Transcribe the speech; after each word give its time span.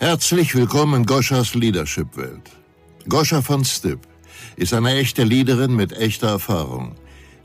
Herzlich 0.00 0.54
willkommen 0.54 1.00
in 1.00 1.06
Goschas 1.06 1.54
Leadership-Welt. 1.54 2.52
Goscha 3.08 3.42
von 3.42 3.64
Stipp 3.64 3.98
ist 4.54 4.72
eine 4.72 4.94
echte 4.94 5.24
Leaderin 5.24 5.74
mit 5.74 5.92
echter 5.92 6.28
Erfahrung. 6.28 6.94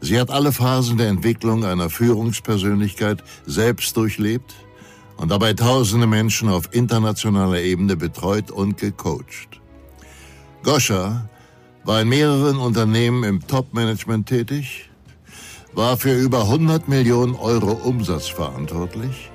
Sie 0.02 0.20
hat 0.20 0.30
alle 0.30 0.52
Phasen 0.52 1.00
der 1.00 1.08
Entwicklung 1.08 1.66
einer 1.66 1.90
Führungspersönlichkeit 1.90 3.24
selbst 3.48 3.98
durchlebt 3.98 4.54
und 5.18 5.32
dabei 5.32 5.54
tausende 5.54 6.06
Menschen 6.06 6.48
auf 6.48 6.70
internationaler 6.74 7.60
Ebene 7.60 7.96
betreut 7.96 8.52
und 8.52 8.78
gecoacht. 8.78 9.60
Goscha 10.62 11.28
war 11.86 12.02
in 12.02 12.10
mehreren 12.10 12.58
Unternehmen 12.58 13.24
im 13.24 13.48
Top-Management 13.48 14.30
tätig, 14.30 14.92
war 15.74 15.98
für 15.98 16.14
über 16.14 16.42
100 16.42 16.88
Millionen 16.88 17.34
Euro 17.34 17.72
Umsatz 17.72 18.28
verantwortlich 18.28 19.32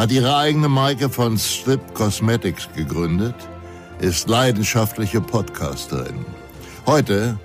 hat 0.00 0.10
ihre 0.10 0.34
eigene 0.34 0.70
Marke 0.70 1.10
von 1.10 1.36
Strip 1.36 1.92
Cosmetics 1.92 2.70
gegründet, 2.74 3.34
ist 3.98 4.30
leidenschaftliche 4.30 5.20
Podcasterin. 5.20 6.24
Heute, 6.86 7.38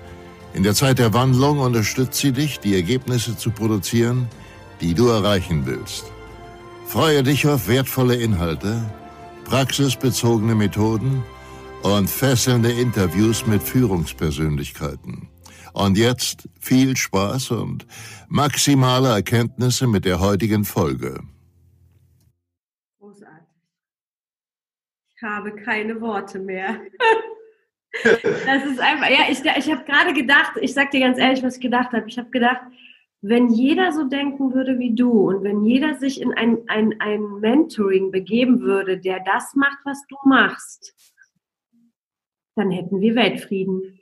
in 0.54 0.62
der 0.62 0.74
Zeit 0.74 0.98
der 0.98 1.12
Wandlung, 1.12 1.58
unterstützt 1.58 2.18
sie 2.18 2.32
dich, 2.32 2.58
die 2.58 2.74
Ergebnisse 2.74 3.36
zu 3.36 3.50
produzieren, 3.50 4.26
die 4.80 4.94
du 4.94 5.08
erreichen 5.08 5.66
willst. 5.66 6.06
Freue 6.86 7.22
dich 7.22 7.46
auf 7.46 7.68
wertvolle 7.68 8.14
Inhalte, 8.14 8.82
praxisbezogene 9.44 10.54
Methoden 10.54 11.24
und 11.82 12.08
fesselnde 12.08 12.72
Interviews 12.72 13.46
mit 13.46 13.62
Führungspersönlichkeiten. 13.62 15.28
Und 15.74 15.98
jetzt 15.98 16.48
viel 16.58 16.96
Spaß 16.96 17.50
und 17.50 17.86
maximale 18.28 19.08
Erkenntnisse 19.08 19.86
mit 19.86 20.06
der 20.06 20.20
heutigen 20.20 20.64
Folge. 20.64 21.20
Ich 25.15 25.15
habe 25.26 25.52
keine 25.52 26.00
Worte 26.00 26.38
mehr. 26.38 26.80
das 28.04 28.64
ist 28.64 28.80
einfach, 28.80 29.10
ja, 29.10 29.26
ich, 29.30 29.40
ich 29.40 29.72
habe 29.72 29.84
gerade 29.84 30.12
gedacht, 30.12 30.52
ich 30.60 30.72
sag 30.72 30.90
dir 30.90 31.00
ganz 31.00 31.18
ehrlich, 31.18 31.42
was 31.42 31.56
ich 31.56 31.62
gedacht 31.62 31.92
habe. 31.92 32.08
Ich 32.08 32.18
habe 32.18 32.30
gedacht, 32.30 32.60
wenn 33.22 33.48
jeder 33.48 33.92
so 33.92 34.04
denken 34.04 34.54
würde 34.54 34.78
wie 34.78 34.94
du 34.94 35.28
und 35.28 35.42
wenn 35.42 35.64
jeder 35.64 35.94
sich 35.94 36.20
in 36.20 36.32
ein, 36.34 36.58
ein, 36.68 36.94
ein 37.00 37.22
Mentoring 37.40 38.10
begeben 38.10 38.60
würde, 38.60 38.98
der 38.98 39.20
das 39.20 39.54
macht, 39.54 39.78
was 39.84 40.02
du 40.08 40.16
machst, 40.24 40.94
dann 42.54 42.70
hätten 42.70 43.00
wir 43.00 43.14
Weltfrieden. 43.14 43.98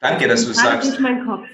Danke, 0.00 0.28
dass 0.28 0.46
du 0.46 0.52
sagst. 0.52 0.90
Nicht 0.90 1.00
mein 1.00 1.26
Kopf. 1.26 1.46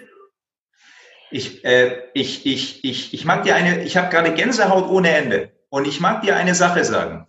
Ich, 1.31 1.65
äh, 1.65 2.05
ich, 2.15 2.47
ich, 2.47 2.85
ich, 2.85 3.13
ich 3.13 3.25
mag 3.25 3.43
dir 3.43 3.57
eine, 3.57 3.85
ich 3.85 3.97
habe 3.97 4.09
gerade 4.09 4.33
Gänsehaut 4.33 4.89
ohne 4.89 5.11
Ende. 5.11 5.53
Und 5.69 5.87
ich 5.87 6.01
mag 6.01 6.23
dir 6.23 6.37
eine 6.37 6.55
Sache 6.55 6.85
sagen. 6.85 7.27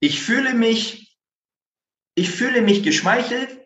Ich 0.00 0.22
fühle 0.22 0.54
mich, 0.54 1.16
ich 2.14 2.30
fühle 2.30 2.62
mich 2.62 2.82
geschmeichelt, 2.82 3.58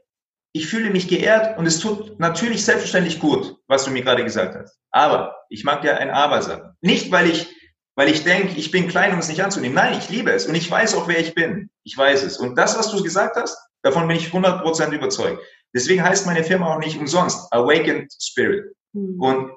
ich 0.54 0.66
fühle 0.66 0.90
mich 0.90 1.08
geehrt 1.08 1.58
und 1.58 1.66
es 1.66 1.78
tut 1.78 2.18
natürlich 2.20 2.64
selbstverständlich 2.64 3.18
gut, 3.18 3.56
was 3.68 3.84
du 3.84 3.90
mir 3.90 4.02
gerade 4.02 4.24
gesagt 4.24 4.54
hast. 4.54 4.78
Aber 4.90 5.36
ich 5.48 5.64
mag 5.64 5.82
dir 5.82 5.96
ein 5.96 6.10
Aber 6.10 6.42
sagen. 6.42 6.74
Nicht, 6.82 7.10
weil 7.10 7.30
ich, 7.30 7.48
weil 7.96 8.08
ich 8.08 8.24
denke, 8.24 8.58
ich 8.58 8.70
bin 8.70 8.88
klein, 8.88 9.12
um 9.12 9.18
es 9.18 9.28
nicht 9.28 9.42
anzunehmen. 9.42 9.74
Nein, 9.74 9.98
ich 9.98 10.10
liebe 10.10 10.30
es 10.30 10.46
und 10.46 10.54
ich 10.54 10.70
weiß 10.70 10.94
auch, 10.94 11.08
wer 11.08 11.18
ich 11.18 11.34
bin. 11.34 11.70
Ich 11.84 11.96
weiß 11.96 12.22
es. 12.22 12.36
Und 12.38 12.56
das, 12.56 12.78
was 12.78 12.90
du 12.90 13.02
gesagt 13.02 13.36
hast, 13.36 13.56
davon 13.82 14.06
bin 14.06 14.16
ich 14.16 14.28
100% 14.28 14.92
überzeugt. 14.92 15.42
Deswegen 15.74 16.02
heißt 16.02 16.26
meine 16.26 16.44
Firma 16.44 16.74
auch 16.74 16.78
nicht 16.78 16.98
umsonst 16.98 17.50
Awakened 17.52 18.12
Spirit. 18.20 18.74
Mhm. 18.92 19.20
Und, 19.20 19.52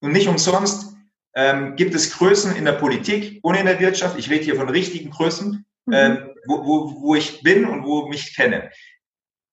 und 0.00 0.12
nicht 0.12 0.28
umsonst 0.28 0.94
ähm, 1.34 1.76
gibt 1.76 1.94
es 1.94 2.10
Größen 2.12 2.56
in 2.56 2.64
der 2.64 2.72
Politik 2.72 3.38
und 3.42 3.54
in 3.54 3.66
der 3.66 3.78
Wirtschaft. 3.78 4.18
Ich 4.18 4.28
rede 4.28 4.44
hier 4.44 4.56
von 4.56 4.68
richtigen 4.68 5.10
Größen, 5.10 5.64
mhm. 5.90 5.96
ähm, 5.96 6.30
wo, 6.46 6.64
wo, 6.64 7.02
wo 7.02 7.14
ich 7.14 7.42
bin 7.42 7.64
und 7.66 7.84
wo 7.84 8.04
ich 8.04 8.08
mich 8.08 8.36
kenne. 8.36 8.70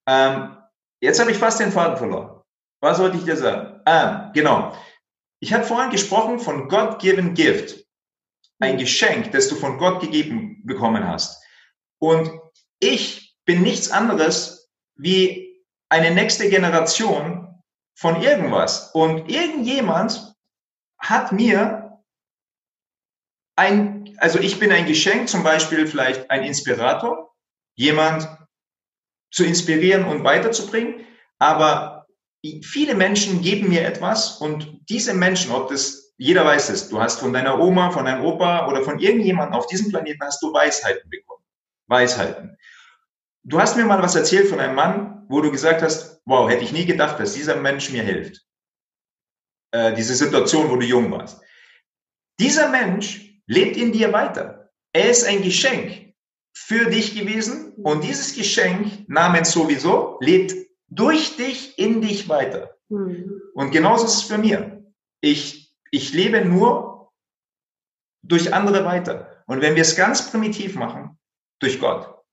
Ähm, 0.07 0.57
jetzt 1.01 1.19
habe 1.19 1.31
ich 1.31 1.37
fast 1.37 1.59
den 1.59 1.71
Faden 1.71 1.97
verloren. 1.97 2.41
Was 2.81 2.99
wollte 2.99 3.17
ich 3.17 3.25
dir 3.25 3.35
sagen? 3.35 3.81
Ah, 3.85 4.31
genau. 4.33 4.77
Ich 5.39 5.53
habe 5.53 5.63
vorhin 5.63 5.91
gesprochen 5.91 6.39
von 6.39 6.69
God-given 6.69 7.33
Gift. 7.33 7.85
Ein 8.59 8.75
mhm. 8.75 8.79
Geschenk, 8.79 9.31
das 9.31 9.49
du 9.49 9.55
von 9.55 9.77
Gott 9.77 10.01
gegeben 10.01 10.63
bekommen 10.65 11.07
hast. 11.07 11.43
Und 11.99 12.31
ich 12.79 13.35
bin 13.45 13.61
nichts 13.61 13.91
anderes 13.91 14.71
wie 14.95 15.63
eine 15.89 16.11
nächste 16.11 16.49
Generation 16.49 17.63
von 17.95 18.21
irgendwas. 18.21 18.91
Und 18.93 19.29
irgendjemand 19.29 20.35
hat 20.99 21.31
mir 21.31 21.86
ein 23.57 23.97
also 24.17 24.39
ich 24.39 24.59
bin 24.59 24.71
ein 24.71 24.85
Geschenk, 24.85 25.29
zum 25.29 25.43
Beispiel 25.43 25.87
vielleicht 25.87 26.29
ein 26.29 26.43
Inspirator, 26.43 27.33
jemand 27.75 28.27
zu 29.31 29.43
inspirieren 29.43 30.05
und 30.05 30.23
weiterzubringen. 30.23 31.05
Aber 31.39 32.07
viele 32.63 32.95
Menschen 32.95 33.41
geben 33.41 33.69
mir 33.69 33.85
etwas 33.85 34.37
und 34.37 34.81
diese 34.89 35.13
Menschen, 35.13 35.51
ob 35.51 35.69
das, 35.69 36.13
jeder 36.17 36.45
weiß 36.45 36.69
es, 36.69 36.89
du 36.89 36.99
hast 36.99 37.19
von 37.19 37.33
deiner 37.33 37.59
Oma, 37.59 37.91
von 37.91 38.05
deinem 38.05 38.25
Opa 38.25 38.67
oder 38.67 38.83
von 38.83 38.99
irgendjemandem 38.99 39.57
auf 39.57 39.67
diesem 39.67 39.89
Planeten 39.89 40.23
hast 40.23 40.41
du 40.41 40.51
Weisheiten 40.51 41.09
bekommen. 41.09 41.43
Weisheiten. 41.87 42.57
Du 43.43 43.59
hast 43.59 43.77
mir 43.77 43.85
mal 43.85 44.01
was 44.01 44.15
erzählt 44.15 44.47
von 44.47 44.59
einem 44.59 44.75
Mann, 44.75 45.25
wo 45.29 45.41
du 45.41 45.51
gesagt 45.51 45.81
hast, 45.81 46.21
wow, 46.25 46.49
hätte 46.49 46.63
ich 46.63 46.73
nie 46.73 46.85
gedacht, 46.85 47.19
dass 47.19 47.33
dieser 47.33 47.55
Mensch 47.55 47.91
mir 47.91 48.03
hilft. 48.03 48.41
Äh, 49.71 49.93
diese 49.93 50.15
Situation, 50.15 50.69
wo 50.69 50.75
du 50.75 50.85
jung 50.85 51.11
warst. 51.11 51.41
Dieser 52.39 52.69
Mensch 52.69 53.27
lebt 53.47 53.77
in 53.77 53.91
dir 53.91 54.13
weiter. 54.13 54.69
Er 54.93 55.09
ist 55.09 55.25
ein 55.25 55.41
Geschenk 55.41 56.13
für 56.53 56.89
dich 56.89 57.17
gewesen 57.17 57.73
und 57.83 58.03
dieses 58.03 58.35
Geschenk 58.35 59.07
namens 59.09 59.51
sowieso 59.51 60.17
lebt 60.21 60.53
durch 60.89 61.35
dich 61.37 61.77
in 61.77 62.01
dich 62.01 62.29
weiter. 62.29 62.75
Mhm. 62.89 63.41
Und 63.53 63.71
genauso 63.71 64.05
ist 64.05 64.15
es 64.15 64.21
für 64.23 64.37
mir. 64.37 64.83
Ich, 65.21 65.73
ich 65.91 66.13
lebe 66.13 66.43
nur 66.43 67.11
durch 68.23 68.53
andere 68.53 68.85
weiter. 68.85 69.43
Und 69.45 69.61
wenn 69.61 69.75
wir 69.75 69.81
es 69.81 69.95
ganz 69.95 70.29
primitiv 70.29 70.75
machen, 70.75 71.17
durch 71.59 71.79
Gott. 71.79 72.23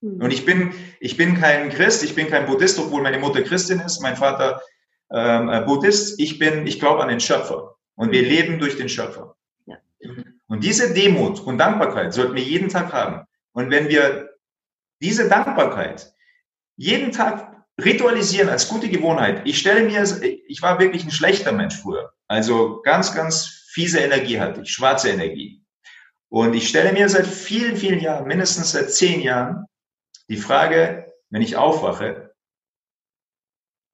Mhm. 0.00 0.22
Und 0.22 0.32
ich 0.32 0.44
bin, 0.44 0.72
ich 1.00 1.16
bin 1.16 1.38
kein 1.38 1.70
Christ, 1.70 2.02
ich 2.02 2.14
bin 2.14 2.28
kein 2.28 2.46
Buddhist, 2.46 2.78
obwohl 2.78 3.02
meine 3.02 3.18
Mutter 3.18 3.42
Christin 3.42 3.80
ist, 3.80 4.00
mein 4.00 4.16
Vater 4.16 4.60
ähm, 5.12 5.48
äh, 5.48 5.60
Buddhist. 5.62 6.18
Ich 6.20 6.38
bin, 6.38 6.66
ich 6.66 6.80
glaube 6.80 7.02
an 7.02 7.08
den 7.08 7.20
Schöpfer. 7.20 7.76
Und 7.94 8.12
wir 8.12 8.22
mhm. 8.22 8.28
leben 8.28 8.58
durch 8.58 8.76
den 8.76 8.88
Schöpfer. 8.88 9.36
Und 10.52 10.62
diese 10.62 10.92
Demut 10.92 11.40
und 11.40 11.56
Dankbarkeit 11.56 12.12
sollten 12.12 12.34
wir 12.34 12.42
jeden 12.42 12.68
Tag 12.68 12.92
haben. 12.92 13.26
Und 13.52 13.70
wenn 13.70 13.88
wir 13.88 14.36
diese 15.00 15.26
Dankbarkeit 15.26 16.14
jeden 16.76 17.10
Tag 17.10 17.64
ritualisieren 17.82 18.50
als 18.50 18.68
gute 18.68 18.90
Gewohnheit, 18.90 19.46
ich 19.46 19.58
stelle 19.58 19.82
mir, 19.82 20.04
ich 20.46 20.60
war 20.60 20.78
wirklich 20.78 21.04
ein 21.04 21.10
schlechter 21.10 21.52
Mensch 21.52 21.80
früher. 21.80 22.12
Also 22.28 22.82
ganz, 22.82 23.14
ganz 23.14 23.46
fiese 23.70 24.00
Energie 24.00 24.40
hatte 24.40 24.60
ich, 24.60 24.70
schwarze 24.70 25.08
Energie. 25.08 25.64
Und 26.28 26.52
ich 26.52 26.68
stelle 26.68 26.92
mir 26.92 27.08
seit 27.08 27.26
vielen, 27.26 27.78
vielen 27.78 28.00
Jahren, 28.00 28.28
mindestens 28.28 28.72
seit 28.72 28.92
zehn 28.92 29.22
Jahren, 29.22 29.64
die 30.28 30.36
Frage, 30.36 31.14
wenn 31.30 31.40
ich 31.40 31.56
aufwache, 31.56 32.34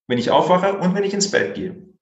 wenn 0.08 0.18
ich 0.18 0.32
aufwache 0.32 0.76
und 0.76 0.96
wenn 0.96 1.04
ich 1.04 1.14
ins 1.14 1.30
Bett 1.30 1.54
gehe. 1.54 1.94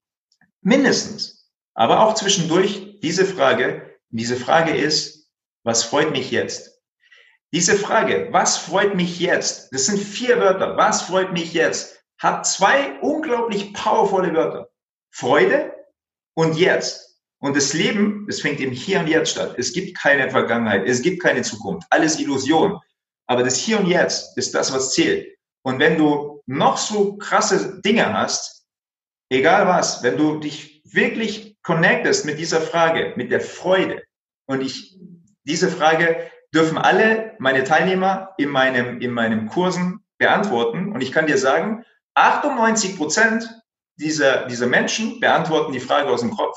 Mindestens. 0.62 1.52
Aber 1.74 2.00
auch 2.00 2.14
zwischendurch 2.14 3.00
diese 3.02 3.26
Frage, 3.26 3.85
diese 4.10 4.36
Frage 4.36 4.76
ist, 4.76 5.30
was 5.64 5.84
freut 5.84 6.12
mich 6.12 6.30
jetzt? 6.30 6.80
Diese 7.52 7.76
Frage, 7.76 8.28
was 8.32 8.56
freut 8.56 8.94
mich 8.94 9.18
jetzt? 9.18 9.72
Das 9.72 9.86
sind 9.86 9.98
vier 9.98 10.38
Wörter. 10.38 10.76
Was 10.76 11.02
freut 11.02 11.32
mich 11.32 11.52
jetzt? 11.52 12.02
Hat 12.18 12.46
zwei 12.46 12.98
unglaublich 13.00 13.72
powervolle 13.72 14.34
Wörter. 14.34 14.68
Freude 15.10 15.74
und 16.34 16.56
jetzt. 16.56 17.20
Und 17.38 17.56
das 17.56 17.72
Leben, 17.72 18.26
das 18.26 18.40
fängt 18.40 18.60
im 18.60 18.72
Hier 18.72 19.00
und 19.00 19.08
Jetzt 19.08 19.30
statt. 19.30 19.54
Es 19.58 19.72
gibt 19.72 19.96
keine 19.98 20.30
Vergangenheit, 20.30 20.88
es 20.88 21.02
gibt 21.02 21.22
keine 21.22 21.42
Zukunft. 21.42 21.86
Alles 21.91 22.18
Illusion. 22.18 22.80
Aber 23.26 23.42
das 23.42 23.56
Hier 23.56 23.78
und 23.78 23.86
Jetzt 23.86 24.36
ist 24.36 24.54
das, 24.54 24.72
was 24.72 24.92
zählt. 24.92 25.36
Und 25.62 25.78
wenn 25.78 25.98
du 25.98 26.42
noch 26.47 26.76
so 26.76 27.16
krasse 27.16 27.80
Dinge 27.80 28.12
hast, 28.12 28.66
egal 29.30 29.66
was, 29.66 30.02
wenn 30.02 30.16
du 30.16 30.38
dich 30.38 30.82
wirklich 30.84 31.55
connectest 31.66 32.24
mit 32.24 32.39
dieser 32.39 32.60
Frage, 32.60 33.13
mit 33.16 33.33
der 33.33 33.41
Freude, 33.41 34.01
und 34.47 34.60
ich, 34.60 34.97
diese 35.42 35.68
Frage 35.68 36.30
dürfen 36.54 36.78
alle 36.78 37.34
meine 37.41 37.65
Teilnehmer 37.65 38.34
in 38.39 38.51
meinem, 38.51 39.01
in 39.01 39.10
meinem 39.10 39.48
Kursen 39.48 40.07
beantworten. 40.16 40.92
Und 40.92 41.01
ich 41.01 41.10
kann 41.10 41.27
dir 41.27 41.39
sagen, 41.39 41.84
98 42.15 42.97
Prozent 42.97 43.51
dieser, 43.97 44.47
dieser 44.47 44.68
Menschen 44.68 45.18
beantworten 45.18 45.72
die 45.72 45.80
Frage 45.80 46.09
aus 46.09 46.21
dem 46.21 46.30
Kopf. 46.30 46.57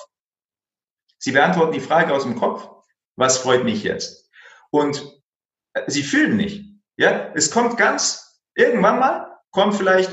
Sie 1.17 1.31
beantworten 1.31 1.73
die 1.73 1.79
Frage 1.79 2.13
aus 2.13 2.23
dem 2.23 2.35
Kopf, 2.35 2.69
was 3.15 3.39
freut 3.39 3.63
mich 3.63 3.81
jetzt? 3.81 4.29
Und 4.69 5.19
sie 5.87 6.03
fühlen 6.03 6.37
nicht. 6.37 6.71
Ja, 6.97 7.31
es 7.33 7.49
kommt 7.49 7.77
ganz, 7.77 8.39
irgendwann 8.53 8.99
mal 8.99 9.39
kommt 9.49 9.73
vielleicht, 9.73 10.11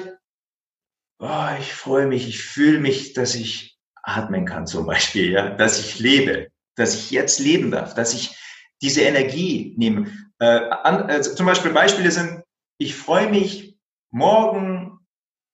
oh, 1.19 1.49
ich 1.61 1.75
freue 1.75 2.07
mich, 2.07 2.27
ich 2.27 2.43
fühle 2.43 2.81
mich, 2.81 3.13
dass 3.13 3.35
ich 3.35 3.76
atmen 4.07 4.47
kann 4.47 4.67
zum 4.67 4.87
Beispiel, 4.87 5.33
ja, 5.33 5.51
dass 5.51 5.79
ich 5.79 5.99
lebe, 5.99 6.49
dass 6.77 6.95
ich 6.95 7.11
jetzt 7.11 7.39
leben 7.41 7.71
darf, 7.71 7.95
dass 7.95 8.15
ich 8.15 8.37
diese 8.81 9.03
Energie 9.03 9.75
nehmen. 9.77 10.33
Äh, 10.39 10.47
an, 10.47 11.11
also 11.11 11.35
zum 11.35 11.47
Beispiel 11.47 11.73
Beispiele 11.73 12.11
sind, 12.11 12.43
ich 12.79 12.95
freue 12.95 13.29
mich, 13.29 13.77
morgen 14.11 14.99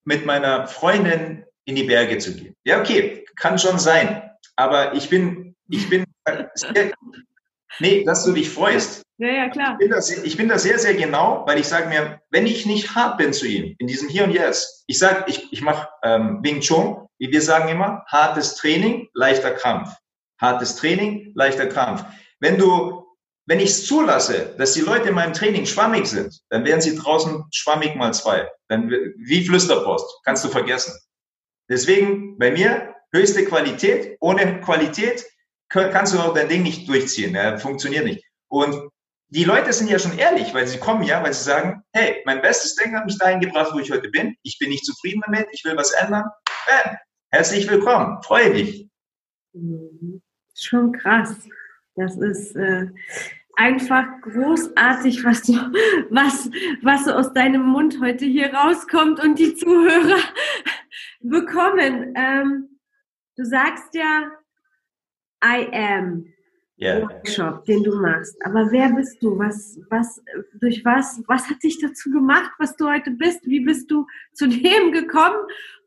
mit 0.04 0.26
meiner 0.26 0.66
Freundin 0.66 1.44
in 1.64 1.76
die 1.76 1.84
Berge 1.84 2.18
zu 2.18 2.34
gehen. 2.34 2.54
Ja, 2.64 2.80
okay, 2.80 3.24
kann 3.36 3.58
schon 3.58 3.78
sein. 3.78 4.30
Aber 4.56 4.94
ich 4.94 5.08
bin, 5.08 5.54
ich 5.68 5.88
bin 5.88 6.04
sehr, 6.54 6.92
nee, 7.78 8.04
dass 8.04 8.24
du 8.24 8.32
dich 8.32 8.50
freust. 8.50 9.02
Ja, 9.18 9.28
ja, 9.28 9.48
klar. 9.48 9.72
Ich 9.74 9.78
bin, 9.78 9.90
das, 9.90 10.10
ich 10.10 10.36
bin 10.36 10.48
da 10.48 10.58
sehr, 10.58 10.78
sehr 10.78 10.94
genau, 10.94 11.44
weil 11.46 11.58
ich 11.58 11.68
sage 11.68 11.88
mir, 11.88 12.20
wenn 12.30 12.46
ich 12.46 12.66
nicht 12.66 12.94
hart 12.94 13.18
bin 13.18 13.32
zu 13.32 13.46
ihm, 13.46 13.76
in 13.78 13.86
diesem 13.86 14.08
Hier 14.08 14.24
und 14.24 14.32
Jetzt, 14.32 14.84
ich 14.88 14.98
sage, 14.98 15.24
ich, 15.28 15.52
ich 15.52 15.62
mache 15.62 15.88
ähm, 16.02 16.40
Wing 16.42 16.60
Chun, 16.60 17.06
wir 17.30 17.42
sagen 17.42 17.68
immer, 17.68 18.04
hartes 18.08 18.56
Training, 18.56 19.08
leichter 19.14 19.52
Krampf. 19.52 19.94
Hartes 20.40 20.76
Training, 20.76 21.32
leichter 21.34 21.66
Krampf. 21.66 22.04
Wenn 22.40 22.58
du, 22.58 23.06
wenn 23.46 23.60
ich 23.60 23.70
es 23.70 23.86
zulasse, 23.86 24.54
dass 24.58 24.72
die 24.72 24.80
Leute 24.80 25.10
in 25.10 25.14
meinem 25.14 25.32
Training 25.32 25.66
schwammig 25.66 26.06
sind, 26.06 26.40
dann 26.48 26.64
werden 26.64 26.80
sie 26.80 26.96
draußen 26.96 27.44
schwammig 27.52 27.94
mal 27.94 28.12
zwei. 28.12 28.48
Dann, 28.68 28.90
wie 28.90 29.46
Flüsterpost, 29.46 30.20
kannst 30.24 30.44
du 30.44 30.48
vergessen. 30.48 30.98
Deswegen 31.68 32.38
bei 32.38 32.50
mir 32.50 32.94
höchste 33.12 33.44
Qualität. 33.44 34.16
Ohne 34.20 34.60
Qualität 34.60 35.24
kannst 35.68 36.14
du 36.14 36.18
auch 36.18 36.34
dein 36.34 36.48
Ding 36.48 36.62
nicht 36.62 36.88
durchziehen. 36.88 37.34
Ja, 37.34 37.58
funktioniert 37.58 38.04
nicht. 38.04 38.24
Und 38.48 38.90
die 39.28 39.44
Leute 39.44 39.72
sind 39.72 39.88
ja 39.88 39.98
schon 39.98 40.18
ehrlich, 40.18 40.52
weil 40.52 40.66
sie 40.66 40.78
kommen 40.78 41.04
ja, 41.04 41.22
weil 41.22 41.32
sie 41.32 41.44
sagen, 41.44 41.82
hey, 41.92 42.22
mein 42.26 42.42
bestes 42.42 42.74
Denken 42.74 42.98
hat 42.98 43.06
mich 43.06 43.16
dahin 43.16 43.40
gebracht, 43.40 43.70
wo 43.72 43.78
ich 43.78 43.90
heute 43.90 44.08
bin. 44.10 44.36
Ich 44.42 44.58
bin 44.58 44.68
nicht 44.68 44.84
zufrieden 44.84 45.22
damit, 45.24 45.48
ich 45.52 45.64
will 45.64 45.76
was 45.76 45.92
ändern. 45.92 46.24
Bam. 46.66 46.96
Herzlich 47.34 47.66
willkommen, 47.70 48.22
freue 48.22 48.50
mich. 48.50 48.90
Mhm. 49.54 50.20
Schon 50.54 50.92
krass. 50.92 51.48
Das 51.94 52.18
ist 52.18 52.54
äh, 52.56 52.88
einfach 53.56 54.04
großartig, 54.20 55.24
was 55.24 55.40
du, 55.40 55.54
was, 56.10 56.50
was 56.82 57.08
aus 57.08 57.32
deinem 57.32 57.62
Mund 57.62 58.00
heute 58.02 58.26
hier 58.26 58.52
rauskommt 58.52 59.18
und 59.24 59.38
die 59.38 59.54
Zuhörer 59.54 60.20
bekommen. 61.22 62.12
Ähm, 62.16 62.78
du 63.36 63.46
sagst 63.46 63.94
ja, 63.94 64.30
I 65.42 65.72
am 65.72 66.26
yeah. 66.78 67.00
Workshop, 67.00 67.64
den 67.64 67.82
du 67.82 67.98
machst. 67.98 68.36
Aber 68.44 68.70
wer 68.70 68.90
bist 68.90 69.22
du? 69.22 69.38
Was, 69.38 69.78
was, 69.88 70.22
durch 70.60 70.84
was, 70.84 71.22
was 71.28 71.48
hat 71.48 71.62
dich 71.62 71.80
dazu 71.80 72.10
gemacht, 72.10 72.52
was 72.58 72.76
du 72.76 72.90
heute 72.90 73.12
bist? 73.12 73.46
Wie 73.46 73.60
bist 73.60 73.90
du 73.90 74.06
zu 74.34 74.48
dem 74.48 74.92
gekommen? 74.92 75.38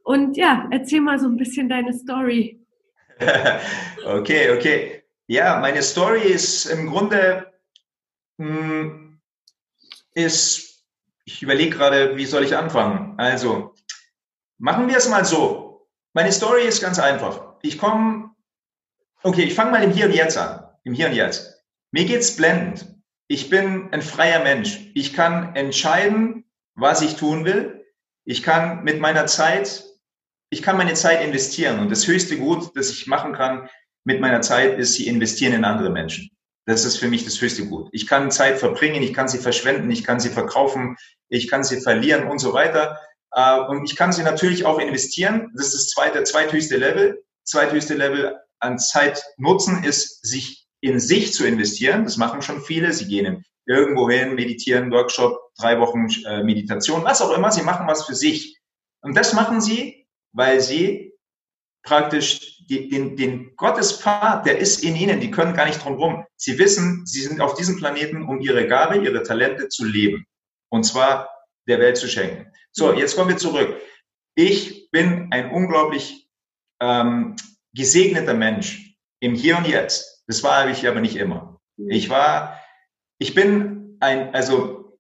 Und 0.06 0.38
ja, 0.38 0.68
erzähl 0.70 1.02
mal 1.02 1.18
so 1.18 1.26
ein 1.26 1.36
bisschen 1.36 1.68
deine 1.68 1.92
Story. 1.92 2.64
okay, 4.06 4.52
okay. 4.56 5.04
Ja, 5.26 5.60
meine 5.60 5.82
Story 5.82 6.22
ist 6.22 6.68
im 6.68 6.88
Grunde, 6.88 7.52
mh, 8.38 8.48
hm, 8.48 9.22
ist, 10.14 10.86
ich 11.26 11.42
überlege 11.42 11.76
gerade, 11.76 12.18
wie 12.18 12.26
soll 12.28 12.44
ich 12.44 12.56
anfangen? 12.56 13.16
Also, 13.18 13.74
machen 14.60 14.88
wir 14.88 14.98
es 14.98 15.10
mal 15.10 15.26
so. 15.26 15.90
Meine 16.14 16.32
Story 16.32 16.66
ist 16.68 16.82
ganz 16.82 17.00
einfach. 17.00 17.56
Ich 17.64 17.80
komme, 17.80 18.30
okay, 19.24 19.44
ich 19.44 19.56
fange 19.56 19.72
mal 19.72 19.84
im 19.84 19.92
Hier 19.92 20.06
und 20.06 20.14
Jetzt 20.14 20.38
an. 20.38 20.70
Im 20.84 20.94
Hier 20.94 21.08
und 21.08 21.16
Jetzt. 21.16 21.66
Mir 21.90 22.06
geht's 22.06 22.36
blendend. 22.36 22.96
Ich 23.28 23.50
bin 23.50 23.92
ein 23.92 24.04
freier 24.04 24.44
Mensch. 24.44 24.92
Ich 24.94 25.14
kann 25.14 25.56
entscheiden, 25.56 26.46
was 26.76 27.02
ich 27.02 27.16
tun 27.16 27.44
will. 27.44 27.84
Ich 28.24 28.44
kann 28.44 28.84
mit 28.84 29.00
meiner 29.00 29.26
Zeit, 29.26 29.84
ich 30.50 30.62
kann 30.62 30.78
meine 30.78 30.94
Zeit 30.94 31.24
investieren. 31.24 31.80
Und 31.80 31.90
das 31.90 32.08
höchste 32.08 32.38
Gut, 32.38 32.72
das 32.76 32.90
ich 32.90 33.08
machen 33.08 33.34
kann, 33.34 33.70
mit 34.04 34.22
meiner 34.22 34.42
Zeit 34.42 34.78
ist, 34.78 34.94
sie 34.94 35.08
investieren 35.08 35.54
in 35.54 35.66
andere 35.66 35.90
Menschen. 35.90 36.30
Das 36.66 36.86
ist 36.86 36.98
für 36.98 37.08
mich 37.08 37.26
das 37.26 37.40
höchste 37.42 37.66
Gut. 37.68 37.90
Ich 37.92 38.08
kann 38.08 38.32
Zeit 38.32 38.58
verbringen, 38.58 39.04
ich 39.04 39.14
kann 39.14 39.28
sie 39.28 39.38
verschwenden, 39.38 39.90
ich 39.92 40.04
kann 40.04 40.20
sie 40.20 40.30
verkaufen, 40.30 40.96
ich 41.30 41.48
kann 41.48 41.64
sie 41.64 41.82
verlieren 41.82 42.28
und 42.28 42.40
so 42.40 42.54
weiter. 42.54 43.00
Äh, 43.32 43.60
und 43.60 43.86
ich 43.86 43.96
kann 43.96 44.12
sie 44.12 44.24
natürlich 44.24 44.66
auch 44.66 44.80
investieren. 44.80 45.52
Das 45.56 45.68
ist 45.68 45.76
das 45.76 45.88
zweite, 45.90 46.24
zweithöchste 46.24 46.78
Level. 46.78 47.24
Zweithöchste 47.44 47.94
Level 47.94 48.36
an 48.60 48.80
Zeit 48.80 49.24
nutzen 49.38 49.84
ist, 49.84 50.26
sich 50.26 50.66
in 50.82 51.00
sich 51.00 51.34
zu 51.34 51.46
investieren. 51.46 52.04
Das 52.04 52.18
machen 52.18 52.42
schon 52.42 52.62
viele. 52.62 52.92
Sie 52.94 53.08
gehen 53.08 53.44
irgendwo 53.68 54.10
hin, 54.10 54.36
meditieren, 54.36 54.92
Workshop, 54.92 55.40
drei 55.58 55.80
Wochen 55.80 56.08
äh, 56.26 56.44
Meditation, 56.44 57.04
was 57.04 57.22
auch 57.22 57.36
immer. 57.36 57.52
Sie 57.52 57.64
machen 57.64 57.88
was 57.88 58.06
für 58.06 58.16
sich. 58.16 58.60
Und 59.02 59.16
das 59.16 59.34
machen 59.34 59.62
sie, 59.62 59.95
weil 60.36 60.60
sie 60.60 61.14
praktisch 61.84 62.66
die, 62.68 62.90
den, 62.90 63.16
den 63.16 63.56
Gottespfad, 63.56 64.46
der 64.46 64.58
ist 64.58 64.84
in 64.84 64.96
ihnen, 64.96 65.20
die 65.20 65.32
können 65.32 65.54
gar 65.54 65.66
nicht 65.66 65.84
drum 65.84 65.96
rum. 65.96 66.26
Sie 66.36 66.58
wissen, 66.58 67.06
sie 67.06 67.22
sind 67.22 67.42
auf 67.42 67.56
diesem 67.56 67.78
Planeten, 67.78 68.24
um 68.28 68.42
ihre 68.42 68.68
Gabe, 68.68 68.98
ihre 68.98 69.24
Talente 69.24 69.70
zu 69.70 69.86
leben. 69.86 70.26
Und 70.70 70.84
zwar 70.84 71.30
der 71.68 71.80
Welt 71.80 71.98
zu 71.98 72.08
schenken. 72.08 72.52
So, 72.72 72.94
jetzt 72.94 73.16
kommen 73.16 73.30
wir 73.30 73.38
zurück. 73.38 73.80
Ich 74.36 74.90
bin 74.92 75.30
ein 75.32 75.52
unglaublich 75.52 76.30
ähm, 76.82 77.36
gesegneter 77.74 78.34
Mensch 78.34 78.98
im 79.22 79.36
Hier 79.36 79.58
und 79.58 79.68
Jetzt. 79.68 80.24
Das 80.28 80.44
war 80.44 80.70
ich 80.70 80.88
aber 80.88 81.00
nicht 81.00 81.16
immer. 81.16 81.62
Ich 81.78 82.10
war, 82.10 82.60
ich 83.20 83.34
bin 83.36 83.98
ein, 84.02 84.34
also 84.34 85.00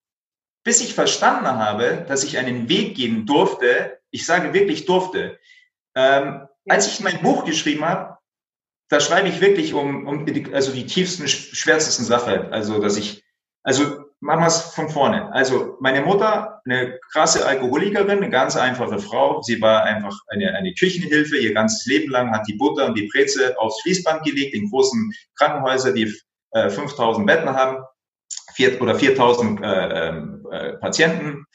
bis 0.64 0.82
ich 0.82 0.94
verstanden 0.94 1.48
habe, 1.48 2.06
dass 2.08 2.24
ich 2.24 2.38
einen 2.38 2.70
Weg 2.70 2.96
gehen 2.96 3.26
durfte, 3.26 4.00
ich 4.16 4.26
sage 4.26 4.54
wirklich 4.54 4.86
durfte, 4.86 5.38
ähm, 5.94 6.48
als 6.68 6.88
ich 6.88 7.02
mein 7.02 7.22
Buch 7.22 7.46
geschrieben 7.46 7.86
habe, 7.86 8.18
da 8.90 9.00
schreibe 9.00 9.28
ich 9.28 9.42
wirklich 9.42 9.74
um, 9.74 10.08
um 10.08 10.26
die, 10.26 10.54
also 10.54 10.72
die 10.72 10.86
tiefsten, 10.86 11.28
schwärzesten 11.28 12.06
Sachen. 12.06 12.54
Also, 12.54 12.80
dass 12.80 12.98
ich, 12.98 13.24
also 13.64 14.06
machen 14.22 14.40
wir 14.40 14.48
es 14.48 14.62
von 14.62 14.90
vorne. 14.90 15.32
Also, 15.34 15.78
meine 15.82 16.02
Mutter, 16.02 16.62
eine 16.66 16.98
krasse 17.12 17.46
Alkoholikerin, 17.46 18.18
eine 18.18 18.30
ganz 18.30 18.56
einfache 18.56 19.00
Frau. 19.00 19.42
Sie 19.42 19.60
war 19.62 19.84
einfach 19.84 20.18
eine, 20.30 20.54
eine 20.56 20.74
Küchenhilfe. 20.74 21.38
Ihr 21.38 21.54
ganzes 21.54 21.86
Leben 21.88 22.10
lang 22.12 22.32
hat 22.32 22.48
die 22.48 22.56
Butter 22.56 22.86
und 22.86 22.98
die 22.98 23.10
Breze 23.12 23.58
aufs 23.60 23.82
Fließband 23.82 24.24
gelegt 24.24 24.54
in 24.54 24.70
großen 24.70 25.12
Krankenhäusern, 25.36 25.96
die 25.96 26.14
äh, 26.52 26.70
5000 26.70 27.28
Betten 27.28 27.50
haben, 27.50 27.84
vier, 28.54 28.82
oder 28.82 28.96
4000 28.96 29.62
äh, 29.62 29.66
ähm, 29.66 30.48
äh, 30.52 30.74
Patienten. 30.74 31.46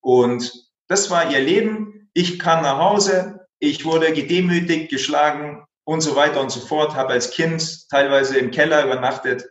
Und 0.00 0.52
das 0.88 1.10
war 1.10 1.30
ihr 1.30 1.40
Leben. 1.40 1.99
Ich 2.14 2.38
kam 2.38 2.62
nach 2.62 2.78
Hause, 2.78 3.46
ich 3.58 3.84
wurde 3.84 4.12
gedemütigt, 4.12 4.90
geschlagen 4.90 5.64
und 5.84 6.00
so 6.00 6.16
weiter 6.16 6.40
und 6.40 6.50
so 6.50 6.60
fort, 6.60 6.94
habe 6.94 7.12
als 7.12 7.30
Kind 7.30 7.88
teilweise 7.88 8.38
im 8.38 8.50
Keller 8.50 8.84
übernachtet. 8.84 9.44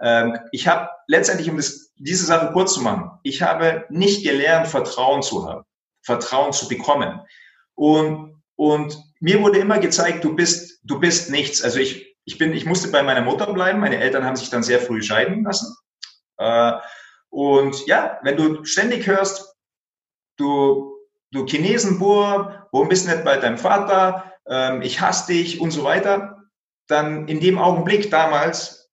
Ähm, 0.00 0.38
ich 0.50 0.66
habe 0.66 0.90
letztendlich, 1.06 1.50
um 1.50 1.56
das, 1.56 1.92
diese 1.96 2.26
Sache 2.26 2.50
kurz 2.52 2.74
zu 2.74 2.80
machen, 2.80 3.10
ich 3.22 3.42
habe 3.42 3.86
nicht 3.88 4.24
gelernt, 4.24 4.66
Vertrauen 4.66 5.22
zu 5.22 5.48
haben, 5.48 5.64
Vertrauen 6.02 6.52
zu 6.52 6.68
bekommen. 6.68 7.20
Und, 7.74 8.42
und 8.56 8.96
mir 9.20 9.40
wurde 9.40 9.58
immer 9.58 9.78
gezeigt, 9.78 10.24
du 10.24 10.34
bist, 10.34 10.80
du 10.82 10.98
bist 10.98 11.30
nichts. 11.30 11.62
Also 11.62 11.78
ich, 11.78 12.16
ich 12.24 12.38
bin, 12.38 12.52
ich 12.52 12.66
musste 12.66 12.88
bei 12.88 13.02
meiner 13.02 13.22
Mutter 13.22 13.52
bleiben. 13.52 13.80
Meine 13.80 13.98
Eltern 13.98 14.24
haben 14.24 14.36
sich 14.36 14.50
dann 14.50 14.62
sehr 14.62 14.80
früh 14.80 15.02
scheiden 15.02 15.44
lassen. 15.44 15.76
Äh, 16.38 16.72
und 17.30 17.86
ja, 17.86 18.18
wenn 18.22 18.36
du 18.36 18.64
ständig 18.64 19.06
hörst, 19.06 19.54
du 20.36 20.91
du 21.32 21.46
Chinesenbur, 21.46 22.68
warum 22.70 22.88
bist 22.88 23.06
du 23.06 23.10
nicht 23.10 23.24
bei 23.24 23.36
deinem 23.36 23.58
Vater, 23.58 24.32
ähm, 24.46 24.82
ich 24.82 25.00
hasse 25.00 25.32
dich 25.32 25.60
und 25.60 25.70
so 25.70 25.84
weiter, 25.84 26.42
dann 26.88 27.26
in 27.28 27.40
dem 27.40 27.58
Augenblick 27.58 28.10
damals 28.10 28.90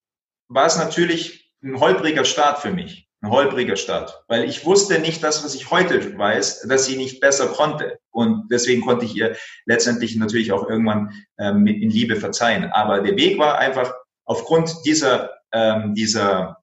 war 0.48 0.66
es 0.66 0.76
natürlich 0.76 1.52
ein 1.62 1.78
holpriger 1.78 2.24
Start 2.24 2.58
für 2.58 2.72
mich, 2.72 3.08
ein 3.22 3.30
holpriger 3.30 3.76
Start, 3.76 4.24
weil 4.28 4.44
ich 4.44 4.64
wusste 4.64 4.98
nicht 4.98 5.22
das, 5.22 5.44
was 5.44 5.54
ich 5.54 5.70
heute 5.70 6.18
weiß, 6.18 6.62
dass 6.62 6.86
sie 6.86 6.96
nicht 6.96 7.20
besser 7.20 7.48
konnte. 7.48 7.98
Und 8.10 8.48
deswegen 8.50 8.84
konnte 8.84 9.04
ich 9.04 9.14
ihr 9.14 9.36
letztendlich 9.66 10.16
natürlich 10.16 10.52
auch 10.52 10.68
irgendwann 10.68 11.12
ähm, 11.38 11.66
in 11.66 11.90
Liebe 11.90 12.16
verzeihen. 12.16 12.72
Aber 12.72 13.00
der 13.00 13.16
Weg 13.16 13.38
war 13.38 13.58
einfach 13.58 13.92
aufgrund 14.24 14.74
dieser 14.84 15.30
ähm, 15.52 15.94
dieser 15.94 16.60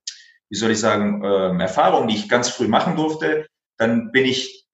wie 0.50 0.56
soll 0.56 0.70
ich 0.70 0.80
sagen 0.80 1.22
ähm, 1.24 1.60
Erfahrung, 1.60 2.08
die 2.08 2.16
ich 2.16 2.28
ganz 2.28 2.48
früh 2.48 2.68
machen 2.68 2.96
durfte, 2.96 3.46
dann 3.76 4.10
bin 4.12 4.24
ich 4.24 4.66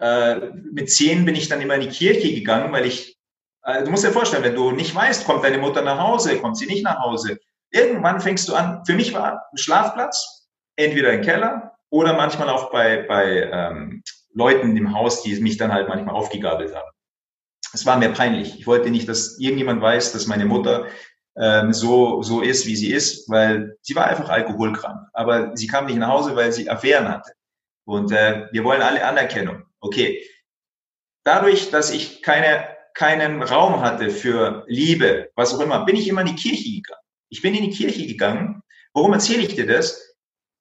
äh, 0.00 0.36
mit 0.72 0.90
zehn 0.90 1.24
bin 1.24 1.34
ich 1.34 1.48
dann 1.48 1.60
immer 1.60 1.74
in 1.74 1.82
die 1.82 1.88
Kirche 1.88 2.32
gegangen, 2.32 2.72
weil 2.72 2.86
ich, 2.86 3.18
äh, 3.64 3.84
du 3.84 3.90
musst 3.90 4.04
dir 4.04 4.12
vorstellen, 4.12 4.44
wenn 4.44 4.54
du 4.54 4.70
nicht 4.72 4.94
weißt, 4.94 5.26
kommt 5.26 5.44
deine 5.44 5.58
Mutter 5.58 5.82
nach 5.82 5.98
Hause, 5.98 6.38
kommt 6.38 6.56
sie 6.56 6.66
nicht 6.66 6.84
nach 6.84 7.00
Hause. 7.00 7.38
Irgendwann 7.70 8.20
fängst 8.20 8.48
du 8.48 8.54
an, 8.54 8.84
für 8.86 8.94
mich 8.94 9.12
war 9.12 9.44
ein 9.52 9.58
Schlafplatz, 9.58 10.48
entweder 10.76 11.12
im 11.12 11.22
Keller 11.22 11.72
oder 11.90 12.14
manchmal 12.14 12.48
auch 12.48 12.70
bei, 12.70 13.02
bei 13.02 13.50
ähm, 13.52 14.02
Leuten 14.32 14.76
im 14.76 14.94
Haus, 14.94 15.22
die 15.22 15.38
mich 15.40 15.56
dann 15.56 15.72
halt 15.72 15.88
manchmal 15.88 16.14
aufgegabelt 16.14 16.74
haben. 16.74 16.88
Es 17.72 17.84
war 17.84 17.98
mir 17.98 18.10
peinlich. 18.10 18.58
Ich 18.58 18.66
wollte 18.66 18.90
nicht, 18.90 19.08
dass 19.08 19.38
irgendjemand 19.38 19.82
weiß, 19.82 20.12
dass 20.12 20.26
meine 20.26 20.46
Mutter 20.46 20.86
ähm, 21.36 21.72
so, 21.72 22.22
so 22.22 22.40
ist, 22.40 22.66
wie 22.66 22.76
sie 22.76 22.92
ist, 22.92 23.28
weil 23.28 23.76
sie 23.82 23.94
war 23.94 24.06
einfach 24.06 24.28
alkoholkrank. 24.28 25.08
Aber 25.12 25.56
sie 25.56 25.66
kam 25.66 25.86
nicht 25.86 25.98
nach 25.98 26.08
Hause, 26.08 26.34
weil 26.36 26.52
sie 26.52 26.70
Affären 26.70 27.08
hatte. 27.08 27.32
Und 27.84 28.12
äh, 28.12 28.46
wir 28.52 28.64
wollen 28.64 28.82
alle 28.82 29.04
Anerkennung. 29.04 29.62
Okay. 29.80 30.24
Dadurch, 31.24 31.70
dass 31.70 31.90
ich 31.90 32.22
keine, 32.22 32.76
keinen 32.94 33.42
Raum 33.42 33.80
hatte 33.80 34.10
für 34.10 34.64
Liebe, 34.66 35.30
was 35.34 35.54
auch 35.54 35.60
immer, 35.60 35.84
bin 35.84 35.96
ich 35.96 36.08
immer 36.08 36.22
in 36.22 36.28
die 36.28 36.36
Kirche 36.36 36.70
gegangen. 36.70 37.02
Ich 37.28 37.42
bin 37.42 37.54
in 37.54 37.70
die 37.70 37.76
Kirche 37.76 38.06
gegangen, 38.06 38.62
Warum 38.98 39.12
erzähle 39.12 39.42
ich 39.42 39.54
dir 39.54 39.66
das? 39.66 40.16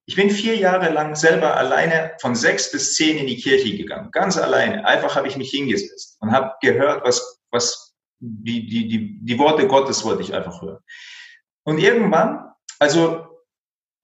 Ich 0.05 0.15
bin 0.15 0.29
vier 0.29 0.55
Jahre 0.55 0.89
lang 0.89 1.15
selber 1.15 1.57
alleine 1.57 2.11
von 2.21 2.35
sechs 2.35 2.71
bis 2.71 2.95
zehn 2.95 3.17
in 3.17 3.27
die 3.27 3.37
Kirche 3.37 3.75
gegangen, 3.75 4.11
ganz 4.11 4.37
alleine. 4.37 4.85
Einfach 4.85 5.15
habe 5.15 5.27
ich 5.27 5.37
mich 5.37 5.49
hingesetzt 5.49 6.17
und 6.21 6.31
habe 6.31 6.53
gehört, 6.61 7.03
was, 7.03 7.41
was 7.49 7.95
die, 8.19 8.67
die, 8.67 8.87
die, 8.87 9.19
die 9.25 9.39
Worte 9.39 9.67
Gottes 9.67 10.05
wollte 10.05 10.21
ich 10.21 10.35
einfach 10.35 10.61
hören. 10.61 10.77
Und 11.63 11.79
irgendwann, 11.79 12.51
also 12.77 13.25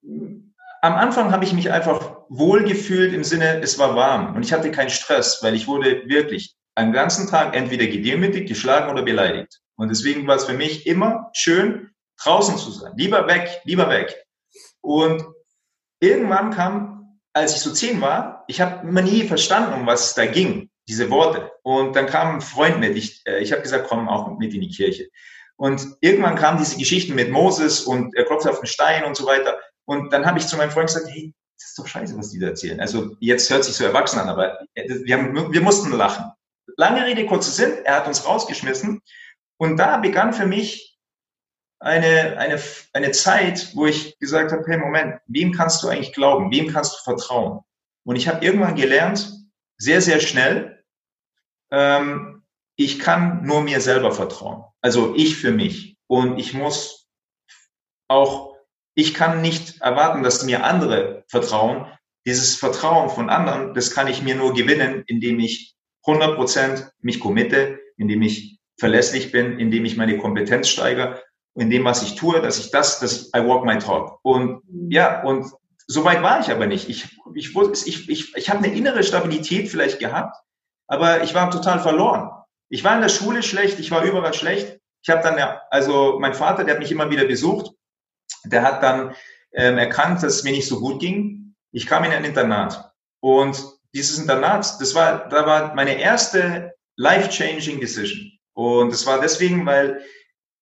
am 0.01 0.96
Anfang 0.96 1.32
habe 1.32 1.46
ich 1.46 1.53
mich 1.53 1.72
einfach 1.72 2.23
wohl 2.38 2.63
gefühlt 2.63 3.13
im 3.13 3.24
Sinne, 3.24 3.62
es 3.62 3.78
war 3.78 3.96
warm 3.96 4.36
und 4.36 4.44
ich 4.44 4.52
hatte 4.52 4.72
keinen 4.72 4.90
Stress, 4.90 5.40
weil 5.42 5.54
ich 5.54 5.68
wurde 5.68 6.08
wirklich 6.08 6.56
einen 6.75 6.92
ganzen 6.92 7.30
Tag 7.30 7.56
entweder 7.56 7.86
gedemütigt, 7.86 8.48
geschlagen 8.48 8.92
oder 8.92 9.04
beleidigt. 9.04 9.60
Und 9.75 9.90
deswegen 9.90 10.28
war 10.28 10.38
es 10.38 10.46
für 10.46 10.54
mich 10.54 10.88
immer 10.88 11.30
schön, 11.34 11.92
draußen 12.24 12.58
zu 12.58 12.72
sein. 12.72 12.94
Lieber 12.96 13.28
weg, 13.28 13.62
lieber 13.66 13.90
weg. 13.90 14.16
Und 14.82 15.24
irgendwann 16.00 16.52
kam, 16.52 17.20
als 17.34 17.56
ich 17.56 17.62
so 17.62 17.72
zehn 17.72 18.02
war, 18.02 18.44
ich 18.48 18.62
habe 18.62 18.88
immer 18.88 19.02
nie 19.02 19.28
verstanden, 19.28 19.74
um 19.74 19.86
was 19.86 20.08
es 20.08 20.13
da 20.16 20.25
ging, 20.25 20.70
diese 20.88 21.10
Worte. 21.10 21.52
Und 21.62 21.96
dann 21.96 22.08
kam 22.08 22.36
ein 22.36 22.42
Freund 22.42 22.80
mit. 22.80 22.96
Ich, 22.98 23.22
äh, 23.25 23.40
ich 23.40 23.52
habe 23.52 23.62
gesagt, 23.62 23.88
komm 23.88 24.10
auch 24.10 24.38
mit 24.38 24.54
in 24.54 24.62
die 24.62 24.70
Kirche. 24.70 25.10
Und 25.56 25.98
irgendwann 26.02 26.36
kamen 26.36 26.58
diese 26.58 26.78
Geschichten 26.78 27.13
mit 27.13 27.30
Moses 27.30 27.82
und 27.82 28.16
er 28.16 28.25
klopft 28.25 28.48
auf 28.48 28.60
den 28.60 28.68
Stein 28.68 29.06
und 29.06 29.16
so 29.16 29.25
weiter. 29.25 29.60
Und 29.86 30.12
dann 30.12 30.25
habe 30.25 30.40
ich 30.40 30.48
zu 30.48 30.58
meinem 30.58 30.72
Freund 30.72 30.88
gesagt, 30.88 31.08
hey, 31.10 31.34
das 31.57 31.69
ist 31.69 31.79
doch 31.79 31.88
scheiße, 31.88 32.17
was 32.17 32.29
die 32.31 32.39
da 32.39 32.48
erzählen. 32.48 32.79
Also 32.79 33.15
jetzt 33.19 33.50
hört 33.50 33.63
sich 33.63 33.75
so 33.75 33.83
erwachsen 33.83 34.19
an, 34.19 34.29
aber 34.29 34.60
wir, 34.74 35.17
haben, 35.17 35.53
wir 35.53 35.62
mussten 35.62 35.91
lachen. 35.91 36.31
Lange 36.77 37.05
Rede, 37.05 37.25
kurzer 37.25 37.51
Sinn, 37.51 37.86
er 37.86 37.98
hat 37.98 38.07
uns 38.07 38.25
rausgeschmissen. 38.25 39.01
Und 39.57 39.77
da 39.77 39.98
begann 39.98 40.33
für 40.33 40.45
mich 40.45 40.98
eine, 41.79 42.38
eine, 42.38 42.60
eine 42.93 43.12
Zeit, 43.12 43.72
wo 43.75 43.86
ich 43.86 44.17
gesagt 44.19 44.51
habe, 44.51 44.63
hey 44.65 44.77
Moment, 44.77 45.19
wem 45.27 45.51
kannst 45.51 45.83
du 45.83 45.89
eigentlich 45.89 46.13
glauben? 46.13 46.51
Wem 46.51 46.72
kannst 46.72 46.93
du 46.93 47.03
vertrauen? 47.03 47.60
Und 48.05 48.15
ich 48.15 48.27
habe 48.27 48.43
irgendwann 48.43 48.75
gelernt, 48.75 49.31
sehr, 49.77 50.01
sehr 50.01 50.19
schnell, 50.19 50.83
ähm, 51.72 52.43
ich 52.75 53.00
kann 53.00 53.45
nur 53.45 53.62
mir 53.62 53.81
selber 53.81 54.12
vertrauen. 54.12 54.63
Also 54.81 55.13
ich 55.15 55.38
für 55.38 55.51
mich. 55.51 55.98
Und 56.07 56.39
ich 56.39 56.53
muss 56.53 57.07
auch, 58.07 58.52
ich 58.96 59.14
kann 59.14 59.42
nicht 59.42 59.82
erwarten, 59.82 60.24
dass 60.24 60.44
mir 60.44 60.64
andere 60.64 61.24
vertrauen. 61.28 61.88
Dieses 62.26 62.56
Vertrauen 62.56 63.10
von 63.10 63.30
anderen, 63.30 63.74
das 63.74 63.92
kann 63.92 64.08
ich 64.08 64.22
mir 64.22 64.36
nur 64.36 64.54
gewinnen, 64.54 65.04
indem 65.08 65.40
ich 65.40 65.76
100 66.06 66.36
Prozent 66.36 66.92
mich 67.02 67.20
committe, 67.20 67.80
indem 67.98 68.22
ich 68.22 68.60
verlässlich 68.80 69.32
bin, 69.32 69.60
indem 69.60 69.86
ich 69.86 69.98
meine 69.98 70.18
Kompetenz 70.18 70.70
steigere 70.70 71.22
in 71.56 71.70
dem, 71.70 71.86
was 71.86 72.02
ich 72.02 72.16
tue, 72.16 72.42
dass 72.42 72.58
ich 72.58 72.72
das, 72.72 73.00
dass 73.00 73.30
I 73.36 73.46
walk 73.46 73.66
my 73.66 73.78
talk. 73.78 74.20
Und 74.24 74.62
ja, 74.90 75.24
und 75.24 75.52
so 75.88 76.04
weit 76.04 76.24
war 76.24 76.40
ich 76.40 76.50
aber 76.50 76.66
nicht. 76.66 76.90
Ich, 76.90 77.06
ich, 77.36 77.56
ich, 77.56 78.10
ich, 78.10 78.36
ich 78.36 78.50
habe 78.50 78.64
eine 78.64 78.76
innere 78.76 79.04
Stabilität 79.04 79.70
vielleicht 79.70 80.00
gehabt, 80.00 80.36
aber 80.88 81.24
ich 81.24 81.34
war 81.34 81.52
total 81.52 81.80
verloren. 81.80 82.32
Ich 82.70 82.84
war 82.84 82.96
in 82.96 83.02
der 83.02 83.10
Schule 83.10 83.44
schlecht, 83.44 83.80
ich 83.80 83.92
war 83.92 84.04
überall 84.04 84.34
schlecht. 84.34 84.80
Ich 85.04 85.10
habe 85.10 85.22
dann, 85.22 85.38
ja, 85.38 85.62
also 85.70 86.18
mein 86.20 86.34
Vater, 86.34 86.64
der 86.64 86.76
hat 86.76 86.82
mich 86.82 86.92
immer 86.92 87.12
wieder 87.12 87.26
besucht, 87.26 87.72
der 88.46 88.63
hat 88.63 88.84
dann 88.84 89.15
ähm, 89.53 89.77
erkannt, 89.77 90.24
dass 90.24 90.36
es 90.36 90.44
mir 90.44 90.51
nicht 90.51 90.68
so 90.68 90.80
gut 90.80 91.00
ging. 91.00 91.56
Ich 91.72 91.86
kam 91.88 92.03
in 92.03 92.12
ein 92.12 92.25
Internat 92.25 92.92
und 93.20 93.63
dieses 93.94 94.18
Internat, 94.18 94.82
das 94.82 94.96
war, 94.96 95.30
da 95.30 95.46
war 95.46 95.75
meine 95.75 96.00
erste 96.00 96.74
life-changing 96.98 97.80
Decision. 97.80 98.32
Und 98.53 98.92
es 98.92 99.06
war 99.06 99.22
deswegen, 99.22 99.65
weil 99.65 100.03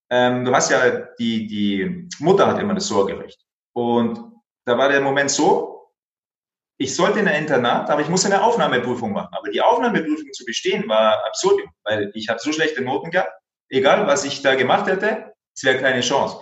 ähm, 0.10 0.46
du 0.46 0.54
hast 0.54 0.70
ja, 0.70 0.90
die, 1.18 1.48
die 1.48 2.10
Mutter 2.20 2.48
hat 2.48 2.60
immer 2.60 2.74
das 2.74 2.88
Sorgerecht. 2.88 3.40
Und 3.74 4.20
da 4.66 4.78
war 4.78 4.90
der 4.90 5.02
Moment 5.02 5.32
so, 5.32 5.72
ich 6.78 6.96
sollte 6.96 7.20
in 7.20 7.28
ein 7.28 7.44
Internat, 7.44 7.90
aber 7.90 8.02
ich 8.02 8.10
musste 8.10 8.28
eine 8.28 8.44
Aufnahmeprüfung 8.44 9.14
machen. 9.14 9.34
Aber 9.34 9.50
die 9.50 9.62
Aufnahmeprüfung 9.62 10.32
zu 10.34 10.44
bestehen 10.46 10.88
war 10.90 11.26
absurd, 11.26 11.62
weil 11.84 12.12
ich 12.14 12.28
habe 12.28 12.40
so 12.40 12.52
schlechte 12.52 12.82
Noten 12.82 13.12
gehabt. 13.12 13.32
Egal, 13.70 14.08
was 14.08 14.26
ich 14.26 14.42
da 14.42 14.56
gemacht 14.56 14.88
hätte, 14.88 15.34
es 15.56 15.64
wäre 15.64 15.80
keine 15.80 16.02
Chance. 16.02 16.40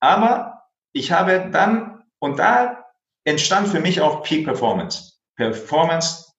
Aber 0.00 0.64
ich 0.92 1.12
habe 1.12 1.48
dann, 1.52 2.02
und 2.18 2.38
da 2.38 2.84
entstand 3.24 3.68
für 3.68 3.80
mich 3.80 4.00
auch 4.00 4.22
Peak 4.22 4.44
Performance. 4.44 5.12
Performance, 5.36 6.32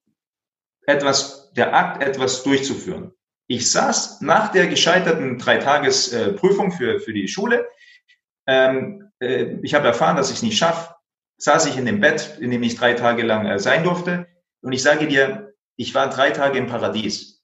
etwas, 0.86 1.52
der 1.52 1.74
Akt, 1.74 2.02
etwas 2.02 2.42
durchzuführen. 2.42 3.12
Ich 3.46 3.70
saß 3.70 4.20
nach 4.20 4.52
der 4.52 4.66
gescheiterten 4.66 5.38
Dreitagesprüfung 5.38 6.72
äh, 6.72 6.76
für, 6.76 7.00
für 7.00 7.12
die 7.12 7.28
Schule. 7.28 7.68
Ähm, 8.46 9.10
äh, 9.20 9.58
ich 9.62 9.74
habe 9.74 9.88
erfahren, 9.88 10.16
dass 10.16 10.30
ich 10.30 10.36
es 10.36 10.42
nicht 10.42 10.58
schaffe. 10.58 10.94
Saß 11.38 11.66
ich 11.66 11.76
in 11.76 11.86
dem 11.86 12.00
Bett, 12.00 12.38
in 12.40 12.50
dem 12.50 12.62
ich 12.62 12.76
drei 12.76 12.94
Tage 12.94 13.22
lang 13.22 13.46
äh, 13.46 13.58
sein 13.58 13.84
durfte. 13.84 14.26
Und 14.62 14.72
ich 14.72 14.82
sage 14.82 15.06
dir, 15.06 15.54
ich 15.76 15.94
war 15.94 16.08
drei 16.08 16.30
Tage 16.30 16.58
im 16.58 16.66
Paradies. 16.66 17.41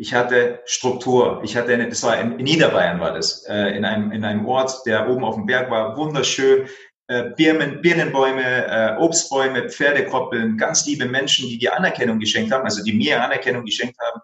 Ich 0.00 0.14
hatte 0.14 0.62
Struktur. 0.64 1.42
Ich 1.44 1.58
hatte 1.58 1.74
eine, 1.74 1.86
das 1.86 2.02
war 2.02 2.18
in, 2.18 2.38
in 2.38 2.44
Niederbayern 2.44 3.00
war 3.00 3.12
das, 3.12 3.44
äh, 3.44 3.76
in 3.76 3.84
einem, 3.84 4.12
in 4.12 4.24
einem 4.24 4.46
Ort, 4.46 4.86
der 4.86 5.06
oben 5.10 5.22
auf 5.24 5.34
dem 5.34 5.44
Berg 5.44 5.70
war, 5.70 5.94
wunderschön. 5.94 6.66
Äh, 7.08 7.32
Birnen, 7.36 7.82
Birnenbäume, 7.82 8.66
äh, 8.66 8.96
Obstbäume, 8.96 9.68
Pferdekoppeln, 9.68 10.56
ganz 10.56 10.86
liebe 10.86 11.04
Menschen, 11.04 11.50
die 11.50 11.58
dir 11.58 11.76
Anerkennung 11.76 12.18
geschenkt 12.18 12.50
haben, 12.50 12.64
also 12.64 12.82
die 12.82 12.94
mir 12.94 13.22
Anerkennung 13.22 13.66
geschenkt 13.66 13.98
haben. 14.00 14.22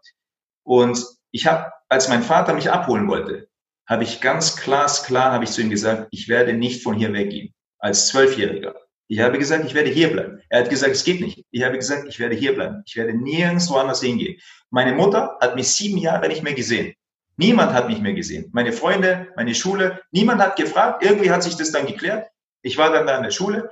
Und 0.62 1.04
ich 1.30 1.46
habe, 1.46 1.70
als 1.90 2.08
mein 2.08 2.22
Vater 2.22 2.54
mich 2.54 2.70
abholen 2.70 3.06
wollte, 3.06 3.46
habe 3.86 4.02
ich 4.02 4.22
ganz 4.22 4.56
glasklar, 4.56 5.32
habe 5.32 5.44
ich 5.44 5.50
zu 5.50 5.60
ihm 5.60 5.68
gesagt, 5.68 6.08
ich 6.10 6.26
werde 6.26 6.54
nicht 6.54 6.82
von 6.82 6.94
hier 6.94 7.12
weggehen, 7.12 7.52
als 7.78 8.08
Zwölfjähriger. 8.08 8.76
Ich 9.08 9.20
habe 9.20 9.38
gesagt, 9.38 9.64
ich 9.64 9.74
werde 9.74 9.90
hier 9.90 10.10
bleiben. 10.10 10.40
Er 10.48 10.60
hat 10.60 10.70
gesagt, 10.70 10.92
es 10.92 11.04
geht 11.04 11.20
nicht. 11.20 11.44
Ich 11.50 11.62
habe 11.62 11.76
gesagt, 11.76 12.08
ich 12.08 12.18
werde 12.18 12.34
hier 12.34 12.54
bleiben. 12.54 12.82
Ich 12.86 12.96
werde 12.96 13.14
nirgendwo 13.14 13.76
anders 13.76 14.02
hingehen. 14.02 14.40
Meine 14.70 14.92
Mutter 14.92 15.36
hat 15.40 15.54
mich 15.54 15.68
sieben 15.68 15.98
Jahre 15.98 16.28
nicht 16.28 16.42
mehr 16.42 16.54
gesehen. 16.54 16.94
Niemand 17.36 17.72
hat 17.72 17.88
mich 17.88 18.00
mehr 18.00 18.14
gesehen. 18.14 18.50
Meine 18.52 18.72
Freunde, 18.72 19.28
meine 19.36 19.54
Schule, 19.54 20.00
niemand 20.10 20.40
hat 20.40 20.56
gefragt. 20.56 21.04
Irgendwie 21.04 21.30
hat 21.30 21.42
sich 21.42 21.56
das 21.56 21.70
dann 21.70 21.86
geklärt. 21.86 22.28
Ich 22.62 22.78
war 22.78 22.90
dann 22.90 23.06
da 23.06 23.16
in 23.16 23.22
der 23.22 23.30
Schule. 23.30 23.70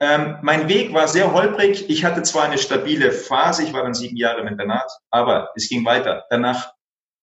Ähm, 0.00 0.38
mein 0.42 0.68
Weg 0.68 0.92
war 0.94 1.08
sehr 1.08 1.32
holprig. 1.32 1.90
Ich 1.90 2.04
hatte 2.04 2.22
zwar 2.22 2.44
eine 2.44 2.58
stabile 2.58 3.10
Phase, 3.12 3.64
ich 3.64 3.72
war 3.72 3.82
dann 3.82 3.94
sieben 3.94 4.16
Jahre 4.16 4.40
im 4.40 4.46
Internat, 4.46 4.90
aber 5.10 5.50
es 5.56 5.68
ging 5.68 5.84
weiter. 5.84 6.24
Danach 6.30 6.72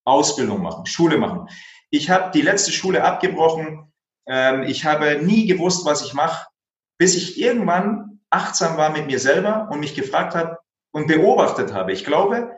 Ausbildung 0.04 0.62
machen, 0.62 0.86
Schule 0.86 1.16
machen. 1.16 1.48
Ich 1.90 2.10
habe 2.10 2.30
die 2.32 2.42
letzte 2.42 2.72
Schule 2.72 3.02
abgebrochen. 3.02 3.92
Ähm, 4.26 4.64
ich 4.64 4.84
habe 4.84 5.20
nie 5.22 5.46
gewusst, 5.46 5.86
was 5.86 6.04
ich 6.04 6.12
mache, 6.12 6.46
bis 6.98 7.16
ich 7.16 7.40
irgendwann 7.40 8.20
achtsam 8.30 8.76
war 8.76 8.90
mit 8.90 9.06
mir 9.06 9.18
selber 9.18 9.68
und 9.70 9.80
mich 9.80 9.94
gefragt 9.94 10.34
habe 10.34 10.58
und 10.92 11.06
beobachtet 11.06 11.72
habe. 11.72 11.92
Ich 11.92 12.04
glaube, 12.04 12.50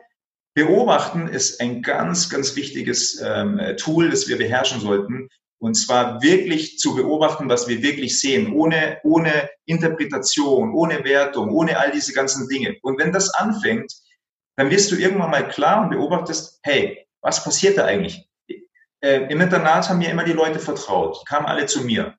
beobachten 0.55 1.27
ist 1.27 1.61
ein 1.61 1.81
ganz, 1.81 2.29
ganz 2.29 2.55
wichtiges 2.55 3.21
ähm, 3.21 3.59
Tool, 3.77 4.09
das 4.09 4.27
wir 4.27 4.37
beherrschen 4.37 4.81
sollten, 4.81 5.29
und 5.61 5.75
zwar 5.75 6.21
wirklich 6.21 6.79
zu 6.79 6.95
beobachten, 6.95 7.49
was 7.49 7.67
wir 7.67 7.81
wirklich 7.81 8.19
sehen, 8.19 8.53
ohne, 8.53 8.99
ohne 9.03 9.49
Interpretation, 9.65 10.73
ohne 10.73 11.03
Wertung, 11.03 11.51
ohne 11.51 11.77
all 11.77 11.91
diese 11.91 12.13
ganzen 12.13 12.47
Dinge. 12.47 12.77
Und 12.81 12.97
wenn 12.97 13.11
das 13.11 13.33
anfängt, 13.33 13.91
dann 14.55 14.69
wirst 14.69 14.91
du 14.91 14.95
irgendwann 14.95 15.31
mal 15.31 15.47
klar 15.49 15.81
und 15.81 15.89
beobachtest, 15.89 16.59
hey, 16.63 17.05
was 17.21 17.43
passiert 17.43 17.77
da 17.77 17.85
eigentlich? 17.85 18.25
Äh, 19.01 19.27
Im 19.29 19.41
Internat 19.41 19.89
haben 19.89 19.99
mir 19.99 20.09
immer 20.09 20.23
die 20.23 20.33
Leute 20.33 20.59
vertraut, 20.59 21.25
kamen 21.27 21.45
alle 21.45 21.65
zu 21.65 21.83
mir. 21.83 22.15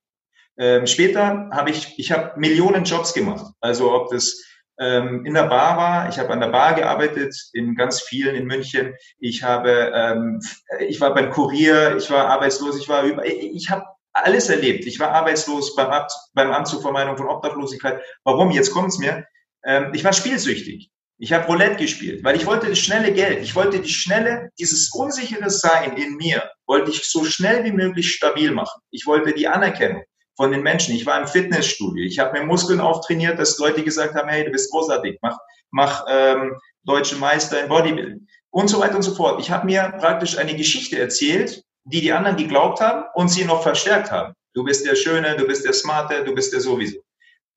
Ähm, 0.60 0.86
später 0.86 1.48
habe 1.52 1.70
ich, 1.70 1.98
ich 1.98 2.12
habe 2.12 2.38
Millionen 2.38 2.84
Jobs 2.84 3.14
gemacht. 3.14 3.46
Also 3.60 3.92
ob 3.92 4.10
das 4.10 4.44
ähm, 4.78 5.24
in 5.24 5.32
der 5.32 5.44
Bar 5.44 5.76
war. 5.78 6.08
Ich 6.10 6.18
habe 6.18 6.30
an 6.30 6.40
der 6.40 6.48
Bar 6.48 6.74
gearbeitet, 6.74 7.34
in 7.54 7.74
ganz 7.74 8.02
vielen 8.02 8.34
in 8.34 8.46
München. 8.46 8.94
Ich 9.18 9.42
habe, 9.42 9.90
ähm, 9.94 10.40
ich 10.86 11.00
war 11.00 11.14
beim 11.14 11.30
Kurier, 11.30 11.96
ich 11.96 12.10
war 12.10 12.26
arbeitslos, 12.26 12.78
ich 12.78 12.88
war 12.88 13.04
über, 13.04 13.24
ich, 13.24 13.54
ich 13.54 13.70
habe 13.70 13.84
alles 14.12 14.50
erlebt. 14.50 14.84
Ich 14.86 15.00
war 15.00 15.12
arbeitslos 15.12 15.74
beim 15.76 15.90
Amt, 15.90 16.12
beim 16.34 16.50
Amt 16.50 16.68
zur 16.68 16.82
Vermeidung 16.82 17.16
von 17.16 17.28
Obdachlosigkeit. 17.28 18.02
Warum? 18.24 18.50
Jetzt 18.50 18.72
kommt's 18.72 18.98
mir. 18.98 19.24
Ähm, 19.64 19.92
ich 19.94 20.04
war 20.04 20.12
spielsüchtig. 20.12 20.90
Ich 21.18 21.32
habe 21.32 21.46
Roulette 21.46 21.76
gespielt, 21.76 22.22
weil 22.24 22.36
ich 22.36 22.46
wollte 22.46 22.68
das 22.68 22.78
schnelle 22.78 23.12
Geld. 23.12 23.42
Ich 23.42 23.54
wollte 23.54 23.80
die 23.80 23.90
schnelle, 23.90 24.50
dieses 24.58 24.90
unsichere 24.92 25.50
Sein 25.50 25.96
in 25.96 26.16
mir, 26.16 26.50
wollte 26.66 26.90
ich 26.90 27.04
so 27.04 27.24
schnell 27.24 27.64
wie 27.64 27.72
möglich 27.72 28.10
stabil 28.12 28.50
machen. 28.50 28.80
Ich 28.90 29.06
wollte 29.06 29.34
die 29.34 29.46
Anerkennung 29.46 30.02
von 30.40 30.52
den 30.52 30.62
Menschen. 30.62 30.94
Ich 30.94 31.04
war 31.04 31.20
im 31.20 31.26
Fitnessstudio. 31.26 32.02
Ich 32.02 32.18
habe 32.18 32.38
mir 32.38 32.46
Muskeln 32.46 32.80
auftrainiert, 32.80 33.38
dass 33.38 33.58
Leute 33.58 33.84
gesagt 33.84 34.14
haben, 34.14 34.30
hey, 34.30 34.42
du 34.42 34.50
bist 34.50 34.70
großartig, 34.70 35.18
mach, 35.20 35.36
mach 35.70 36.06
ähm, 36.08 36.58
deutsche 36.82 37.16
Meister 37.16 37.62
in 37.62 37.68
Bodybuilding 37.68 38.26
und 38.48 38.68
so 38.68 38.80
weiter 38.80 38.96
und 38.96 39.02
so 39.02 39.14
fort. 39.14 39.38
Ich 39.38 39.50
habe 39.50 39.66
mir 39.66 39.92
praktisch 39.98 40.38
eine 40.38 40.56
Geschichte 40.56 40.98
erzählt, 40.98 41.62
die 41.84 42.00
die 42.00 42.10
anderen 42.10 42.38
geglaubt 42.38 42.80
haben 42.80 43.04
und 43.12 43.28
sie 43.28 43.44
noch 43.44 43.62
verstärkt 43.62 44.10
haben. 44.10 44.32
Du 44.54 44.64
bist 44.64 44.86
der 44.86 44.94
Schöne, 44.94 45.36
du 45.36 45.46
bist 45.46 45.66
der 45.66 45.74
Smarte, 45.74 46.24
du 46.24 46.34
bist 46.34 46.54
der 46.54 46.62
sowieso. 46.62 47.00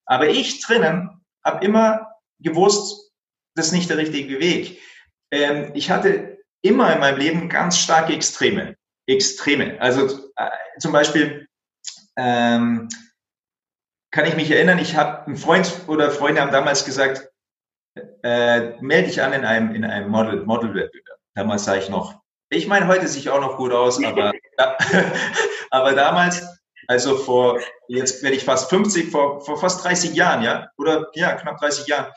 Aber 0.06 0.28
ich 0.28 0.60
drinnen 0.60 1.10
habe 1.46 1.64
immer 1.64 2.10
gewusst, 2.42 3.14
das 3.56 3.68
ist 3.68 3.72
nicht 3.72 3.90
der 3.90 3.98
richtige 3.98 4.42
Weg. 4.42 4.82
Ähm, 5.32 5.72
ich 5.74 5.90
hatte 5.90 6.38
immer 6.62 6.94
in 6.94 7.00
meinem 7.00 7.18
Leben 7.18 7.48
ganz 7.48 7.78
starke 7.78 8.12
Extreme. 8.12 8.76
Extreme. 9.08 9.80
Also 9.80 10.20
äh, 10.36 10.50
zum 10.80 10.92
Beispiel 10.92 11.43
ähm, 12.18 12.90
kann 14.12 14.26
ich 14.26 14.36
mich 14.36 14.52
erinnern, 14.52 14.80
ich 14.80 14.96
habe 14.96 15.30
ein 15.30 15.38
Freund 15.38 15.72
oder 15.88 16.12
Freunde 16.12 16.42
haben 16.42 16.52
damals 16.52 16.86
gesagt, 16.86 17.30
äh, 18.24 18.82
melde 18.82 19.08
dich 19.08 19.22
an 19.22 19.34
in 19.34 19.46
einem, 19.46 19.76
in 19.76 19.84
einem 19.86 20.10
Model, 20.10 20.46
Modelwettbewerb. 20.46 21.20
Damals 21.36 21.66
sah 21.66 21.76
ich 21.76 21.90
noch, 21.90 22.24
ich 22.50 22.68
meine, 22.68 22.88
heute 22.88 23.08
sehe 23.08 23.22
ich 23.22 23.30
auch 23.30 23.42
noch 23.42 23.58
gut 23.58 23.72
aus, 23.72 24.04
aber, 24.04 24.34
aber 25.72 25.94
damals, 25.94 26.46
also 26.88 27.18
vor, 27.18 27.60
jetzt 27.88 28.22
werde 28.24 28.36
ich 28.36 28.44
fast 28.44 28.70
50, 28.70 29.10
vor, 29.10 29.42
vor 29.42 29.60
fast 29.60 29.84
30 29.84 30.14
Jahren, 30.14 30.44
ja, 30.44 30.70
oder 30.78 31.10
ja, 31.16 31.34
knapp 31.34 31.58
30 31.58 31.88
Jahren, 31.88 32.12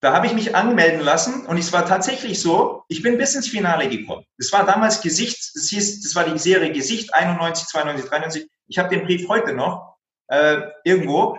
da 0.00 0.12
habe 0.12 0.26
ich 0.26 0.34
mich 0.34 0.56
anmelden 0.56 1.00
lassen 1.00 1.46
und 1.46 1.58
es 1.58 1.72
war 1.72 1.86
tatsächlich 1.86 2.40
so, 2.40 2.82
ich 2.88 3.02
bin 3.02 3.18
bis 3.18 3.36
ins 3.36 3.48
Finale 3.48 3.88
gekommen. 3.88 4.24
Es 4.36 4.52
war 4.52 4.66
damals 4.66 5.00
Gesicht, 5.00 5.52
das 5.54 5.68
hieß, 5.68 6.02
das 6.02 6.14
war 6.16 6.24
die 6.24 6.38
Serie 6.38 6.72
Gesicht 6.72 7.14
91, 7.14 7.68
92, 7.68 8.10
93. 8.10 8.48
Ich 8.68 8.78
habe 8.78 8.88
den 8.88 9.04
Brief 9.04 9.28
heute 9.28 9.52
noch 9.52 9.96
äh, 10.28 10.62
irgendwo. 10.84 11.38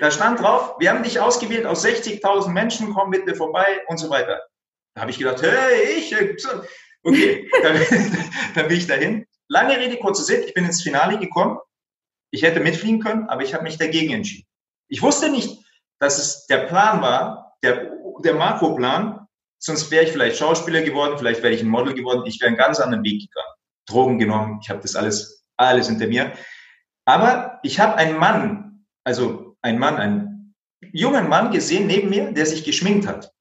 Da 0.00 0.10
stand 0.10 0.40
drauf, 0.40 0.76
wir 0.78 0.90
haben 0.90 1.02
dich 1.02 1.20
ausgewählt 1.20 1.66
aus 1.66 1.84
60.000 1.84 2.48
Menschen, 2.48 2.94
komm 2.94 3.10
bitte 3.10 3.34
vorbei 3.34 3.82
und 3.88 3.98
so 3.98 4.08
weiter. 4.08 4.40
Da 4.94 5.02
habe 5.02 5.10
ich 5.10 5.18
gedacht, 5.18 5.42
hey, 5.42 5.98
ich, 5.98 6.12
äh, 6.12 6.36
okay, 7.02 7.50
dann, 7.62 7.76
dann 8.54 8.68
bin 8.68 8.76
ich 8.76 8.86
dahin. 8.86 9.26
Lange 9.48 9.76
Rede, 9.76 9.96
kurzer 9.98 10.22
Sinn, 10.22 10.42
ich 10.46 10.54
bin 10.54 10.64
ins 10.64 10.82
Finale 10.82 11.18
gekommen. 11.18 11.58
Ich 12.30 12.42
hätte 12.42 12.60
mitfliegen 12.60 13.00
können, 13.00 13.28
aber 13.28 13.42
ich 13.42 13.52
habe 13.52 13.64
mich 13.64 13.78
dagegen 13.78 14.12
entschieden. 14.12 14.46
Ich 14.88 15.02
wusste 15.02 15.30
nicht, 15.30 15.58
dass 15.98 16.18
es 16.18 16.46
der 16.46 16.66
Plan 16.66 17.02
war, 17.02 17.56
der, 17.62 17.90
der 18.24 18.34
Makroplan, 18.34 19.26
sonst 19.58 19.90
wäre 19.90 20.04
ich 20.04 20.12
vielleicht 20.12 20.38
Schauspieler 20.38 20.82
geworden, 20.82 21.18
vielleicht 21.18 21.42
wäre 21.42 21.52
ich 21.52 21.62
ein 21.62 21.68
Model 21.68 21.94
geworden, 21.94 22.24
ich 22.26 22.40
wäre 22.40 22.48
einen 22.48 22.56
ganz 22.56 22.80
anderen 22.80 23.04
Weg 23.04 23.28
gegangen. 23.28 23.54
Drogen 23.86 24.18
genommen, 24.18 24.60
ich 24.62 24.70
habe 24.70 24.80
das 24.80 24.94
alles, 24.94 25.44
alles 25.56 25.88
hinter 25.88 26.06
mir. 26.06 26.32
Aber 27.04 27.58
ich 27.62 27.80
habe 27.80 27.96
einen 27.96 28.18
Mann, 28.18 28.84
also 29.04 29.56
einen 29.62 29.78
Mann, 29.78 29.96
einen 29.96 30.54
jungen 30.92 31.28
Mann 31.28 31.50
gesehen 31.50 31.86
neben 31.86 32.08
mir, 32.10 32.32
der 32.32 32.46
sich 32.46 32.64
geschminkt 32.64 33.06
hat. 33.06 33.32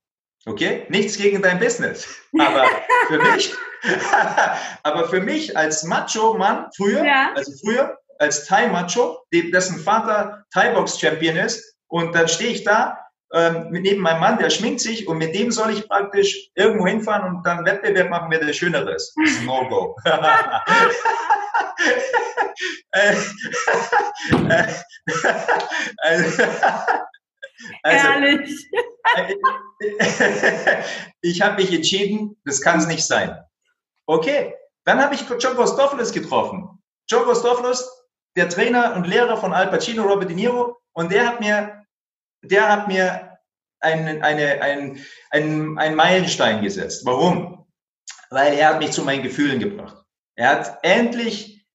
Okay? 0.45 0.85
Nichts 0.89 1.17
gegen 1.17 1.41
dein 1.41 1.59
Business. 1.59 2.07
Aber 2.39 2.65
für 3.07 3.19
mich, 3.19 3.53
aber 4.83 5.07
für 5.07 5.21
mich 5.21 5.55
als 5.55 5.83
Macho-Mann 5.83 6.67
früher, 6.75 7.03
ja. 7.03 7.31
also 7.33 7.51
früher 7.63 7.97
als 8.19 8.45
Thai-Macho, 8.45 9.19
dessen 9.31 9.79
Vater 9.79 10.43
Thai-Box-Champion 10.51 11.37
ist, 11.37 11.77
und 11.87 12.13
dann 12.13 12.27
stehe 12.27 12.51
ich 12.51 12.63
da 12.63 12.99
ähm, 13.33 13.67
neben 13.71 14.01
meinem 14.01 14.19
Mann, 14.19 14.37
der 14.37 14.49
schminkt 14.49 14.81
sich 14.81 15.07
und 15.07 15.17
mit 15.17 15.35
dem 15.35 15.51
soll 15.51 15.71
ich 15.71 15.87
praktisch 15.87 16.49
irgendwo 16.55 16.87
hinfahren 16.87 17.35
und 17.35 17.45
dann 17.45 17.65
Wettbewerb 17.65 18.09
machen, 18.09 18.27
wer 18.29 18.39
der 18.39 18.53
Schönere 18.53 18.93
ist. 18.93 19.15
No-Go. 19.45 19.95
Äh, 22.91 23.15
äh, 24.49 24.63
also, 26.03 26.41
Ehrlich. 27.83 28.69
ich 31.21 31.41
habe 31.41 31.61
mich 31.61 31.73
entschieden, 31.73 32.35
das 32.45 32.61
kann 32.61 32.79
es 32.79 32.87
nicht 32.87 33.05
sein. 33.05 33.37
Okay, 34.05 34.55
dann 34.85 35.01
habe 35.01 35.15
ich 35.15 35.23
John 35.39 35.55
Kostopoulos 35.55 36.11
getroffen. 36.11 36.81
John 37.07 37.23
Kostopoulos, 37.25 37.87
der 38.35 38.49
Trainer 38.49 38.95
und 38.95 39.07
Lehrer 39.07 39.37
von 39.37 39.53
Al 39.53 39.69
Pacino, 39.69 40.03
Robert 40.03 40.29
De 40.29 40.35
Niro, 40.35 40.77
und 40.93 41.11
der 41.11 41.27
hat 41.27 41.39
mir, 41.39 41.78
der 42.41 42.69
hat 42.69 42.87
mir 42.87 43.37
einen, 43.79 44.21
eine, 44.21 44.61
einen, 44.61 45.05
einen, 45.29 45.77
einen 45.77 45.95
Meilenstein 45.95 46.61
gesetzt. 46.61 47.05
Warum? 47.05 47.65
Weil 48.29 48.53
er 48.53 48.69
hat 48.69 48.79
mich 48.79 48.91
zu 48.91 49.03
meinen 49.03 49.23
Gefühlen 49.23 49.59
gebracht. 49.59 49.97
Er 50.35 50.49
hat 50.49 50.79
endlich 50.83 51.65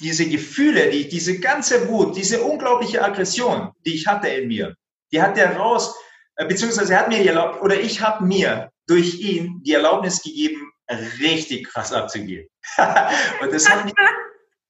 diese 0.00 0.28
Gefühle, 0.28 0.90
die, 0.90 1.08
diese 1.08 1.38
ganze 1.38 1.88
Wut, 1.88 2.16
diese 2.16 2.42
unglaubliche 2.42 3.02
Aggression, 3.02 3.72
die 3.86 3.94
ich 3.94 4.06
hatte 4.06 4.28
in 4.28 4.48
mir, 4.48 4.74
die 5.12 5.22
hat 5.22 5.38
er 5.38 5.56
raus, 5.56 5.94
äh, 6.36 6.46
beziehungsweise 6.46 6.94
er 6.94 7.00
hat 7.00 7.08
mir 7.08 7.22
die 7.22 7.28
erlaubt, 7.28 7.62
oder 7.62 7.78
ich 7.78 8.00
habe 8.00 8.24
mir 8.24 8.70
durch 8.86 9.20
ihn 9.20 9.62
die 9.62 9.72
Erlaubnis 9.72 10.22
gegeben, 10.22 10.72
richtig 11.20 11.68
krass 11.68 11.92
abzugehen. 11.92 12.48
und 13.40 13.52
das 13.52 13.68
hat, 13.68 13.84
mir, 13.84 13.94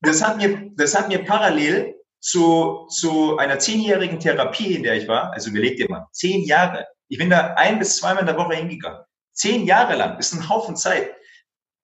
das, 0.03 0.23
hat 0.23 0.37
mir, 0.37 0.71
das 0.77 0.95
hat 0.95 1.09
mir 1.09 1.25
parallel 1.25 1.95
zu, 2.25 2.87
zu 2.89 3.37
einer 3.37 3.59
zehnjährigen 3.59 4.19
Therapie, 4.19 4.75
in 4.75 4.83
der 4.83 4.97
ich 4.97 5.07
war, 5.07 5.33
also 5.35 5.51
überleg 5.51 5.77
dir 5.77 5.91
mal, 5.91 6.07
zehn 6.11 6.43
Jahre. 6.45 6.87
Ich 7.09 7.19
bin 7.19 7.29
da 7.29 7.53
ein 7.57 7.79
bis 7.79 7.99
zweimal 7.99 8.23
in 8.23 8.27
der 8.27 8.39
Woche 8.39 8.55
hingegangen. 8.55 9.01
Zehn 9.35 9.67
Jahre 9.67 9.95
lang, 9.95 10.19
ist 10.19 10.33
ein 10.33 10.49
Haufen 10.49 10.75
Zeit. 10.75 11.13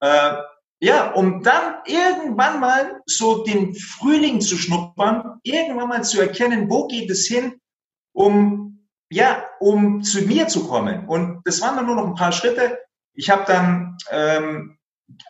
Äh, 0.00 0.36
ja, 0.80 1.12
um 1.12 1.42
dann 1.42 1.74
irgendwann 1.84 2.58
mal 2.58 3.02
so 3.04 3.44
den 3.44 3.74
Frühling 3.74 4.40
zu 4.40 4.56
schnuppern, 4.56 5.40
irgendwann 5.42 5.90
mal 5.90 6.04
zu 6.04 6.22
erkennen, 6.22 6.70
wo 6.70 6.86
geht 6.86 7.10
es 7.10 7.26
hin, 7.26 7.60
um, 8.14 8.88
ja, 9.10 9.46
um 9.58 10.02
zu 10.02 10.22
mir 10.22 10.48
zu 10.48 10.66
kommen. 10.66 11.06
Und 11.06 11.42
das 11.44 11.60
waren 11.60 11.76
dann 11.76 11.84
nur 11.84 11.96
noch 11.96 12.06
ein 12.06 12.14
paar 12.14 12.32
Schritte. 12.32 12.78
Ich 13.12 13.28
habe 13.28 13.44
dann 13.46 13.98
ähm, 14.10 14.78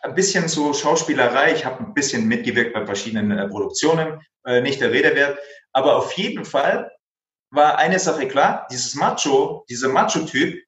ein 0.03 0.15
bisschen 0.15 0.47
so 0.47 0.73
Schauspielerei, 0.73 1.53
ich 1.53 1.65
habe 1.65 1.83
ein 1.83 1.93
bisschen 1.93 2.27
mitgewirkt 2.27 2.73
bei 2.73 2.85
verschiedenen 2.85 3.37
äh, 3.37 3.47
Produktionen, 3.47 4.21
äh, 4.45 4.61
nicht 4.61 4.81
der 4.81 4.91
Rede 4.91 5.15
wert. 5.15 5.39
Aber 5.73 5.97
auf 5.97 6.13
jeden 6.13 6.45
Fall 6.45 6.91
war 7.51 7.77
eine 7.77 7.99
Sache 7.99 8.27
klar, 8.27 8.67
dieses 8.71 8.95
Macho, 8.95 9.65
dieser 9.69 9.89
Macho-Typ, 9.89 10.63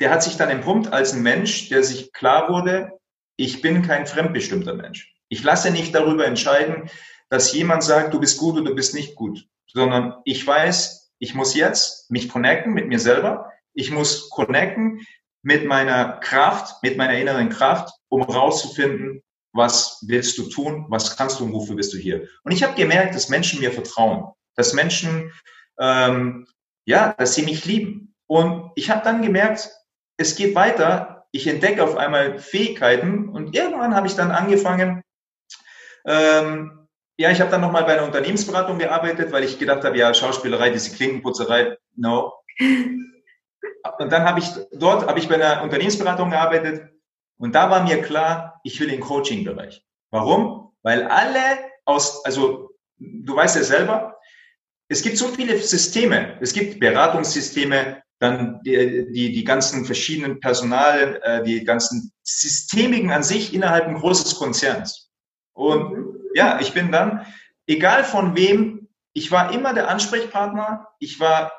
der 0.00 0.10
hat 0.10 0.22
sich 0.22 0.36
dann 0.36 0.50
entpumpt 0.50 0.92
als 0.92 1.12
ein 1.12 1.22
Mensch, 1.22 1.68
der 1.68 1.82
sich 1.82 2.12
klar 2.12 2.48
wurde, 2.48 2.92
ich 3.36 3.62
bin 3.62 3.82
kein 3.82 4.06
fremdbestimmter 4.06 4.74
Mensch. 4.74 5.14
Ich 5.28 5.42
lasse 5.42 5.70
nicht 5.70 5.94
darüber 5.94 6.26
entscheiden, 6.26 6.90
dass 7.30 7.52
jemand 7.52 7.82
sagt, 7.82 8.14
du 8.14 8.20
bist 8.20 8.38
gut 8.38 8.56
oder 8.56 8.70
du 8.70 8.74
bist 8.74 8.94
nicht 8.94 9.14
gut, 9.14 9.46
sondern 9.66 10.16
ich 10.24 10.46
weiß, 10.46 11.12
ich 11.18 11.34
muss 11.34 11.54
jetzt 11.54 12.10
mich 12.10 12.28
connecten 12.28 12.72
mit 12.72 12.88
mir 12.88 12.98
selber. 12.98 13.52
Ich 13.74 13.90
muss 13.90 14.30
connecten 14.30 15.06
mit 15.48 15.64
meiner 15.64 16.18
Kraft, 16.20 16.82
mit 16.82 16.98
meiner 16.98 17.18
inneren 17.18 17.48
Kraft, 17.48 17.94
um 18.08 18.22
rauszufinden, 18.22 19.22
was 19.54 20.04
willst 20.06 20.36
du 20.36 20.48
tun, 20.48 20.84
was 20.88 21.16
kannst 21.16 21.40
du 21.40 21.44
und 21.44 21.54
wofür 21.54 21.74
bist 21.74 21.92
du 21.94 21.96
hier. 21.96 22.28
Und 22.44 22.52
ich 22.52 22.62
habe 22.62 22.74
gemerkt, 22.74 23.14
dass 23.14 23.30
Menschen 23.30 23.60
mir 23.60 23.72
vertrauen, 23.72 24.30
dass 24.56 24.74
Menschen, 24.74 25.32
ähm, 25.80 26.46
ja, 26.84 27.14
dass 27.14 27.34
sie 27.34 27.42
mich 27.42 27.64
lieben. 27.64 28.14
Und 28.26 28.70
ich 28.76 28.90
habe 28.90 29.02
dann 29.02 29.22
gemerkt, 29.22 29.70
es 30.18 30.36
geht 30.36 30.54
weiter 30.54 31.18
ich 31.30 31.46
entdecke 31.46 31.82
auf 31.82 31.96
einmal 31.96 32.38
Fähigkeiten 32.38 33.28
und 33.28 33.54
irgendwann 33.54 33.94
habe 33.94 34.06
ich 34.06 34.14
dann 34.14 34.30
angefangen, 34.30 35.02
ähm, 36.06 36.88
ja, 37.18 37.30
ich 37.30 37.40
habe 37.40 37.50
dann 37.50 37.60
nochmal 37.60 37.84
bei 37.84 37.94
einer 37.94 38.06
Unternehmensberatung 38.06 38.78
gearbeitet, 38.78 39.32
weil 39.32 39.44
ich 39.44 39.58
gedacht 39.58 39.84
habe, 39.84 39.98
ja, 39.98 40.14
Schauspielerei, 40.14 40.70
diese 40.70 40.94
Klinkenputzerei, 40.94 41.76
no. 41.96 42.32
Und 43.98 44.12
dann 44.12 44.24
habe 44.24 44.40
ich 44.40 44.50
dort, 44.72 45.06
habe 45.06 45.18
ich 45.18 45.28
bei 45.28 45.34
einer 45.34 45.62
Unternehmensberatung 45.62 46.30
gearbeitet 46.30 46.90
und 47.38 47.54
da 47.54 47.70
war 47.70 47.84
mir 47.84 48.02
klar, 48.02 48.60
ich 48.64 48.78
will 48.80 48.88
den 48.88 49.00
Coaching-Bereich. 49.00 49.84
Warum? 50.10 50.72
Weil 50.82 51.04
alle 51.04 51.40
aus, 51.84 52.24
also 52.24 52.70
du 52.98 53.36
weißt 53.36 53.56
ja 53.56 53.62
selber, 53.62 54.16
es 54.88 55.02
gibt 55.02 55.18
so 55.18 55.28
viele 55.28 55.58
Systeme. 55.58 56.38
Es 56.40 56.52
gibt 56.52 56.80
Beratungssysteme, 56.80 58.02
dann 58.18 58.60
die, 58.62 59.06
die, 59.12 59.32
die 59.32 59.44
ganzen 59.44 59.84
verschiedenen 59.84 60.40
Personal, 60.40 61.20
äh, 61.22 61.42
die 61.44 61.62
ganzen 61.62 62.12
Systemiken 62.22 63.10
an 63.10 63.22
sich 63.22 63.54
innerhalb 63.54 63.86
ein 63.86 63.94
großes 63.94 64.36
Konzerns. 64.36 65.10
Und 65.52 66.16
ja, 66.34 66.58
ich 66.60 66.72
bin 66.72 66.90
dann, 66.90 67.26
egal 67.66 68.02
von 68.04 68.36
wem, 68.36 68.88
ich 69.12 69.30
war 69.30 69.52
immer 69.52 69.74
der 69.74 69.88
Ansprechpartner, 69.88 70.88
ich 70.98 71.20
war 71.20 71.52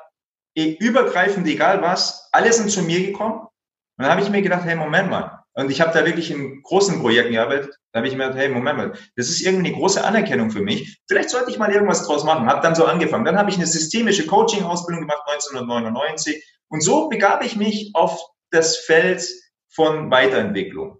übergreifend, 0.54 1.46
egal 1.46 1.82
was, 1.82 2.28
alle 2.32 2.52
sind 2.52 2.70
zu 2.70 2.82
mir 2.82 3.06
gekommen. 3.06 3.40
Und 3.40 4.04
dann 4.04 4.10
habe 4.10 4.22
ich 4.22 4.30
mir 4.30 4.42
gedacht, 4.42 4.64
hey, 4.64 4.76
Moment 4.76 5.10
mal. 5.10 5.44
Und 5.52 5.70
ich 5.70 5.80
habe 5.80 5.92
da 5.92 6.06
wirklich 6.06 6.30
in 6.30 6.62
großen 6.62 7.00
Projekten 7.00 7.32
gearbeitet. 7.32 7.76
Da 7.92 7.98
habe 7.98 8.08
ich 8.08 8.14
mir 8.14 8.24
gedacht, 8.24 8.38
hey, 8.38 8.48
Moment 8.48 8.78
mal, 8.78 8.92
das 9.16 9.28
ist 9.28 9.42
irgendwie 9.42 9.68
eine 9.68 9.76
große 9.76 10.02
Anerkennung 10.02 10.50
für 10.50 10.62
mich. 10.62 11.00
Vielleicht 11.08 11.30
sollte 11.30 11.50
ich 11.50 11.58
mal 11.58 11.72
irgendwas 11.72 12.06
draus 12.06 12.24
machen. 12.24 12.46
Habe 12.46 12.62
dann 12.62 12.74
so 12.74 12.84
angefangen. 12.84 13.24
Dann 13.24 13.38
habe 13.38 13.50
ich 13.50 13.56
eine 13.56 13.66
systemische 13.66 14.26
Coaching-Ausbildung 14.26 15.02
gemacht, 15.02 15.22
1999. 15.26 16.42
Und 16.68 16.82
so 16.82 17.08
begab 17.08 17.44
ich 17.44 17.56
mich 17.56 17.90
auf 17.94 18.20
das 18.50 18.78
Feld 18.78 19.26
von 19.68 20.10
Weiterentwicklung. 20.10 20.98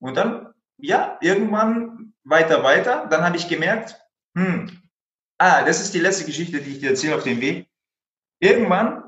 Und 0.00 0.16
dann, 0.16 0.54
ja, 0.78 1.18
irgendwann 1.20 2.14
weiter, 2.24 2.62
weiter. 2.62 3.06
Dann 3.10 3.24
habe 3.24 3.36
ich 3.36 3.48
gemerkt, 3.48 4.00
hm, 4.36 4.80
ah, 5.38 5.64
das 5.64 5.80
ist 5.80 5.94
die 5.94 6.00
letzte 6.00 6.24
Geschichte, 6.24 6.60
die 6.60 6.72
ich 6.72 6.80
dir 6.80 6.90
erzähle 6.90 7.16
auf 7.16 7.24
dem 7.24 7.40
Weg. 7.40 7.69
Irgendwann 8.40 9.04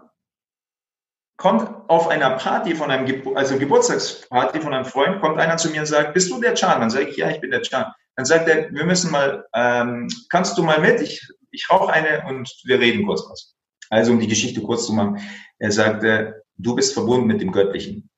kommt 1.36 1.68
auf 1.88 2.08
einer 2.08 2.30
Party 2.36 2.74
von 2.74 2.90
einem, 2.90 3.06
Ge 3.06 3.34
also 3.34 3.58
Geburtstagsparty 3.58 4.60
von 4.60 4.74
einem 4.74 4.84
Freund, 4.84 5.20
kommt 5.20 5.38
einer 5.38 5.56
zu 5.56 5.70
mir 5.70 5.80
und 5.80 5.86
sagt, 5.86 6.14
bist 6.14 6.30
du 6.30 6.40
der 6.40 6.54
Chan? 6.54 6.80
Dann 6.80 6.90
sage 6.90 7.08
ich, 7.08 7.16
ja, 7.16 7.30
ich 7.30 7.40
bin 7.40 7.50
der 7.50 7.62
Chan. 7.62 7.86
Dann 8.14 8.26
sagt 8.26 8.48
er, 8.48 8.70
wir 8.72 8.84
müssen 8.84 9.10
mal, 9.10 9.46
ähm, 9.54 10.08
kannst 10.28 10.56
du 10.56 10.62
mal 10.62 10.80
mit? 10.80 11.00
Ich, 11.00 11.26
ich 11.50 11.68
rauche 11.70 11.92
eine 11.92 12.24
und 12.28 12.48
wir 12.64 12.78
reden 12.78 13.06
kurz 13.06 13.22
was. 13.28 13.54
Also 13.90 14.12
um 14.12 14.20
die 14.20 14.28
Geschichte 14.28 14.60
kurz 14.62 14.86
zu 14.86 14.92
machen. 14.92 15.18
Er 15.58 15.72
sagte, 15.72 16.42
du 16.56 16.74
bist 16.74 16.94
verbunden 16.94 17.26
mit 17.26 17.40
dem 17.40 17.52
Göttlichen. 17.52 18.08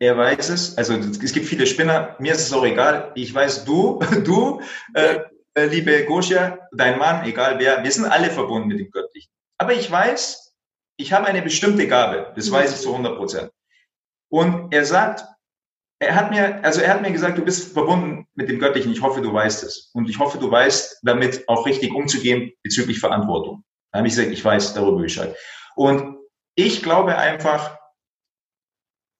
Er 0.00 0.16
weiß 0.16 0.48
es, 0.50 0.78
also 0.78 0.94
es 0.94 1.32
gibt 1.32 1.46
viele 1.46 1.66
Spinner, 1.66 2.14
mir 2.20 2.32
ist 2.32 2.46
es 2.46 2.52
auch 2.52 2.64
egal. 2.64 3.10
Ich 3.16 3.34
weiß, 3.34 3.64
du, 3.64 3.98
du, 4.24 4.62
äh, 4.94 5.18
äh, 5.54 5.66
liebe 5.66 6.04
Goscha, 6.04 6.58
dein 6.72 6.98
Mann, 6.98 7.24
egal 7.26 7.58
wer, 7.58 7.82
wir 7.82 7.90
sind 7.90 8.06
alle 8.06 8.30
verbunden 8.30 8.68
mit 8.68 8.78
dem 8.78 8.90
Göttlichen. 8.90 9.32
Aber 9.58 9.74
ich 9.74 9.90
weiß, 9.90 10.54
ich 10.98 11.12
habe 11.12 11.26
eine 11.26 11.42
bestimmte 11.42 11.86
Gabe, 11.86 12.32
das 12.34 12.50
weiß 12.50 12.72
ich 12.72 12.80
zu 12.80 12.90
100 12.90 13.16
Prozent. 13.16 13.50
Und 14.30 14.72
er 14.72 14.84
sagt, 14.84 15.24
er 16.00 16.14
hat 16.14 16.30
mir, 16.30 16.62
also 16.64 16.80
er 16.80 16.94
hat 16.94 17.02
mir 17.02 17.10
gesagt, 17.10 17.38
du 17.38 17.44
bist 17.44 17.72
verbunden 17.72 18.26
mit 18.34 18.48
dem 18.48 18.58
Göttlichen. 18.58 18.92
Ich 18.92 19.02
hoffe, 19.02 19.20
du 19.20 19.32
weißt 19.32 19.64
es. 19.64 19.90
Und 19.94 20.08
ich 20.08 20.18
hoffe, 20.18 20.38
du 20.38 20.50
weißt, 20.50 21.00
damit 21.02 21.48
auch 21.48 21.66
richtig 21.66 21.92
umzugehen 21.92 22.52
bezüglich 22.62 23.00
Verantwortung. 23.00 23.64
Da 23.90 23.98
habe 23.98 24.08
ich 24.08 24.14
gesagt, 24.14 24.32
ich 24.32 24.44
weiß 24.44 24.74
darüber 24.74 25.00
Bescheid. 25.00 25.36
Und 25.74 26.18
ich 26.54 26.82
glaube 26.82 27.16
einfach, 27.16 27.78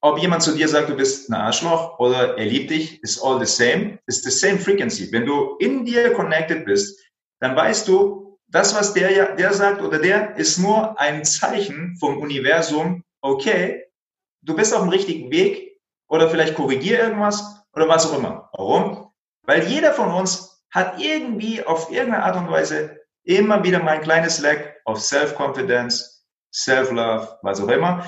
ob 0.00 0.18
jemand 0.18 0.42
zu 0.42 0.54
dir 0.54 0.68
sagt, 0.68 0.88
du 0.88 0.96
bist 0.96 1.28
ein 1.28 1.34
Arschloch 1.34 1.98
oder 1.98 2.38
er 2.38 2.44
liebt 2.44 2.70
dich, 2.70 3.02
ist 3.02 3.20
all 3.20 3.44
the 3.44 3.46
same, 3.46 3.98
ist 4.06 4.22
the 4.22 4.30
same 4.30 4.58
frequency. 4.58 5.10
Wenn 5.10 5.26
du 5.26 5.56
in 5.58 5.84
dir 5.84 6.12
connected 6.12 6.64
bist, 6.64 7.00
dann 7.40 7.56
weißt 7.56 7.88
du, 7.88 8.27
das, 8.48 8.74
was 8.74 8.94
der, 8.94 9.36
der 9.36 9.52
sagt 9.52 9.82
oder 9.82 9.98
der, 9.98 10.36
ist 10.36 10.58
nur 10.58 10.98
ein 10.98 11.24
Zeichen 11.24 11.96
vom 12.00 12.18
Universum, 12.18 13.04
okay, 13.20 13.84
du 14.42 14.56
bist 14.56 14.74
auf 14.74 14.80
dem 14.80 14.88
richtigen 14.88 15.30
Weg 15.30 15.78
oder 16.08 16.30
vielleicht 16.30 16.54
korrigier 16.54 16.98
irgendwas 17.00 17.62
oder 17.74 17.88
was 17.88 18.06
auch 18.06 18.18
immer. 18.18 18.48
Warum? 18.54 19.12
Weil 19.42 19.66
jeder 19.68 19.92
von 19.92 20.10
uns 20.10 20.62
hat 20.70 21.00
irgendwie 21.00 21.64
auf 21.64 21.90
irgendeine 21.90 22.24
Art 22.24 22.36
und 22.36 22.50
Weise 22.50 22.98
immer 23.24 23.62
wieder 23.62 23.82
mal 23.82 23.96
ein 23.96 24.02
kleines 24.02 24.40
Lack 24.40 24.76
of 24.86 25.00
Self-Confidence, 25.00 26.26
Self-Love, 26.52 27.38
was 27.42 27.60
auch 27.60 27.68
immer. 27.68 28.04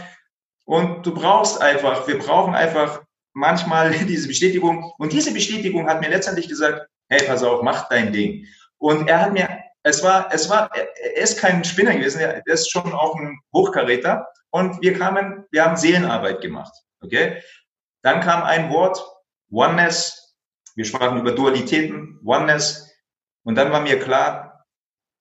Und 0.64 1.05
du 1.05 1.14
brauchst 1.14 1.61
einfach, 1.61 2.07
wir 2.07 2.18
brauchen 2.18 2.55
einfach 2.55 3.03
manchmal 3.33 3.90
diese 4.07 4.29
Bestätigung. 4.29 4.92
Und 4.98 5.12
diese 5.12 5.33
Bestätigung 5.33 5.87
hat 5.87 6.00
mir 6.00 6.09
letztendlich 6.09 6.48
gesagt, 6.48 6.87
hey, 7.09 7.26
pass 7.26 7.42
auf, 7.42 7.62
mach 7.62 7.88
dein 7.88 8.12
Ding. 8.12 8.46
Und 8.79 9.09
er 9.09 9.20
hat 9.20 9.33
mir, 9.33 9.48
es 9.83 10.03
war, 10.03 10.29
es 10.33 10.49
war, 10.51 10.71
er 10.75 11.16
ist 11.16 11.38
kein 11.38 11.64
Spinner 11.64 11.95
gewesen, 11.95 12.21
er 12.21 12.47
ist 12.47 12.71
schon 12.71 12.93
auch 12.93 13.16
ein 13.16 13.38
Hochkaräter. 13.55 14.27
Und 14.51 14.81
wir 14.83 14.95
kamen, 14.95 15.45
wir 15.51 15.64
haben 15.64 15.77
Seelenarbeit 15.77 16.40
gemacht. 16.40 16.73
Okay? 17.01 17.43
Dann 18.03 18.21
kam 18.21 18.43
ein 18.43 18.71
Wort, 18.71 19.03
Oneness. 19.51 20.37
Wir 20.75 20.85
sprachen 20.85 21.19
über 21.19 21.33
Dualitäten, 21.33 22.21
Oneness. 22.25 22.90
Und 23.45 23.55
dann 23.57 23.73
war 23.73 23.81
mir 23.81 23.99
klar, 23.99 24.66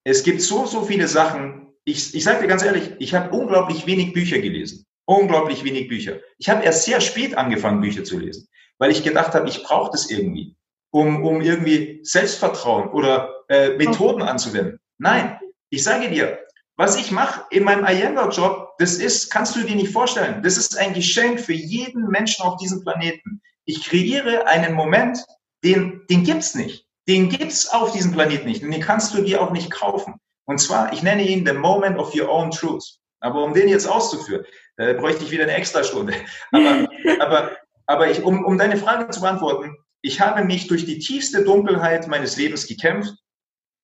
es 0.04 0.24
gibt 0.24 0.42
so, 0.42 0.66
so 0.66 0.84
viele 0.84 1.08
Sachen. 1.08 1.74
Ich, 1.86 2.14
ich 2.14 2.24
sage 2.24 2.42
dir 2.42 2.48
ganz 2.48 2.64
ehrlich, 2.64 2.96
ich 3.00 3.14
habe 3.14 3.36
unglaublich 3.36 3.86
wenig 3.86 4.14
Bücher 4.14 4.40
gelesen. 4.40 4.86
Unglaublich 5.06 5.64
wenig 5.64 5.88
Bücher. 5.88 6.20
Ich 6.38 6.50
habe 6.50 6.64
erst 6.64 6.84
sehr 6.84 7.02
spät 7.02 7.38
angefangen, 7.38 7.82
Bücher 7.82 8.04
zu 8.04 8.20
lesen, 8.20 8.48
weil 8.78 8.92
ich 8.92 9.04
gedacht 9.04 9.34
habe, 9.34 9.50
ich 9.50 9.64
brauche 9.64 9.92
das 9.92 10.10
irgendwie, 10.10 10.56
um, 10.92 11.26
um 11.26 11.42
irgendwie 11.42 12.00
Selbstvertrauen 12.04 12.90
oder 12.90 13.39
äh, 13.50 13.70
Methoden 13.72 14.22
anzuwenden. 14.22 14.80
Nein, 14.98 15.40
ich 15.70 15.84
sage 15.84 16.10
dir, 16.10 16.40
was 16.78 16.98
ich 16.98 17.12
mache 17.12 17.46
in 17.50 17.64
meinem 17.66 17.86
IAM-Job, 17.86 18.76
das 18.78 18.94
ist, 18.96 19.30
kannst 19.30 19.56
du 19.56 19.64
dir 19.64 19.76
nicht 19.76 19.92
vorstellen, 19.92 20.42
das 20.44 20.56
ist 20.56 20.78
ein 20.78 20.94
Geschenk 20.94 21.42
für 21.42 21.54
jeden 21.54 22.08
Menschen 22.08 22.46
auf 22.46 22.58
diesem 22.58 22.82
Planeten. 22.82 23.42
Ich 23.66 23.84
kreiere 23.84 24.48
einen 24.48 24.74
Moment, 24.74 25.20
den, 25.64 26.02
den 26.10 26.24
gibt's 26.24 26.56
nicht. 26.56 26.86
Den 27.08 27.30
gibt's 27.30 27.68
auf 27.68 27.92
diesem 27.92 28.14
Planeten 28.14 28.48
nicht 28.48 28.64
und 28.64 28.72
den 28.72 28.82
kannst 28.82 29.14
du 29.14 29.22
dir 29.22 29.42
auch 29.42 29.52
nicht 29.52 29.72
kaufen. 29.72 30.16
Und 30.46 30.60
zwar, 30.60 30.94
ich 30.94 31.04
nenne 31.04 31.24
ihn 31.24 31.46
the 31.46 31.54
moment 31.54 31.98
of 31.98 32.16
your 32.16 32.30
own 32.30 32.50
truth. 32.50 33.00
Aber 33.20 33.44
um 33.44 33.54
den 33.54 33.68
jetzt 33.68 33.88
auszuführen, 33.88 34.46
da 34.78 34.94
bräuchte 34.94 35.24
ich 35.24 35.32
wieder 35.32 35.44
eine 35.44 35.54
extra 35.54 35.84
Stunde. 35.84 36.14
Aber, 36.52 36.88
aber, 37.20 37.52
aber 37.86 38.10
ich, 38.10 38.24
um, 38.24 38.46
um 38.46 38.58
deine 38.58 38.78
Frage 38.78 39.10
zu 39.10 39.22
beantworten, 39.22 39.76
ich 40.02 40.22
habe 40.22 40.46
mich 40.46 40.68
durch 40.68 40.86
die 40.86 41.00
tiefste 41.00 41.44
Dunkelheit 41.44 42.08
meines 42.08 42.38
Lebens 42.38 42.68
gekämpft. 42.68 43.14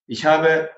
Ich 0.08 0.26
habe 0.26 0.70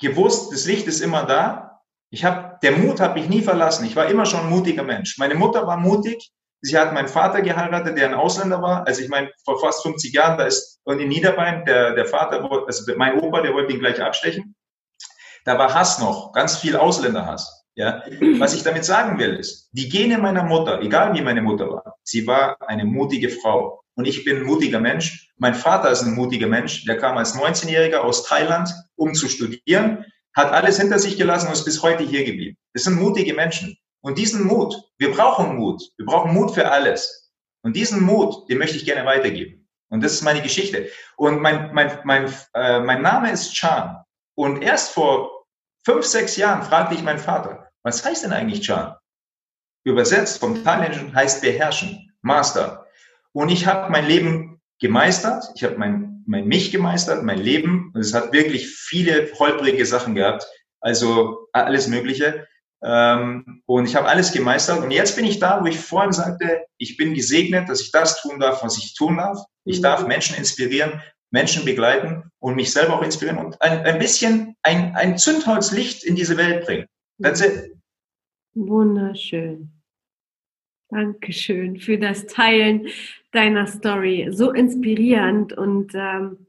gewusst, 0.00 0.52
das 0.52 0.66
Licht 0.66 0.86
ist 0.86 1.00
immer 1.00 1.24
da. 1.24 1.80
Ich 2.10 2.24
habe, 2.24 2.58
der 2.62 2.72
Mut 2.72 3.00
hat 3.00 3.14
mich 3.14 3.28
nie 3.28 3.42
verlassen. 3.42 3.84
Ich 3.84 3.96
war 3.96 4.06
immer 4.06 4.26
schon 4.26 4.40
ein 4.40 4.50
mutiger 4.50 4.82
Mensch. 4.82 5.16
Meine 5.18 5.34
Mutter 5.34 5.66
war 5.66 5.76
mutig. 5.76 6.30
Sie 6.62 6.76
hat 6.76 6.92
meinen 6.92 7.08
Vater 7.08 7.40
geheiratet, 7.40 7.96
der 7.96 8.08
ein 8.08 8.14
Ausländer 8.14 8.60
war. 8.60 8.86
Also 8.86 9.02
ich 9.02 9.08
meine, 9.08 9.30
vor 9.44 9.58
fast 9.60 9.82
50 9.82 10.12
Jahren, 10.12 10.36
da 10.36 10.44
ist 10.44 10.80
und 10.84 11.00
in 11.00 11.08
Niederbayern, 11.08 11.64
der, 11.64 11.94
der 11.94 12.04
Vater, 12.04 12.48
also 12.66 12.92
mein 12.96 13.18
Opa, 13.20 13.40
der 13.40 13.54
wollte 13.54 13.72
ihn 13.72 13.78
gleich 13.78 14.02
abstechen. 14.02 14.54
Da 15.44 15.58
war 15.58 15.72
Hass 15.72 15.98
noch, 15.98 16.32
ganz 16.32 16.58
viel 16.58 16.76
Ausländerhass. 16.76 17.64
Ja, 17.76 18.02
was 18.38 18.54
ich 18.54 18.62
damit 18.62 18.84
sagen 18.84 19.18
will, 19.18 19.36
ist, 19.36 19.70
die 19.72 19.88
Gene 19.88 20.18
meiner 20.18 20.42
Mutter, 20.42 20.82
egal 20.82 21.14
wie 21.14 21.22
meine 21.22 21.40
Mutter 21.40 21.70
war, 21.70 21.96
sie 22.02 22.26
war 22.26 22.56
eine 22.60 22.84
mutige 22.84 23.30
Frau. 23.30 23.80
Und 24.00 24.06
ich 24.06 24.24
bin 24.24 24.38
ein 24.38 24.44
mutiger 24.44 24.80
Mensch. 24.80 25.30
Mein 25.36 25.54
Vater 25.54 25.90
ist 25.90 26.00
ein 26.00 26.14
mutiger 26.14 26.46
Mensch. 26.46 26.86
Der 26.86 26.96
kam 26.96 27.18
als 27.18 27.34
19-Jähriger 27.34 27.98
aus 27.98 28.24
Thailand, 28.24 28.70
um 28.96 29.12
zu 29.12 29.28
studieren, 29.28 30.06
hat 30.34 30.52
alles 30.52 30.80
hinter 30.80 30.98
sich 30.98 31.18
gelassen 31.18 31.48
und 31.48 31.52
ist 31.52 31.66
bis 31.66 31.82
heute 31.82 32.02
hier 32.02 32.24
geblieben. 32.24 32.56
Das 32.72 32.84
sind 32.84 32.98
mutige 32.98 33.34
Menschen. 33.34 33.76
Und 34.00 34.16
diesen 34.16 34.46
Mut, 34.46 34.74
wir 34.96 35.12
brauchen 35.12 35.56
Mut. 35.56 35.82
Wir 35.98 36.06
brauchen 36.06 36.32
Mut 36.32 36.54
für 36.54 36.70
alles. 36.70 37.30
Und 37.62 37.76
diesen 37.76 38.02
Mut, 38.02 38.48
den 38.48 38.56
möchte 38.56 38.78
ich 38.78 38.86
gerne 38.86 39.04
weitergeben. 39.04 39.68
Und 39.90 40.02
das 40.02 40.14
ist 40.14 40.22
meine 40.22 40.40
Geschichte. 40.40 40.88
Und 41.18 41.42
mein, 41.42 41.74
mein, 41.74 41.98
mein, 42.04 42.34
äh, 42.54 42.80
mein 42.80 43.02
Name 43.02 43.30
ist 43.30 43.52
Chan. 43.52 44.02
Und 44.34 44.62
erst 44.62 44.92
vor 44.92 45.44
fünf, 45.84 46.06
sechs 46.06 46.38
Jahren 46.38 46.62
fragte 46.62 46.94
ich 46.94 47.02
meinen 47.02 47.18
Vater, 47.18 47.68
was 47.82 48.02
heißt 48.02 48.24
denn 48.24 48.32
eigentlich 48.32 48.62
Chan? 48.62 48.94
Übersetzt 49.84 50.38
vom 50.40 50.64
Thailändischen 50.64 51.14
heißt 51.14 51.42
beherrschen, 51.42 52.14
Master. 52.22 52.86
Und 53.32 53.50
ich 53.50 53.66
habe 53.66 53.90
mein 53.90 54.06
Leben 54.06 54.60
gemeistert, 54.80 55.44
ich 55.54 55.64
habe 55.64 55.76
mein, 55.76 56.24
mein 56.26 56.46
mich 56.46 56.72
gemeistert, 56.72 57.22
mein 57.22 57.38
Leben. 57.38 57.90
Und 57.94 58.00
es 58.00 58.14
hat 58.14 58.32
wirklich 58.32 58.68
viele 58.68 59.30
holprige 59.38 59.86
Sachen 59.86 60.14
gehabt, 60.14 60.46
also 60.80 61.46
alles 61.52 61.88
Mögliche. 61.88 62.46
Ähm, 62.82 63.62
und 63.66 63.86
ich 63.86 63.94
habe 63.94 64.08
alles 64.08 64.32
gemeistert. 64.32 64.82
Und 64.82 64.90
jetzt 64.90 65.16
bin 65.16 65.26
ich 65.26 65.38
da, 65.38 65.60
wo 65.62 65.66
ich 65.66 65.78
vorhin 65.78 66.12
sagte, 66.12 66.64
ich 66.78 66.96
bin 66.96 67.14
gesegnet, 67.14 67.68
dass 67.68 67.82
ich 67.82 67.92
das 67.92 68.22
tun 68.22 68.40
darf, 68.40 68.62
was 68.62 68.78
ich 68.78 68.94
tun 68.94 69.18
darf. 69.18 69.38
Ich 69.64 69.78
mhm. 69.78 69.82
darf 69.82 70.06
Menschen 70.06 70.36
inspirieren, 70.36 71.02
Menschen 71.30 71.64
begleiten 71.64 72.24
und 72.38 72.56
mich 72.56 72.72
selber 72.72 72.98
auch 72.98 73.02
inspirieren 73.02 73.38
und 73.38 73.60
ein, 73.60 73.84
ein 73.84 73.98
bisschen 73.98 74.56
ein, 74.62 74.96
ein 74.96 75.18
Zündholzlicht 75.18 76.04
in 76.04 76.16
diese 76.16 76.36
Welt 76.36 76.64
bringen. 76.64 76.86
That's 77.22 77.40
it. 77.40 77.76
Wunderschön. 78.54 79.70
Dankeschön 80.88 81.78
für 81.78 81.98
das 81.98 82.26
Teilen 82.26 82.88
deiner 83.32 83.66
Story. 83.66 84.28
So 84.30 84.50
inspirierend 84.52 85.52
und 85.52 85.92
ähm, 85.94 86.46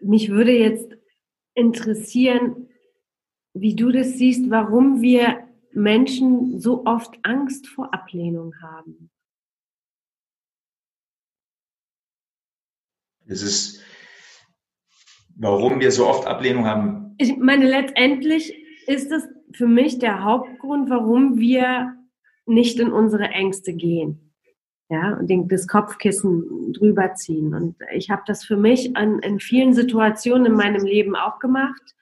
mich 0.00 0.30
würde 0.30 0.52
jetzt 0.52 0.96
interessieren, 1.54 2.68
wie 3.54 3.74
du 3.74 3.90
das 3.90 4.14
siehst, 4.14 4.50
warum 4.50 5.02
wir 5.02 5.48
Menschen 5.72 6.60
so 6.60 6.86
oft 6.86 7.18
Angst 7.22 7.66
vor 7.66 7.92
Ablehnung 7.92 8.54
haben. 8.62 9.10
Es 13.26 13.42
ist, 13.42 13.82
warum 15.36 15.80
wir 15.80 15.92
so 15.92 16.06
oft 16.06 16.26
Ablehnung 16.26 16.64
haben. 16.64 17.14
Ich 17.18 17.36
meine, 17.36 17.68
letztendlich 17.68 18.54
ist 18.86 19.12
es 19.12 19.28
für 19.52 19.66
mich 19.66 19.98
der 19.98 20.24
Hauptgrund, 20.24 20.88
warum 20.88 21.38
wir 21.38 21.94
nicht 22.46 22.78
in 22.78 22.90
unsere 22.90 23.28
Ängste 23.28 23.74
gehen. 23.74 24.27
Ja, 24.90 25.18
und 25.18 25.52
das 25.52 25.68
Kopfkissen 25.68 26.72
drüber 26.72 27.12
ziehen. 27.14 27.54
Und 27.54 27.76
ich 27.92 28.08
habe 28.08 28.22
das 28.26 28.44
für 28.44 28.56
mich 28.56 28.96
an, 28.96 29.18
in 29.18 29.38
vielen 29.38 29.74
Situationen 29.74 30.46
in 30.46 30.54
meinem 30.54 30.84
Leben 30.84 31.14
auch 31.14 31.38
gemacht 31.40 31.94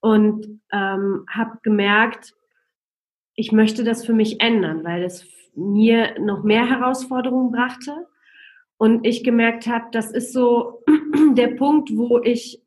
und 0.00 0.60
ähm, 0.72 1.24
habe 1.30 1.58
gemerkt, 1.62 2.34
ich 3.34 3.52
möchte 3.52 3.84
das 3.84 4.04
für 4.04 4.14
mich 4.14 4.40
ändern, 4.40 4.82
weil 4.82 5.04
es 5.04 5.28
mir 5.54 6.18
noch 6.18 6.42
mehr 6.42 6.68
Herausforderungen 6.68 7.52
brachte 7.52 8.08
und 8.78 9.06
ich 9.06 9.22
gemerkt 9.22 9.68
habe, 9.68 9.86
das 9.92 10.10
ist 10.10 10.32
so 10.32 10.82
der 11.34 11.48
Punkt, 11.48 11.90
wo 11.96 12.20
ich 12.20 12.60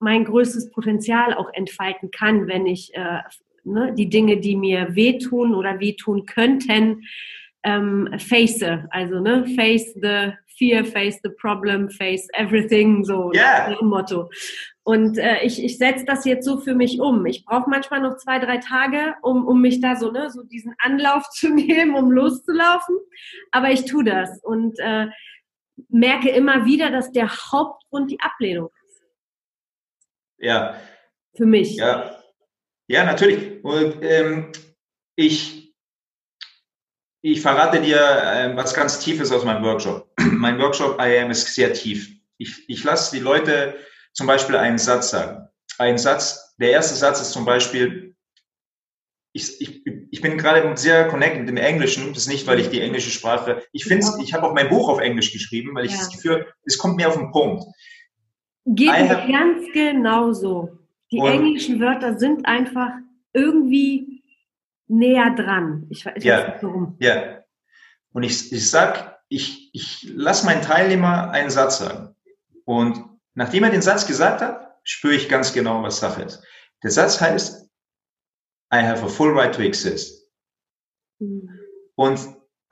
mein 0.00 0.24
größtes 0.24 0.70
Potenzial 0.70 1.34
auch 1.34 1.52
entfalten 1.52 2.12
kann, 2.12 2.46
wenn 2.46 2.66
ich 2.66 2.94
äh, 2.94 3.20
ne, 3.64 3.92
die 3.94 4.08
Dinge, 4.08 4.38
die 4.38 4.54
mir 4.56 4.94
wehtun 4.94 5.54
oder 5.54 5.80
wehtun 5.80 6.24
könnten, 6.24 7.02
ähm, 7.64 8.08
face. 8.18 8.62
Also 8.90 9.20
ne, 9.20 9.46
face 9.56 9.94
the 9.94 10.32
fear, 10.58 10.84
face 10.84 11.20
the 11.22 11.30
problem, 11.30 11.88
face 11.88 12.26
everything, 12.34 13.04
so 13.04 13.32
yeah. 13.32 13.70
das 13.70 13.80
Motto. 13.82 14.30
Und 14.88 15.18
äh, 15.18 15.42
ich, 15.44 15.62
ich 15.62 15.76
setze 15.76 16.04
das 16.06 16.24
jetzt 16.24 16.46
so 16.46 16.58
für 16.58 16.74
mich 16.74 16.98
um. 16.98 17.26
Ich 17.26 17.44
brauche 17.44 17.68
manchmal 17.68 18.00
noch 18.00 18.16
zwei, 18.16 18.38
drei 18.38 18.56
Tage, 18.56 19.14
um, 19.22 19.46
um 19.46 19.60
mich 19.60 19.80
da 19.80 19.96
so, 19.96 20.10
ne, 20.10 20.30
so 20.30 20.42
diesen 20.42 20.74
Anlauf 20.78 21.28
zu 21.30 21.50
nehmen, 21.50 21.94
um 21.94 22.10
loszulaufen. 22.10 22.96
Aber 23.52 23.70
ich 23.70 23.84
tue 23.84 24.04
das 24.04 24.42
und 24.42 24.78
äh, 24.78 25.08
merke 25.88 26.30
immer 26.30 26.64
wieder, 26.64 26.90
dass 26.90 27.12
der 27.12 27.28
Hauptgrund 27.28 28.10
die 28.10 28.20
Ablehnung 28.20 28.70
ist. 28.86 29.02
Ja. 30.38 30.80
Für 31.36 31.46
mich. 31.46 31.76
Ja, 31.76 32.18
ja 32.88 33.04
natürlich. 33.04 33.62
Und 33.62 33.98
ähm, 34.02 34.52
ich, 35.16 35.67
ich 37.22 37.40
verrate 37.40 37.80
dir 37.80 37.96
äh, 37.98 38.56
was 38.56 38.74
ganz 38.74 39.00
Tiefes 39.00 39.32
aus 39.32 39.44
meinem 39.44 39.64
Workshop. 39.64 40.08
mein 40.32 40.58
Workshop 40.58 41.00
IAM 41.00 41.30
ist 41.30 41.54
sehr 41.54 41.72
tief. 41.72 42.10
Ich, 42.38 42.68
ich 42.68 42.84
lasse 42.84 43.16
die 43.16 43.22
Leute 43.22 43.76
zum 44.12 44.26
Beispiel 44.26 44.56
einen 44.56 44.78
Satz 44.78 45.10
sagen. 45.10 45.48
Ein 45.78 45.98
Satz, 45.98 46.54
der 46.58 46.70
erste 46.70 46.94
Satz 46.94 47.20
ist 47.20 47.32
zum 47.32 47.44
Beispiel, 47.44 48.16
ich, 49.32 49.60
ich, 49.60 49.82
ich 50.10 50.20
bin 50.20 50.38
gerade 50.38 50.76
sehr 50.76 51.08
connected 51.08 51.40
mit 51.40 51.48
dem 51.48 51.56
Englischen. 51.56 52.12
Das 52.12 52.22
ist 52.22 52.28
nicht, 52.28 52.46
weil 52.46 52.60
ich 52.60 52.70
die 52.70 52.80
englische 52.80 53.10
Sprache, 53.10 53.62
ich 53.72 53.84
finde, 53.84 54.06
ich 54.22 54.34
habe 54.34 54.46
auch 54.46 54.54
mein 54.54 54.68
Buch 54.68 54.88
auf 54.88 55.00
Englisch 55.00 55.32
geschrieben, 55.32 55.74
weil 55.74 55.84
ich 55.84 55.92
ja. 55.92 55.98
das 55.98 56.10
Gefühl, 56.10 56.46
es 56.64 56.78
kommt 56.78 56.96
mir 56.96 57.08
auf 57.08 57.16
den 57.16 57.30
Punkt. 57.30 57.64
Geht 58.64 58.90
mir 58.90 59.26
ganz 59.30 59.66
genauso. 59.72 60.78
Die 61.10 61.18
englischen 61.18 61.80
Wörter 61.80 62.18
sind 62.18 62.44
einfach 62.46 62.90
irgendwie 63.32 64.17
näher 64.88 65.34
dran. 65.34 65.86
Ich, 65.90 66.06
ich 66.06 66.24
ja, 66.24 66.38
weiß 66.38 66.46
nicht 66.54 66.62
warum. 66.62 66.96
Ja. 67.00 67.42
Und 68.12 68.22
ich, 68.22 68.52
ich 68.52 68.70
sag, 68.70 69.20
ich, 69.28 69.70
ich 69.72 70.10
lasse 70.14 70.46
meinen 70.46 70.62
Teilnehmer 70.62 71.30
einen 71.30 71.50
Satz 71.50 71.78
sagen. 71.78 72.14
Und 72.64 73.04
nachdem 73.34 73.64
er 73.64 73.70
den 73.70 73.82
Satz 73.82 74.06
gesagt 74.06 74.40
hat, 74.40 74.78
spüre 74.82 75.14
ich 75.14 75.28
ganz 75.28 75.52
genau, 75.52 75.82
was 75.82 76.00
Sache 76.00 76.22
ist. 76.22 76.42
Der 76.82 76.90
Satz 76.90 77.20
heißt, 77.20 77.68
I 78.72 78.78
have 78.78 79.04
a 79.04 79.08
full 79.08 79.32
right 79.32 79.54
to 79.54 79.62
exist. 79.62 80.30
Mhm. 81.18 81.50
Und 81.94 82.18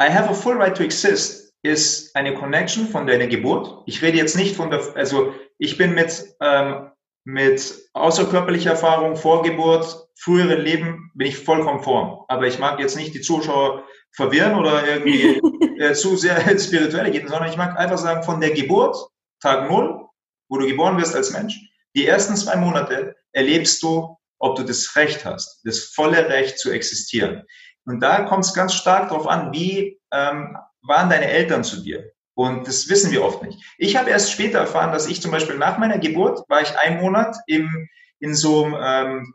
I 0.00 0.11
have 0.11 0.29
a 0.29 0.35
full 0.35 0.57
right 0.57 0.76
to 0.76 0.83
exist 0.83 1.55
ist 1.62 2.14
eine 2.14 2.35
Connection 2.35 2.87
von 2.87 3.07
deiner 3.07 3.26
Geburt. 3.26 3.83
Ich 3.87 4.02
rede 4.02 4.18
jetzt 4.18 4.37
nicht 4.37 4.57
von 4.57 4.70
der, 4.70 4.94
also 4.94 5.35
ich 5.59 5.76
bin 5.76 5.94
mit, 5.94 6.37
ähm, 6.40 6.90
mit 7.27 7.91
außerkörperlicher 7.93 8.71
Erfahrung, 8.71 9.17
Vorgeburt, 9.17 10.09
früheren 10.17 10.61
Leben, 10.61 11.11
bin 11.15 11.27
ich 11.27 11.37
vollkommen 11.37 11.83
vor. 11.83 12.25
Aber 12.29 12.47
ich 12.47 12.61
mag 12.61 12.79
jetzt 12.79 12.97
nicht 12.97 13.15
die 13.15 13.21
Zuschauer 13.21 13.85
verwirren 14.12 14.55
oder 14.55 14.87
irgendwie 14.87 15.41
äh, 15.81 15.93
zu 15.93 16.17
sehr 16.17 16.49
ins 16.49 16.67
Spirituelle 16.67 17.11
gehen, 17.11 17.27
sondern 17.27 17.51
ich 17.51 17.57
mag 17.57 17.77
einfach 17.77 17.99
sagen, 17.99 18.23
von 18.23 18.41
der 18.41 18.53
Geburt, 18.53 18.97
Tag 19.43 19.69
Null, 19.69 20.07
wo 20.49 20.59
du 20.59 20.69
geboren 20.69 20.99
wirst 20.99 21.17
als 21.17 21.33
Mensch, 21.33 21.59
die 21.97 22.07
ersten 22.07 22.37
zwei 22.37 22.55
Monate 22.55 23.17
erlebst 23.33 23.83
du, 23.83 24.17
ob 24.39 24.55
du 24.55 24.62
das 24.62 24.95
Recht 24.95 25.25
hast, 25.25 25.62
das 25.65 25.81
volle 25.81 26.29
Recht 26.29 26.61
zu 26.61 26.71
existieren. 26.71 27.43
Und 27.87 28.01
da 28.01 28.23
kommt 28.23 28.45
es 28.45 28.55
ganz 28.55 28.73
stark 28.73 29.09
darauf 29.09 29.27
an, 29.27 29.53
wie 29.53 30.01
ähm, 30.12 30.57
waren 30.83 31.11
deine 31.11 31.27
Eltern 31.27 31.65
zu 31.65 31.83
dir? 31.83 32.12
Und 32.37 32.68
das 32.68 32.90
wissen 32.90 33.12
wir 33.12 33.25
oft 33.25 33.42
nicht. 33.42 33.64
Ich 33.79 33.96
habe 33.96 34.11
erst 34.11 34.31
später 34.31 34.59
erfahren, 34.59 34.92
dass 34.92 35.07
ich 35.07 35.22
zum 35.22 35.31
Beispiel 35.31 35.57
nach 35.57 35.79
meiner 35.79 35.99
Geburt 35.99 36.46
war 36.51 36.61
ich 36.61 36.79
einen 36.79 37.01
Monat 37.01 37.35
im, 37.46 37.88
in 38.18 38.35
so 38.35 38.66
einem 38.66 38.77
ähm, 38.79 39.35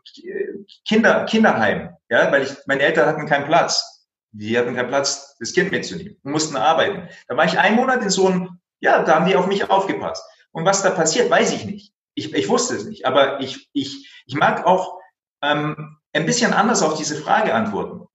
Kinder, 0.88 1.26
Kinderheim, 1.26 1.90
ja, 2.10 2.32
weil 2.32 2.44
ich, 2.44 2.52
meine 2.68 2.84
Eltern 2.84 3.08
hatten 3.08 3.26
keinen 3.26 3.46
Platz. 3.46 4.08
Die 4.34 4.56
hatten 4.56 4.76
keinen 4.76 4.90
Platz, 4.90 5.36
das 5.40 5.52
Kind 5.52 5.72
mitzunehmen 5.72 6.16
und 6.24 6.32
mussten 6.32 6.56
arbeiten. 6.56 7.10
Da 7.28 7.36
war 7.36 7.46
ich 7.46 7.58
einen 7.58 7.76
Monat 7.76 8.04
in 8.04 8.12
so 8.12 8.28
einem, 8.28 8.60
ja, 8.82 9.02
da 9.02 9.16
haben 9.16 9.26
die 9.26 9.36
auf 9.36 9.48
mich 9.48 9.68
aufgepasst. 9.68 10.24
Und 10.52 10.66
was 10.66 10.84
da 10.84 10.92
passiert, 10.92 11.30
weiß 11.30 11.54
ich 11.54 11.66
nicht. 11.66 11.94
Ich, 12.14 12.32
ich 12.36 12.50
wusste 12.50 12.76
es 12.76 12.86
nicht. 12.86 13.08
Aber 13.08 13.40
ich, 13.40 13.68
ich, 13.74 14.24
ich 14.28 14.36
mag 14.36 14.68
auch 14.68 15.00
ähm, 15.42 15.98
ein 16.14 16.28
bisschen 16.28 16.54
anders 16.54 16.84
auf 16.84 16.98
diese 16.98 17.16
Frage 17.16 17.56
antworten. 17.56 18.06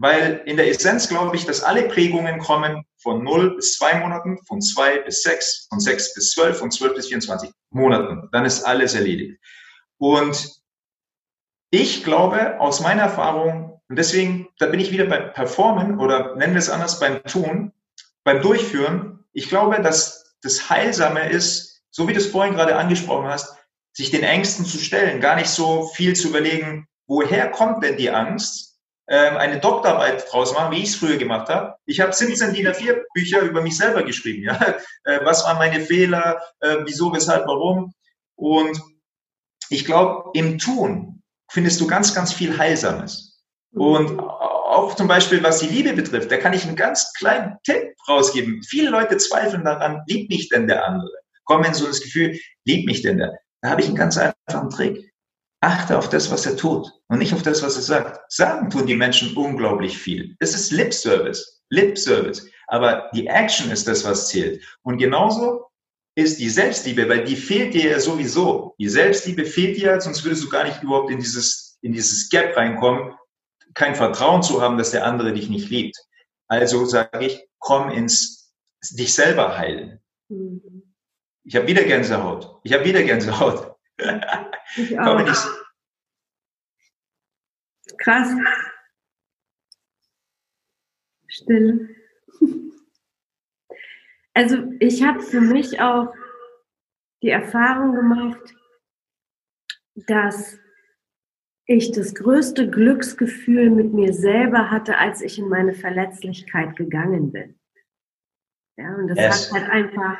Weil 0.00 0.40
in 0.46 0.56
der 0.56 0.66
Essenz 0.66 1.10
glaube 1.10 1.36
ich, 1.36 1.44
dass 1.44 1.62
alle 1.62 1.82
Prägungen 1.82 2.38
kommen 2.38 2.86
von 2.96 3.22
0 3.22 3.56
bis 3.56 3.74
2 3.74 4.00
Monaten, 4.00 4.38
von 4.46 4.62
2 4.62 5.00
bis 5.00 5.22
6, 5.22 5.66
von 5.68 5.78
6 5.78 6.14
bis 6.14 6.30
12, 6.32 6.58
von 6.58 6.70
12 6.70 6.94
bis 6.94 7.08
24 7.08 7.50
Monaten. 7.68 8.26
Dann 8.32 8.46
ist 8.46 8.64
alles 8.64 8.94
erledigt. 8.94 9.38
Und 9.98 10.52
ich 11.70 12.02
glaube 12.02 12.58
aus 12.60 12.80
meiner 12.80 13.02
Erfahrung, 13.02 13.82
und 13.90 13.96
deswegen, 13.96 14.48
da 14.58 14.66
bin 14.66 14.80
ich 14.80 14.90
wieder 14.90 15.04
beim 15.04 15.34
Performen 15.34 16.00
oder 16.00 16.34
nennen 16.34 16.54
wir 16.54 16.60
es 16.60 16.70
anders 16.70 16.98
beim 16.98 17.22
Tun, 17.24 17.72
beim 18.24 18.40
Durchführen. 18.40 19.26
Ich 19.34 19.50
glaube, 19.50 19.82
dass 19.82 20.34
das 20.40 20.70
Heilsame 20.70 21.28
ist, 21.28 21.82
so 21.90 22.08
wie 22.08 22.14
du 22.14 22.20
es 22.20 22.28
vorhin 22.28 22.54
gerade 22.54 22.76
angesprochen 22.76 23.26
hast, 23.26 23.54
sich 23.92 24.10
den 24.10 24.22
Ängsten 24.22 24.64
zu 24.64 24.78
stellen, 24.78 25.20
gar 25.20 25.36
nicht 25.36 25.50
so 25.50 25.88
viel 25.88 26.16
zu 26.16 26.28
überlegen, 26.28 26.86
woher 27.06 27.50
kommt 27.50 27.84
denn 27.84 27.98
die 27.98 28.10
Angst, 28.10 28.69
ähm, 29.10 29.36
eine 29.36 29.58
Doktorarbeit 29.58 30.24
draus 30.30 30.54
machen, 30.54 30.70
wie 30.72 30.82
ich 30.82 30.90
es 30.90 30.94
früher 30.96 31.16
gemacht 31.16 31.48
habe. 31.48 31.74
Ich 31.84 32.00
habe 32.00 32.12
17 32.12 32.54
DIN 32.54 32.68
A4 32.68 33.02
Bücher 33.12 33.40
über 33.40 33.60
mich 33.60 33.76
selber 33.76 34.02
geschrieben. 34.04 34.44
Ja? 34.44 34.76
Äh, 35.04 35.24
was 35.24 35.44
waren 35.44 35.56
meine 35.56 35.80
Fehler, 35.80 36.42
äh, 36.60 36.76
wieso, 36.84 37.10
weshalb, 37.10 37.46
warum. 37.46 37.94
Und 38.36 38.78
ich 39.70 39.86
glaube, 39.86 40.30
im 40.34 40.58
Tun 40.58 41.22
findest 41.50 41.80
du 41.80 41.86
ganz, 41.86 42.14
ganz 42.14 42.34
viel 42.34 42.56
Heilsames. 42.58 43.42
Und 43.72 44.20
auch 44.20 44.94
zum 44.94 45.08
Beispiel, 45.08 45.42
was 45.42 45.60
die 45.60 45.68
Liebe 45.68 45.94
betrifft, 45.94 46.30
da 46.30 46.36
kann 46.36 46.52
ich 46.52 46.66
einen 46.66 46.76
ganz 46.76 47.14
kleinen 47.14 47.56
Tipp 47.64 47.94
rausgeben. 48.06 48.62
Viele 48.62 48.90
Leute 48.90 49.16
zweifeln 49.16 49.64
daran, 49.64 50.02
liebt 50.06 50.30
mich 50.30 50.50
denn 50.50 50.66
der 50.66 50.86
andere? 50.86 51.10
Kommen 51.44 51.64
in 51.64 51.74
so 51.74 51.86
das 51.86 52.02
Gefühl, 52.02 52.38
liebt 52.66 52.86
mich 52.86 53.00
denn 53.00 53.16
der? 53.16 53.38
Da 53.62 53.70
habe 53.70 53.80
ich 53.80 53.86
einen 53.86 53.96
ganz 53.96 54.18
einfachen 54.18 54.68
Trick. 54.68 55.09
Achte 55.60 55.98
auf 55.98 56.08
das, 56.08 56.30
was 56.30 56.46
er 56.46 56.56
tut 56.56 56.90
und 57.08 57.18
nicht 57.18 57.34
auf 57.34 57.42
das, 57.42 57.62
was 57.62 57.76
er 57.76 57.82
sagt. 57.82 58.32
Sagen 58.32 58.70
tun 58.70 58.86
die 58.86 58.96
Menschen 58.96 59.36
unglaublich 59.36 59.98
viel. 59.98 60.34
Es 60.38 60.54
ist 60.54 60.72
Lip 60.72 60.94
Service, 60.94 61.62
Lip 61.68 61.98
Service. 61.98 62.46
Aber 62.68 63.10
die 63.14 63.26
Action 63.26 63.70
ist 63.70 63.86
das, 63.86 64.04
was 64.04 64.28
zählt. 64.28 64.62
Und 64.82 64.98
genauso 64.98 65.66
ist 66.14 66.38
die 66.38 66.48
Selbstliebe, 66.48 67.08
weil 67.08 67.24
die 67.24 67.36
fehlt 67.36 67.74
dir 67.74 67.90
ja 67.90 68.00
sowieso. 68.00 68.74
Die 68.78 68.88
Selbstliebe 68.88 69.44
fehlt 69.44 69.76
dir, 69.76 70.00
sonst 70.00 70.24
würdest 70.24 70.44
du 70.44 70.48
gar 70.48 70.64
nicht 70.64 70.82
überhaupt 70.82 71.10
in 71.10 71.18
dieses, 71.18 71.78
in 71.82 71.92
dieses 71.92 72.28
Gap 72.30 72.56
reinkommen, 72.56 73.14
kein 73.74 73.94
Vertrauen 73.94 74.42
zu 74.42 74.60
haben, 74.62 74.78
dass 74.78 74.90
der 74.92 75.04
andere 75.04 75.32
dich 75.32 75.48
nicht 75.48 75.68
liebt. 75.70 75.96
Also 76.48 76.84
sage 76.84 77.26
ich, 77.26 77.46
komm 77.58 77.90
ins 77.90 78.52
dich 78.90 79.14
selber 79.14 79.56
heilen. 79.56 80.00
Mhm. 80.28 80.94
Ich 81.44 81.56
habe 81.56 81.66
wieder 81.66 81.84
Gänsehaut. 81.84 82.60
Ich 82.64 82.72
habe 82.72 82.84
wieder 82.84 83.02
Gänsehaut. 83.02 83.69
Ich 84.76 84.98
auch. 84.98 85.24
Krass. 87.98 88.34
Still. 91.28 91.96
Also 94.34 94.56
ich 94.78 95.02
habe 95.02 95.20
für 95.20 95.40
mich 95.40 95.80
auch 95.80 96.14
die 97.22 97.30
Erfahrung 97.30 97.94
gemacht, 97.94 98.54
dass 99.94 100.58
ich 101.66 101.92
das 101.92 102.14
größte 102.14 102.70
Glücksgefühl 102.70 103.70
mit 103.70 103.92
mir 103.92 104.12
selber 104.12 104.70
hatte, 104.70 104.98
als 104.98 105.20
ich 105.20 105.38
in 105.38 105.48
meine 105.48 105.74
Verletzlichkeit 105.74 106.76
gegangen 106.76 107.32
bin. 107.32 107.58
Ja, 108.76 108.94
und 108.96 109.08
das 109.08 109.18
yes. 109.18 109.52
hat 109.52 109.62
halt 109.62 109.70
einfach 109.70 110.18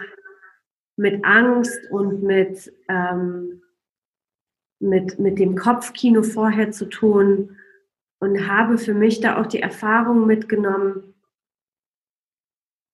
mit 0.97 1.25
Angst 1.25 1.91
und 1.91 2.23
mit 2.23 2.73
ähm, 2.89 3.63
mit, 4.81 5.19
mit 5.19 5.39
dem 5.39 5.57
Kopfkino 5.57 6.23
vorher 6.23 6.73
zu 6.73 6.87
tun 6.87 7.57
und 8.19 8.49
habe 8.49 8.79
für 8.79 8.95
mich 8.95 9.21
da 9.21 9.41
auch 9.41 9.47
die 9.47 9.61
Erfahrung 9.61 10.27
mitgenommen, 10.27 11.15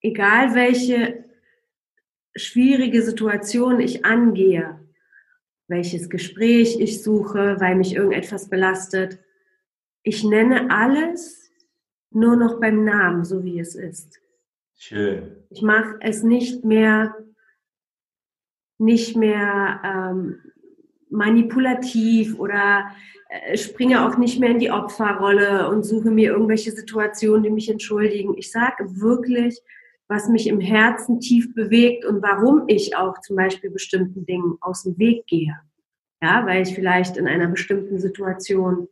egal 0.01 0.53
welche 0.53 1.25
schwierige 2.35 3.01
Situation 3.01 3.79
ich 3.79 4.05
angehe, 4.05 4.79
welches 5.67 6.09
Gespräch 6.09 6.79
ich 6.79 7.03
suche, 7.03 7.59
weil 7.59 7.75
mich 7.75 7.95
irgendetwas 7.95 8.49
belastet, 8.49 9.19
ich 10.03 10.23
nenne 10.23 10.69
alles 10.71 11.51
nur 12.11 12.35
noch 12.35 12.59
beim 12.59 12.85
Namen, 12.85 13.25
so 13.25 13.43
wie 13.43 13.59
es 13.59 13.75
ist. 13.75 14.21
Schön. 14.77 15.43
Ich 15.49 15.61
mache 15.61 15.97
es 16.01 16.23
nicht 16.23 16.63
mehr, 16.63 17.15
nicht 18.77 19.17
mehr 19.17 19.81
ähm, 19.83 20.39
manipulativ 21.09 22.37
oder 22.39 22.87
äh, 23.29 23.57
springe 23.57 24.07
auch 24.07 24.17
nicht 24.17 24.39
mehr 24.39 24.51
in 24.51 24.59
die 24.59 24.71
Opferrolle 24.71 25.69
und 25.69 25.83
suche 25.83 26.11
mir 26.11 26.31
irgendwelche 26.31 26.71
Situationen, 26.71 27.43
die 27.43 27.49
mich 27.49 27.69
entschuldigen. 27.69 28.37
Ich 28.37 28.51
sage 28.51 28.99
wirklich, 28.99 29.59
was 30.07 30.29
mich 30.29 30.47
im 30.47 30.61
Herzen 30.61 31.19
tief 31.19 31.53
bewegt 31.53 32.05
und 32.05 32.21
warum 32.21 32.63
ich 32.67 32.95
auch 32.95 33.19
zum 33.21 33.35
Beispiel 33.35 33.69
bestimmten 33.69 34.25
Dingen 34.25 34.57
aus 34.61 34.83
dem 34.83 34.97
Weg 34.97 35.27
gehe. 35.27 35.59
Ja, 36.21 36.45
weil 36.45 36.63
ich 36.63 36.73
vielleicht 36.73 37.17
in 37.17 37.27
einer 37.27 37.47
bestimmten 37.47 37.99
Situation 37.99 38.87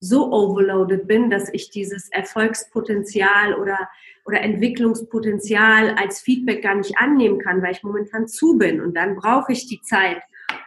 so 0.00 0.32
overloaded 0.32 1.06
bin, 1.06 1.30
dass 1.30 1.48
ich 1.52 1.70
dieses 1.70 2.08
Erfolgspotenzial 2.10 3.54
oder, 3.54 3.88
oder 4.24 4.40
Entwicklungspotenzial 4.40 5.94
als 5.96 6.20
Feedback 6.20 6.62
gar 6.62 6.76
nicht 6.76 6.98
annehmen 6.98 7.38
kann, 7.38 7.62
weil 7.62 7.72
ich 7.72 7.82
momentan 7.82 8.26
zu 8.26 8.56
bin. 8.56 8.80
Und 8.80 8.96
dann 8.96 9.16
brauche 9.16 9.52
ich 9.52 9.66
die 9.66 9.80
Zeit, 9.82 10.22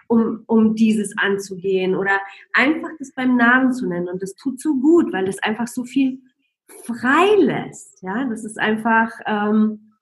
um, 0.08 0.43
um 0.48 0.76
dieses 0.76 1.17
anzugehen 1.17 1.95
oder 1.95 2.19
einfach 2.54 2.89
das 3.00 3.13
beim 3.13 3.38
Namen 3.38 3.74
zu 3.74 3.88
nennen. 3.88 4.08
Und 4.08 4.21
das 4.21 4.36
tut 4.36 4.60
so 4.60 4.76
gut, 4.76 5.12
weil 5.13 5.28
es 5.28 5.41
einfach 5.41 5.67
so 5.67 5.84
viel 5.84 6.19
freilässt. 6.86 8.02
Ja, 8.02 8.26
das 8.26 8.43
ist 8.43 8.60
einfach, 8.60 9.12
ähm, 9.26 9.93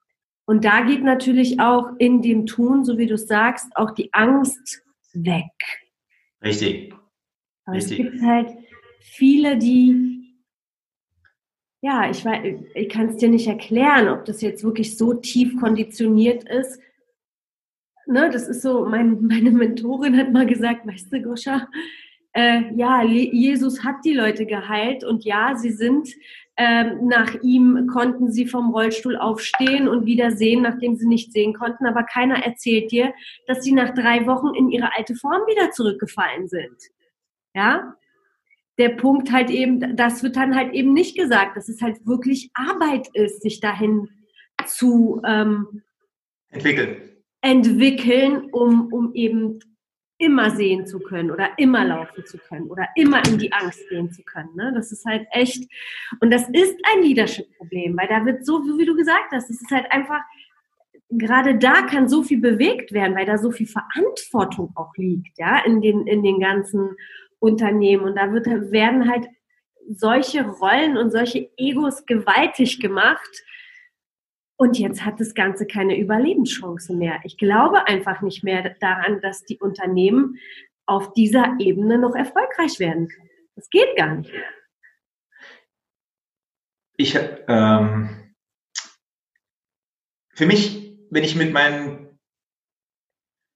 und 0.46 0.64
da 0.64 0.82
geht 0.82 1.02
natürlich 1.02 1.60
auch 1.60 1.92
in 1.98 2.22
dem 2.22 2.46
Tun, 2.46 2.84
so 2.84 2.98
wie 2.98 3.06
du 3.06 3.16
sagst, 3.16 3.74
auch 3.76 3.92
die 3.92 4.12
Angst 4.12 4.82
weg. 5.14 5.52
Richtig. 6.42 6.92
Aber 7.64 7.76
Richtig. 7.76 8.00
es 8.00 8.12
gibt 8.12 8.22
halt 8.22 8.50
viele, 9.00 9.56
die, 9.56 10.34
ja, 11.80 12.10
ich, 12.10 12.24
ich 12.74 12.88
kann 12.88 13.08
es 13.08 13.16
dir 13.16 13.28
nicht 13.28 13.46
erklären, 13.46 14.08
ob 14.08 14.24
das 14.24 14.42
jetzt 14.42 14.64
wirklich 14.64 14.96
so 14.96 15.14
tief 15.14 15.58
konditioniert 15.58 16.44
ist, 16.44 16.78
ne, 18.06 18.30
das 18.30 18.48
ist 18.48 18.62
so, 18.62 18.86
mein, 18.86 19.22
meine 19.26 19.50
Mentorin 19.50 20.16
hat 20.16 20.32
mal 20.32 20.46
gesagt, 20.46 20.86
weißt 20.86 21.12
du, 21.12 21.22
Goscha, 21.22 21.68
äh, 22.32 22.74
ja, 22.74 23.02
Jesus 23.02 23.84
hat 23.84 23.96
die 24.04 24.12
Leute 24.12 24.44
geheilt 24.44 25.04
und 25.04 25.24
ja, 25.24 25.54
sie 25.54 25.70
sind 25.70 26.08
ähm, 26.56 27.08
nach 27.08 27.34
ihm 27.42 27.88
konnten 27.88 28.30
sie 28.30 28.46
vom 28.46 28.72
Rollstuhl 28.72 29.16
aufstehen 29.16 29.88
und 29.88 30.06
wieder 30.06 30.30
sehen, 30.30 30.62
nachdem 30.62 30.94
sie 30.94 31.06
nicht 31.06 31.32
sehen 31.32 31.52
konnten. 31.52 31.86
Aber 31.86 32.04
keiner 32.04 32.44
erzählt 32.44 32.92
dir, 32.92 33.12
dass 33.46 33.64
sie 33.64 33.72
nach 33.72 33.92
drei 33.92 34.26
Wochen 34.26 34.54
in 34.54 34.70
ihre 34.70 34.94
alte 34.96 35.16
Form 35.16 35.42
wieder 35.48 35.72
zurückgefallen 35.72 36.46
sind. 36.46 36.76
Ja? 37.54 37.94
Der 38.78 38.90
Punkt 38.90 39.32
halt 39.32 39.50
eben, 39.50 39.96
das 39.96 40.22
wird 40.22 40.36
dann 40.36 40.54
halt 40.54 40.72
eben 40.74 40.92
nicht 40.92 41.16
gesagt, 41.16 41.56
dass 41.56 41.68
es 41.68 41.82
halt 41.82 42.06
wirklich 42.06 42.50
Arbeit 42.54 43.08
ist, 43.14 43.42
sich 43.42 43.60
dahin 43.60 44.08
zu 44.64 45.20
ähm, 45.26 45.82
entwickeln. 46.50 47.13
Entwickeln, 47.44 48.48
um, 48.52 48.90
um 48.90 49.14
eben 49.14 49.58
immer 50.16 50.50
sehen 50.50 50.86
zu 50.86 50.98
können 50.98 51.30
oder 51.30 51.50
immer 51.58 51.84
laufen 51.84 52.24
zu 52.24 52.38
können 52.38 52.70
oder 52.70 52.88
immer 52.96 53.22
in 53.28 53.36
die 53.36 53.52
Angst 53.52 53.86
gehen 53.90 54.10
zu 54.10 54.22
können. 54.22 54.54
Ne? 54.56 54.72
Das 54.74 54.90
ist 54.92 55.04
halt 55.04 55.26
echt, 55.30 55.62
und 56.20 56.32
das 56.32 56.48
ist 56.48 56.74
ein 56.84 57.02
Leadership-Problem, 57.02 57.96
weil 57.98 58.08
da 58.08 58.24
wird 58.24 58.46
so, 58.46 58.62
wie 58.78 58.86
du 58.86 58.96
gesagt 58.96 59.32
hast, 59.32 59.50
es 59.50 59.60
ist 59.60 59.70
halt 59.70 59.90
einfach, 59.92 60.20
gerade 61.10 61.58
da 61.58 61.82
kann 61.82 62.08
so 62.08 62.22
viel 62.22 62.40
bewegt 62.40 62.92
werden, 62.92 63.14
weil 63.14 63.26
da 63.26 63.36
so 63.36 63.50
viel 63.50 63.66
Verantwortung 63.66 64.72
auch 64.74 64.96
liegt, 64.96 65.38
ja, 65.38 65.58
in 65.66 65.82
den, 65.82 66.06
in 66.06 66.22
den 66.22 66.40
ganzen 66.40 66.96
Unternehmen. 67.40 68.04
Und 68.04 68.16
da 68.16 68.32
wird, 68.32 68.46
werden 68.46 69.10
halt 69.10 69.26
solche 69.90 70.46
Rollen 70.46 70.96
und 70.96 71.10
solche 71.10 71.50
Egos 71.58 72.06
gewaltig 72.06 72.80
gemacht, 72.80 73.44
und 74.56 74.78
jetzt 74.78 75.04
hat 75.04 75.18
das 75.20 75.34
Ganze 75.34 75.66
keine 75.66 75.98
Überlebenschance 75.98 76.94
mehr. 76.94 77.20
Ich 77.24 77.36
glaube 77.38 77.86
einfach 77.86 78.22
nicht 78.22 78.44
mehr 78.44 78.74
daran, 78.80 79.20
dass 79.20 79.44
die 79.44 79.58
Unternehmen 79.58 80.38
auf 80.86 81.12
dieser 81.12 81.56
Ebene 81.58 81.98
noch 81.98 82.14
erfolgreich 82.14 82.78
werden 82.78 83.08
können. 83.08 83.30
Das 83.56 83.68
geht 83.70 83.96
gar 83.96 84.14
nicht 84.14 84.30
mehr. 84.30 84.44
Ich, 86.96 87.18
ähm, 87.48 88.34
für 90.34 90.46
mich, 90.46 90.96
wenn 91.10 91.24
ich 91.24 91.34
mit 91.34 91.52
meinen 91.52 92.20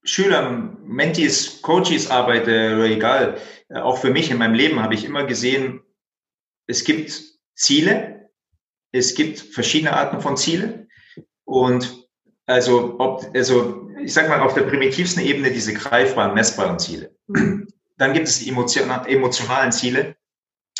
Schülern, 0.03 0.77
Mentees, 0.83 1.61
Coaches 1.61 2.09
arbeite, 2.09 2.75
oder 2.75 2.85
egal, 2.85 3.37
äh, 3.69 3.79
auch 3.79 3.97
für 3.97 4.09
mich 4.09 4.31
in 4.31 4.37
meinem 4.37 4.55
Leben 4.55 4.81
habe 4.81 4.95
ich 4.95 5.05
immer 5.05 5.25
gesehen, 5.25 5.81
es 6.67 6.83
gibt 6.83 7.23
Ziele, 7.55 8.29
es 8.91 9.15
gibt 9.15 9.39
verschiedene 9.39 9.93
Arten 9.93 10.19
von 10.19 10.35
Ziele 10.35 10.88
und 11.49 12.07
also, 12.45 12.95
ob, 12.99 13.25
also 13.35 13.89
ich 14.03 14.13
sag 14.13 14.29
mal, 14.29 14.39
auf 14.41 14.53
der 14.53 14.63
primitivsten 14.63 15.23
Ebene 15.23 15.51
diese 15.51 15.73
greifbaren, 15.73 16.33
messbaren 16.33 16.79
Ziele. 16.79 17.15
Dann 17.97 18.13
gibt 18.13 18.27
es 18.27 18.39
die 18.39 18.49
emotionalen 18.49 19.71
Ziele 19.71 20.15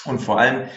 und 0.05 0.19
vor 0.19 0.39
allem 0.39 0.69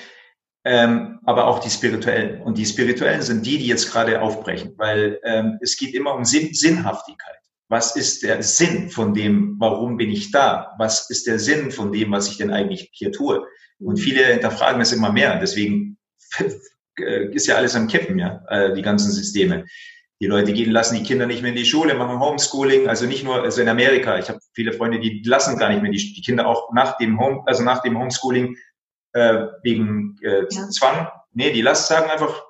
ähm, 0.65 1.21
aber 1.25 1.47
auch 1.47 1.59
die 1.59 1.71
spirituellen. 1.71 2.41
Und 2.43 2.57
die 2.57 2.67
spirituellen 2.67 3.23
sind 3.23 3.45
die, 3.45 3.59
die 3.59 3.67
jetzt 3.67 3.91
gerade 3.91 4.21
aufbrechen, 4.21 4.75
weil 4.77 5.21
ähm, 5.25 5.59
es 5.61 5.77
geht 5.77 5.95
immer 5.95 6.15
um 6.15 6.25
Sinn, 6.25 6.55
Sinnhaftigkeit. 6.55 7.37
Was 7.69 7.97
ist 7.97 8.23
der 8.23 8.43
Sinn 8.43 8.91
von 8.91 9.15
dem, 9.15 9.57
warum 9.59 9.97
bin 9.97 10.11
ich 10.11 10.31
da? 10.31 10.73
Was 10.79 11.11
ist 11.11 11.27
der 11.27 11.39
Sinn 11.39 11.71
von 11.71 11.93
dem, 11.93 12.13
was 12.13 12.29
ich 12.29 12.39
denn 12.39 12.51
eigentlich 12.51 12.91
hier 12.93 13.13
tue? 13.13 13.47
Und 13.79 13.99
viele 13.99 14.25
hinterfragen 14.25 14.81
es 14.81 14.93
immer 14.93 15.13
mehr. 15.13 15.39
Deswegen 15.39 15.99
ist 16.97 17.47
ja 17.47 17.57
alles 17.57 17.75
am 17.75 17.89
Kippen, 17.89 18.19
ja, 18.19 18.45
äh, 18.49 18.75
die 18.75 18.83
ganzen 18.83 19.11
Systeme. 19.13 19.65
Die 20.21 20.27
Leute 20.27 20.53
gehen, 20.53 20.71
lassen 20.71 20.97
die 20.97 21.03
Kinder 21.03 21.27
nicht 21.27 21.43
mehr 21.43 21.51
in 21.51 21.57
die 21.57 21.65
Schule, 21.65 21.95
machen 21.95 22.21
Homeschooling, 22.21 22.89
also 22.89 23.07
nicht 23.07 23.25
nur, 23.25 23.43
also 23.43 23.61
in 23.61 23.69
Amerika, 23.69 24.19
ich 24.19 24.29
habe 24.29 24.39
viele 24.55 24.73
Freunde, 24.73 25.01
die 25.01 25.23
lassen 25.25 25.59
gar 25.59 25.71
nicht 25.71 25.83
mehr 25.83 25.91
die, 25.91 26.15
die 26.15 26.21
Kinder 26.21 26.47
auch 26.47 26.73
nach 26.73 26.97
dem 26.99 27.19
Home, 27.19 27.43
also 27.47 27.65
nach 27.65 27.83
dem 27.83 27.99
Homeschooling 27.99 28.57
äh, 29.15 29.47
wegen 29.63 30.17
äh, 30.23 30.45
ja. 30.49 30.69
Zwang. 30.71 31.09
Nee, 31.33 31.53
die 31.53 31.63
lassen 31.63 31.93
sagen 31.93 32.11
einfach, 32.11 32.45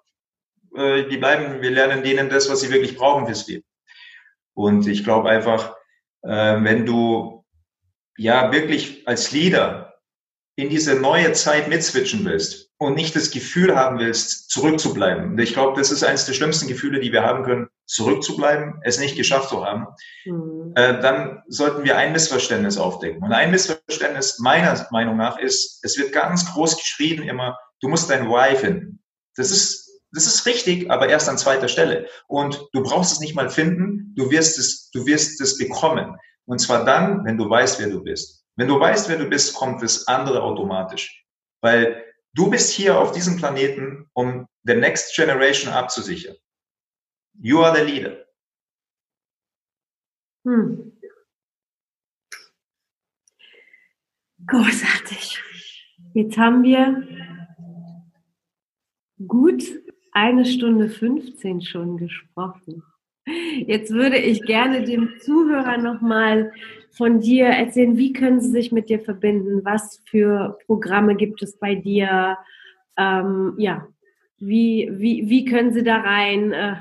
äh, 0.76 1.09
die 1.09 1.16
bleiben, 1.16 1.62
wir 1.62 1.70
lernen 1.70 2.02
denen 2.02 2.28
das, 2.28 2.50
was 2.50 2.61
sie 2.61 2.70
wirklich 2.70 2.96
brauchen 2.96 3.26
fürs 3.26 3.46
Leben. 3.46 3.64
Und 4.55 4.87
ich 4.87 5.05
glaube 5.05 5.31
einfach, 5.31 5.74
äh, 6.22 6.62
wenn 6.62 6.85
du 6.85 7.44
ja 8.16 8.52
wirklich 8.52 9.07
als 9.09 9.33
Leader 9.33 9.94
in 10.57 10.68
diese 10.68 11.00
neue 11.00 11.33
Zeit 11.33 11.68
mitswitchen 11.68 12.24
willst, 12.24 12.71
und 12.82 12.94
nicht 12.94 13.14
das 13.14 13.30
Gefühl 13.30 13.76
haben 13.76 13.98
willst, 14.00 14.50
zurückzubleiben. 14.50 15.32
Und 15.32 15.38
ich 15.38 15.52
glaube, 15.52 15.78
das 15.78 15.92
ist 15.92 16.02
eines 16.02 16.26
der 16.26 16.32
schlimmsten 16.32 16.66
Gefühle, 16.66 16.98
die 16.98 17.12
wir 17.12 17.22
haben 17.22 17.44
können, 17.44 17.68
zurückzubleiben, 17.86 18.80
es 18.82 18.98
nicht 18.98 19.16
geschafft 19.16 19.50
zu 19.50 19.64
haben. 19.64 19.86
Mhm. 20.24 20.72
Äh, 20.74 21.00
dann 21.00 21.42
sollten 21.46 21.84
wir 21.84 21.96
ein 21.96 22.10
Missverständnis 22.12 22.78
aufdecken. 22.78 23.22
Und 23.22 23.32
ein 23.32 23.52
Missverständnis 23.52 24.40
meiner 24.40 24.86
Meinung 24.90 25.16
nach 25.16 25.38
ist, 25.38 25.78
es 25.84 25.96
wird 25.96 26.12
ganz 26.12 26.52
groß 26.52 26.76
geschrieben 26.76 27.22
immer, 27.22 27.56
du 27.80 27.88
musst 27.88 28.10
dein 28.10 28.28
Why 28.28 28.56
finden. 28.56 29.00
Das 29.36 29.52
ist, 29.52 30.00
das 30.12 30.26
ist 30.26 30.44
richtig, 30.46 30.90
aber 30.90 31.08
erst 31.08 31.28
an 31.28 31.38
zweiter 31.38 31.68
Stelle. 31.68 32.08
Und 32.26 32.66
du 32.72 32.82
brauchst 32.82 33.12
es 33.12 33.20
nicht 33.20 33.36
mal 33.36 33.48
finden, 33.48 34.12
du 34.16 34.30
wirst 34.30 34.58
es, 34.58 34.90
du 34.90 35.06
wirst 35.06 35.40
es 35.40 35.56
bekommen. 35.56 36.16
Und 36.46 36.58
zwar 36.58 36.84
dann, 36.84 37.24
wenn 37.24 37.38
du 37.38 37.48
weißt, 37.48 37.78
wer 37.78 37.88
du 37.88 38.02
bist. 38.02 38.44
Wenn 38.56 38.68
du 38.68 38.78
weißt, 38.78 39.08
wer 39.08 39.18
du 39.18 39.26
bist, 39.26 39.54
kommt 39.54 39.82
das 39.82 40.08
andere 40.08 40.42
automatisch. 40.42 41.24
Weil 41.60 42.02
Du 42.34 42.50
bist 42.50 42.72
hier 42.72 42.98
auf 42.98 43.12
diesem 43.12 43.36
Planeten, 43.36 44.08
um 44.14 44.46
the 44.64 44.74
next 44.74 45.14
generation 45.14 45.72
abzusichern. 45.72 46.36
You 47.38 47.60
are 47.62 47.76
the 47.76 47.84
leader. 47.84 48.24
Hm. 50.44 50.92
Großartig. 54.46 55.40
Jetzt 56.14 56.36
haben 56.36 56.62
wir 56.62 57.06
gut 59.26 59.62
eine 60.12 60.44
Stunde 60.44 60.88
15 60.90 61.62
schon 61.62 61.96
gesprochen. 61.96 62.82
Jetzt 63.66 63.92
würde 63.92 64.18
ich 64.18 64.42
gerne 64.42 64.82
dem 64.82 65.18
Zuhörer 65.20 65.78
nochmal 65.78 66.52
von 66.92 67.20
dir 67.20 67.46
erzählen, 67.46 67.96
wie 67.96 68.12
können 68.12 68.40
sie 68.40 68.50
sich 68.50 68.72
mit 68.72 68.88
dir 68.88 69.00
verbinden? 69.00 69.64
Was 69.64 70.02
für 70.05 70.59
Programme 70.66 71.16
gibt 71.16 71.42
es 71.42 71.59
bei 71.59 71.74
dir? 71.74 72.37
Ähm, 72.96 73.55
ja, 73.57 73.87
wie, 74.38 74.90
wie, 74.92 75.28
wie 75.28 75.44
können 75.44 75.72
sie 75.72 75.83
da 75.83 75.98
rein? 75.98 76.52
Äh, 76.52 76.76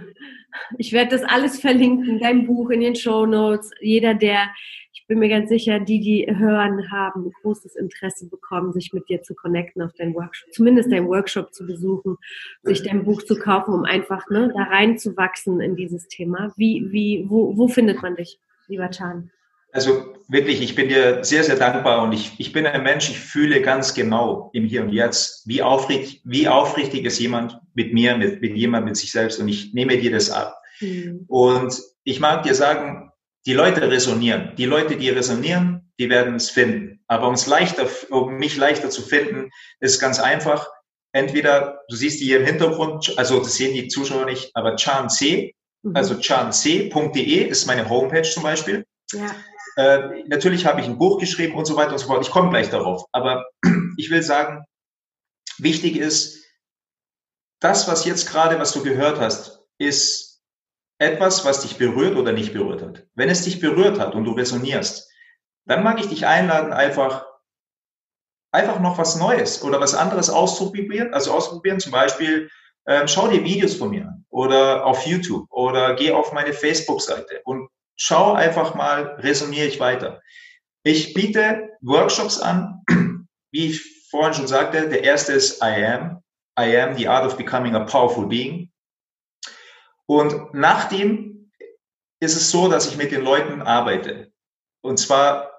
ich 0.77 0.91
werde 0.91 1.11
das 1.11 1.23
alles 1.23 1.59
verlinken, 1.59 2.19
dein 2.19 2.45
Buch 2.45 2.69
in 2.71 2.81
den 2.81 2.95
Show 2.95 3.25
Notes. 3.25 3.71
Jeder, 3.79 4.13
der, 4.13 4.49
ich 4.91 5.05
bin 5.07 5.19
mir 5.19 5.29
ganz 5.29 5.49
sicher, 5.49 5.79
die, 5.79 6.01
die 6.01 6.27
hören, 6.29 6.91
haben 6.91 7.31
großes 7.41 7.75
Interesse 7.77 8.27
bekommen, 8.27 8.73
sich 8.73 8.91
mit 8.91 9.07
dir 9.07 9.21
zu 9.21 9.33
connecten 9.33 9.81
auf 9.81 9.93
deinen 9.93 10.13
Workshop, 10.13 10.51
zumindest 10.51 10.91
deinen 10.91 11.07
Workshop 11.07 11.53
zu 11.53 11.65
besuchen, 11.65 12.17
sich 12.63 12.83
dein 12.83 13.05
Buch 13.05 13.21
zu 13.23 13.37
kaufen, 13.37 13.73
um 13.73 13.85
einfach 13.85 14.29
ne, 14.29 14.51
da 14.53 14.63
reinzuwachsen 14.63 15.61
in 15.61 15.75
dieses 15.75 16.07
Thema. 16.09 16.53
Wie, 16.57 16.91
wie, 16.91 17.25
wo, 17.29 17.57
wo 17.57 17.67
findet 17.69 18.01
man 18.01 18.15
dich, 18.15 18.39
lieber 18.67 18.89
Chan? 18.89 19.31
Also 19.73 20.15
wirklich, 20.27 20.61
ich 20.61 20.75
bin 20.75 20.89
dir 20.89 21.23
sehr, 21.23 21.43
sehr 21.43 21.55
dankbar 21.55 22.03
und 22.03 22.13
ich, 22.13 22.33
ich 22.37 22.53
bin 22.53 22.65
ein 22.65 22.83
Mensch, 22.83 23.09
ich 23.09 23.19
fühle 23.19 23.61
ganz 23.61 23.93
genau 23.93 24.49
im 24.53 24.65
Hier 24.65 24.81
und 24.81 24.89
Jetzt, 24.89 25.47
wie 25.47 25.61
aufrichtig, 25.61 26.21
wie 26.25 26.47
aufrichtig 26.47 27.05
ist 27.05 27.19
jemand 27.19 27.59
mit 27.73 27.93
mir, 27.93 28.17
mit, 28.17 28.41
mit 28.41 28.55
jemand, 28.55 28.85
mit 28.85 28.97
sich 28.97 29.11
selbst 29.11 29.39
und 29.39 29.47
ich 29.47 29.73
nehme 29.73 29.97
dir 29.97 30.11
das 30.11 30.29
ab. 30.29 30.57
Mhm. 30.79 31.25
Und 31.27 31.79
ich 32.03 32.19
mag 32.19 32.43
dir 32.43 32.55
sagen, 32.55 33.11
die 33.45 33.53
Leute 33.53 33.89
resonieren. 33.89 34.53
Die 34.57 34.65
Leute, 34.65 34.97
die 34.97 35.09
resonieren, 35.09 35.91
die 35.99 36.09
werden 36.09 36.35
es 36.35 36.49
finden. 36.49 37.03
Aber 37.07 37.27
um 37.27 37.33
es 37.33 37.47
leichter, 37.47 37.87
um 38.09 38.35
mich 38.35 38.55
leichter 38.57 38.89
zu 38.89 39.01
finden, 39.01 39.49
ist 39.79 39.99
ganz 39.99 40.19
einfach. 40.19 40.67
Entweder, 41.11 41.81
du 41.89 41.95
siehst 41.95 42.21
die 42.21 42.25
hier 42.25 42.39
im 42.39 42.45
Hintergrund, 42.45 43.13
also 43.17 43.39
das 43.39 43.55
sehen 43.55 43.73
die 43.73 43.87
Zuschauer 43.89 44.25
nicht, 44.25 44.51
aber 44.55 44.77
Chan 44.77 45.09
C, 45.09 45.53
mhm. 45.81 45.95
also 45.95 46.15
chanc.de 46.15 47.43
ist 47.43 47.65
meine 47.65 47.89
Homepage 47.89 48.21
zum 48.21 48.43
Beispiel. 48.43 48.85
Ja. 49.11 49.35
Äh, 49.77 50.23
natürlich 50.27 50.65
habe 50.65 50.81
ich 50.81 50.87
ein 50.87 50.97
Buch 50.97 51.19
geschrieben 51.19 51.55
und 51.55 51.65
so 51.65 51.75
weiter 51.75 51.93
und 51.93 51.97
so 51.97 52.07
fort. 52.07 52.25
Ich 52.25 52.31
komme 52.31 52.49
gleich 52.49 52.69
darauf. 52.69 53.05
Aber 53.11 53.45
ich 53.97 54.09
will 54.09 54.23
sagen, 54.23 54.65
wichtig 55.57 55.97
ist, 55.97 56.43
das, 57.59 57.87
was 57.87 58.05
jetzt 58.05 58.29
gerade, 58.29 58.59
was 58.59 58.73
du 58.73 58.83
gehört 58.83 59.19
hast, 59.19 59.63
ist 59.77 60.41
etwas, 60.97 61.45
was 61.45 61.61
dich 61.61 61.77
berührt 61.77 62.15
oder 62.15 62.31
nicht 62.31 62.53
berührt 62.53 62.81
hat. 62.81 63.07
Wenn 63.15 63.29
es 63.29 63.43
dich 63.43 63.59
berührt 63.59 63.99
hat 63.99 64.15
und 64.15 64.25
du 64.25 64.31
resonierst, 64.31 65.09
dann 65.65 65.83
mag 65.83 65.99
ich 65.99 66.07
dich 66.07 66.25
einladen, 66.25 66.73
einfach, 66.73 67.25
einfach 68.51 68.79
noch 68.79 68.97
was 68.97 69.15
Neues 69.15 69.63
oder 69.63 69.79
was 69.79 69.95
anderes 69.95 70.29
auszuprobieren. 70.29 71.13
Also 71.13 71.33
ausprobieren, 71.33 71.79
zum 71.79 71.91
Beispiel, 71.91 72.49
ähm, 72.87 73.07
schau 73.07 73.27
dir 73.27 73.43
Videos 73.43 73.75
von 73.75 73.91
mir 73.91 74.03
an 74.03 74.25
oder 74.29 74.85
auf 74.85 75.05
YouTube 75.05 75.47
oder 75.51 75.95
geh 75.95 76.11
auf 76.11 76.33
meine 76.33 76.53
Facebook-Seite 76.53 77.41
und 77.43 77.69
schau 78.01 78.33
einfach 78.33 78.73
mal, 78.73 79.15
resoniere 79.19 79.67
ich 79.67 79.79
weiter. 79.79 80.21
Ich 80.83 81.13
biete 81.13 81.69
Workshops 81.81 82.39
an, 82.39 82.83
wie 83.51 83.67
ich 83.67 84.07
vorhin 84.09 84.33
schon 84.33 84.47
sagte. 84.47 84.89
Der 84.89 85.03
erste 85.03 85.33
ist 85.33 85.61
I 85.61 85.85
am. 85.85 86.23
I 86.59 86.77
am 86.77 86.97
the 86.97 87.07
art 87.07 87.25
of 87.25 87.37
becoming 87.37 87.75
a 87.75 87.85
powerful 87.85 88.25
being. 88.25 88.71
Und 90.07 90.53
nach 90.53 90.89
dem 90.89 91.51
ist 92.19 92.35
es 92.35 92.49
so, 92.49 92.67
dass 92.67 92.87
ich 92.87 92.97
mit 92.97 93.11
den 93.11 93.21
Leuten 93.21 93.61
arbeite. 93.61 94.31
Und 94.81 94.97
zwar, 94.97 95.51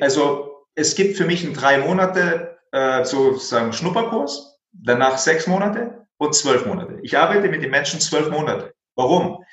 also 0.00 0.66
es 0.74 0.94
gibt 0.94 1.18
für 1.18 1.26
mich 1.26 1.44
in 1.44 1.52
drei 1.52 1.78
Monate 1.78 2.58
äh, 2.72 3.04
sozusagen 3.04 3.72
Schnupperkurs, 3.72 4.58
danach 4.72 5.18
sechs 5.18 5.46
Monate 5.46 6.06
und 6.16 6.34
zwölf 6.34 6.64
Monate. 6.64 6.98
Ich 7.02 7.16
arbeite 7.16 7.48
mit 7.48 7.62
den 7.62 7.70
Menschen 7.70 8.00
zwölf 8.00 8.30
Monate. 8.30 8.74
Warum? 8.96 9.44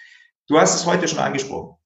Du 0.47 0.59
hast 0.59 0.75
es 0.75 0.85
heute 0.85 1.07
schon 1.07 1.19
angesprochen. 1.19 1.76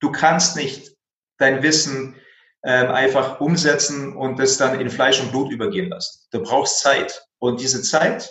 Du 0.00 0.10
kannst 0.10 0.56
nicht 0.56 0.96
dein 1.38 1.62
Wissen 1.62 2.16
ähm, 2.62 2.90
einfach 2.90 3.40
umsetzen 3.40 4.16
und 4.16 4.38
es 4.40 4.58
dann 4.58 4.80
in 4.80 4.90
Fleisch 4.90 5.20
und 5.20 5.30
Blut 5.30 5.50
übergehen 5.50 5.88
lassen. 5.88 6.26
Du 6.30 6.42
brauchst 6.42 6.80
Zeit. 6.80 7.22
Und 7.38 7.60
diese 7.60 7.82
Zeit, 7.82 8.30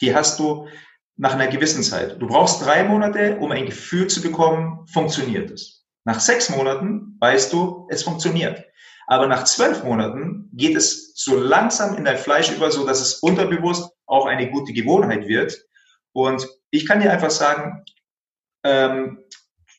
die 0.00 0.14
hast 0.14 0.38
du 0.38 0.68
nach 1.16 1.34
einer 1.34 1.48
gewissen 1.48 1.82
Zeit. 1.82 2.20
Du 2.20 2.26
brauchst 2.26 2.64
drei 2.64 2.84
Monate, 2.84 3.36
um 3.38 3.50
ein 3.52 3.66
Gefühl 3.66 4.06
zu 4.06 4.20
bekommen, 4.20 4.86
funktioniert 4.92 5.50
es. 5.50 5.84
Nach 6.04 6.20
sechs 6.20 6.50
Monaten 6.50 7.16
weißt 7.20 7.52
du, 7.52 7.86
es 7.90 8.02
funktioniert. 8.02 8.64
Aber 9.06 9.26
nach 9.26 9.44
zwölf 9.44 9.84
Monaten 9.84 10.48
geht 10.52 10.76
es 10.76 11.12
so 11.14 11.36
langsam 11.36 11.96
in 11.96 12.04
dein 12.04 12.16
Fleisch 12.16 12.50
über, 12.50 12.70
so 12.70 12.86
dass 12.86 13.00
es 13.00 13.14
unterbewusst 13.14 13.90
auch 14.06 14.26
eine 14.26 14.50
gute 14.50 14.72
Gewohnheit 14.72 15.26
wird. 15.26 15.56
Und 16.12 16.46
ich 16.70 16.86
kann 16.86 17.00
dir 17.00 17.12
einfach 17.12 17.30
sagen, 17.30 17.84
ähm, 18.64 19.23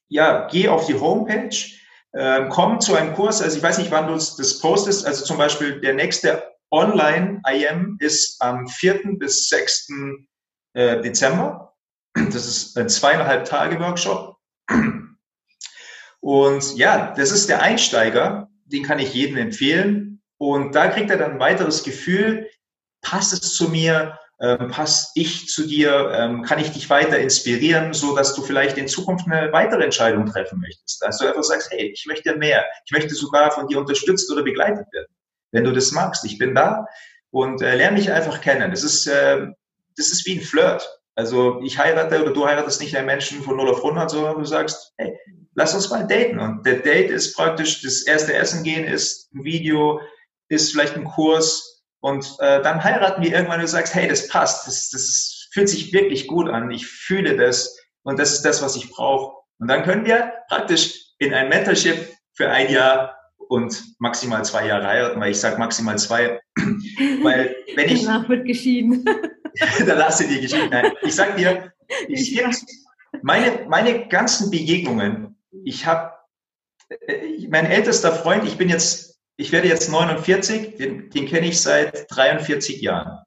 ja, 0.07 0.47
geh 0.47 0.67
auf 0.67 0.85
die 0.85 0.99
Homepage, 0.99 1.55
ähm, 2.13 2.49
komm 2.49 2.79
zu 2.79 2.95
einem 2.95 3.13
Kurs. 3.13 3.41
Also 3.41 3.57
ich 3.57 3.63
weiß 3.63 3.77
nicht, 3.77 3.91
wann 3.91 4.07
du 4.07 4.13
das 4.13 4.59
postest. 4.59 5.05
Also 5.05 5.25
zum 5.25 5.37
Beispiel 5.37 5.81
der 5.81 5.93
nächste 5.93 6.43
Online-IM 6.71 7.97
ist 7.99 8.41
am 8.41 8.67
4. 8.67 9.17
bis 9.17 9.49
6. 9.49 9.89
Äh, 10.73 11.01
Dezember. 11.01 11.73
Das 12.13 12.45
ist 12.47 12.77
ein 12.77 12.89
zweieinhalb 12.89 13.45
Tage 13.45 13.79
Workshop. 13.79 14.37
Und 16.21 16.75
ja, 16.75 17.13
das 17.15 17.31
ist 17.31 17.49
der 17.49 17.61
Einsteiger 17.61 18.49
den 18.65 18.83
kann 18.83 18.99
ich 18.99 19.13
jedem 19.13 19.37
empfehlen. 19.37 20.21
Und 20.37 20.75
da 20.75 20.87
kriegt 20.87 21.09
er 21.09 21.17
dann 21.17 21.33
ein 21.33 21.39
weiteres 21.39 21.83
Gefühl, 21.83 22.49
passt 23.01 23.33
es 23.33 23.53
zu 23.53 23.69
mir, 23.69 24.19
ähm, 24.39 24.69
passt 24.69 25.11
ich 25.15 25.47
zu 25.47 25.65
dir, 25.65 26.11
ähm, 26.13 26.43
kann 26.43 26.59
ich 26.59 26.71
dich 26.71 26.89
weiter 26.89 27.17
inspirieren, 27.19 27.93
so 27.93 28.15
dass 28.15 28.35
du 28.35 28.41
vielleicht 28.41 28.77
in 28.77 28.87
Zukunft 28.87 29.27
eine 29.27 29.51
weitere 29.53 29.83
Entscheidung 29.83 30.25
treffen 30.25 30.59
möchtest. 30.59 31.01
Dass 31.01 31.19
du 31.19 31.27
einfach 31.27 31.43
sagst, 31.43 31.71
hey, 31.71 31.91
ich 31.93 32.05
möchte 32.05 32.35
mehr, 32.35 32.65
ich 32.85 32.91
möchte 32.91 33.15
sogar 33.15 33.51
von 33.51 33.67
dir 33.67 33.79
unterstützt 33.79 34.29
oder 34.31 34.43
begleitet 34.43 34.85
werden. 34.91 35.07
Wenn 35.51 35.63
du 35.63 35.71
das 35.71 35.91
magst, 35.91 36.25
ich 36.25 36.37
bin 36.37 36.53
da 36.53 36.85
und 37.31 37.61
äh, 37.61 37.75
lerne 37.75 37.97
mich 37.97 38.11
einfach 38.11 38.41
kennen. 38.41 38.71
Das 38.71 38.83
ist, 38.83 39.07
äh, 39.07 39.47
das 39.95 40.09
ist 40.09 40.25
wie 40.25 40.39
ein 40.39 40.43
Flirt. 40.43 40.89
Also 41.15 41.61
ich 41.61 41.79
heirate 41.79 42.21
oder 42.21 42.33
du 42.33 42.45
heiratest 42.45 42.81
nicht 42.81 42.95
einen 42.97 43.05
Menschen 43.05 43.41
von 43.41 43.55
0 43.55 43.69
auf 43.69 43.77
100, 43.77 44.11
sondern 44.11 44.37
du 44.37 44.43
sagst, 44.43 44.93
hey, 44.97 45.17
lass 45.53 45.73
uns 45.73 45.89
mal 45.89 46.05
daten. 46.05 46.39
Und 46.39 46.65
der 46.65 46.79
Date 46.79 47.09
ist 47.09 47.35
praktisch, 47.35 47.81
das 47.81 48.01
erste 48.01 48.33
Essen 48.33 48.63
gehen 48.63 48.83
ist 48.83 49.33
ein 49.33 49.45
Video, 49.45 50.01
ist 50.49 50.71
vielleicht 50.71 50.97
ein 50.97 51.05
Kurs 51.05 51.74
und 52.01 52.25
äh, 52.39 52.61
dann 52.61 52.83
heiraten 52.83 53.23
wir 53.23 53.31
irgendwann 53.31 53.59
und 53.59 53.63
du 53.63 53.67
sagst, 53.67 53.95
hey, 53.95 54.07
das 54.07 54.27
passt, 54.27 54.67
das, 54.67 54.89
das 54.89 55.01
ist, 55.01 55.49
fühlt 55.51 55.69
sich 55.69 55.93
wirklich 55.93 56.27
gut 56.27 56.49
an, 56.49 56.71
ich 56.71 56.87
fühle 56.87 57.35
das 57.35 57.77
und 58.03 58.19
das 58.19 58.33
ist 58.33 58.43
das, 58.43 58.61
was 58.61 58.75
ich 58.75 58.91
brauche. 58.91 59.35
Und 59.59 59.67
dann 59.69 59.83
können 59.83 60.05
wir 60.05 60.33
praktisch 60.49 61.13
in 61.17 61.33
ein 61.33 61.49
Mentorship 61.49 62.13
für 62.33 62.49
ein 62.49 62.71
Jahr 62.71 63.17
und 63.47 63.83
maximal 63.99 64.43
zwei 64.43 64.67
Jahre 64.67 64.87
heiraten, 64.87 65.19
weil 65.19 65.31
ich 65.31 65.39
sage 65.39 65.57
maximal 65.57 65.97
zwei, 65.97 66.39
weil 66.57 67.55
wenn 67.75 67.89
ich... 67.89 68.03
Danach 68.03 68.27
wird 68.27 68.45
geschieden. 68.45 69.05
dann 69.85 69.97
lasse 69.97 70.27
die 70.27 70.41
Geschichte. 70.41 70.67
Nein, 70.69 70.91
ich 71.01 71.15
sag 71.15 71.37
dir, 71.37 71.71
ich, 72.07 72.41
meine, 73.21 73.65
meine 73.67 74.07
ganzen 74.07 74.51
Begegnungen, 74.51 75.37
ich 75.63 75.85
habe, 75.85 76.13
äh, 76.89 77.47
mein 77.49 77.65
ältester 77.65 78.11
Freund, 78.11 78.45
ich 78.45 78.57
bin 78.57 78.69
jetzt, 78.69 79.04
ich 79.37 79.51
werde 79.51 79.67
jetzt 79.67 79.89
49, 79.89 80.77
den, 80.77 81.09
den 81.09 81.27
kenne 81.27 81.47
ich 81.47 81.61
seit 81.61 82.09
43 82.09 82.81
Jahren. 82.81 83.19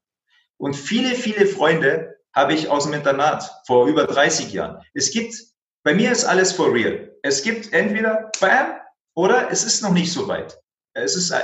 Und 0.57 0.75
viele, 0.75 1.15
viele 1.15 1.45
Freunde 1.45 2.17
habe 2.33 2.53
ich 2.53 2.69
aus 2.69 2.85
dem 2.85 2.93
Internat 2.93 3.49
vor 3.65 3.87
über 3.87 4.05
30 4.05 4.51
Jahren. 4.51 4.83
Es 4.93 5.11
gibt, 5.11 5.35
bei 5.83 5.93
mir 5.93 6.11
ist 6.11 6.25
alles 6.25 6.51
for 6.51 6.73
real. 6.73 7.15
Es 7.23 7.43
gibt 7.43 7.73
entweder 7.73 8.31
Bam 8.39 8.79
oder 9.15 9.51
es 9.51 9.63
ist 9.63 9.81
noch 9.81 9.93
nicht 9.93 10.11
so 10.11 10.27
weit. 10.27 10.59
Es 10.93 11.15
ist 11.15 11.31
äh, 11.31 11.41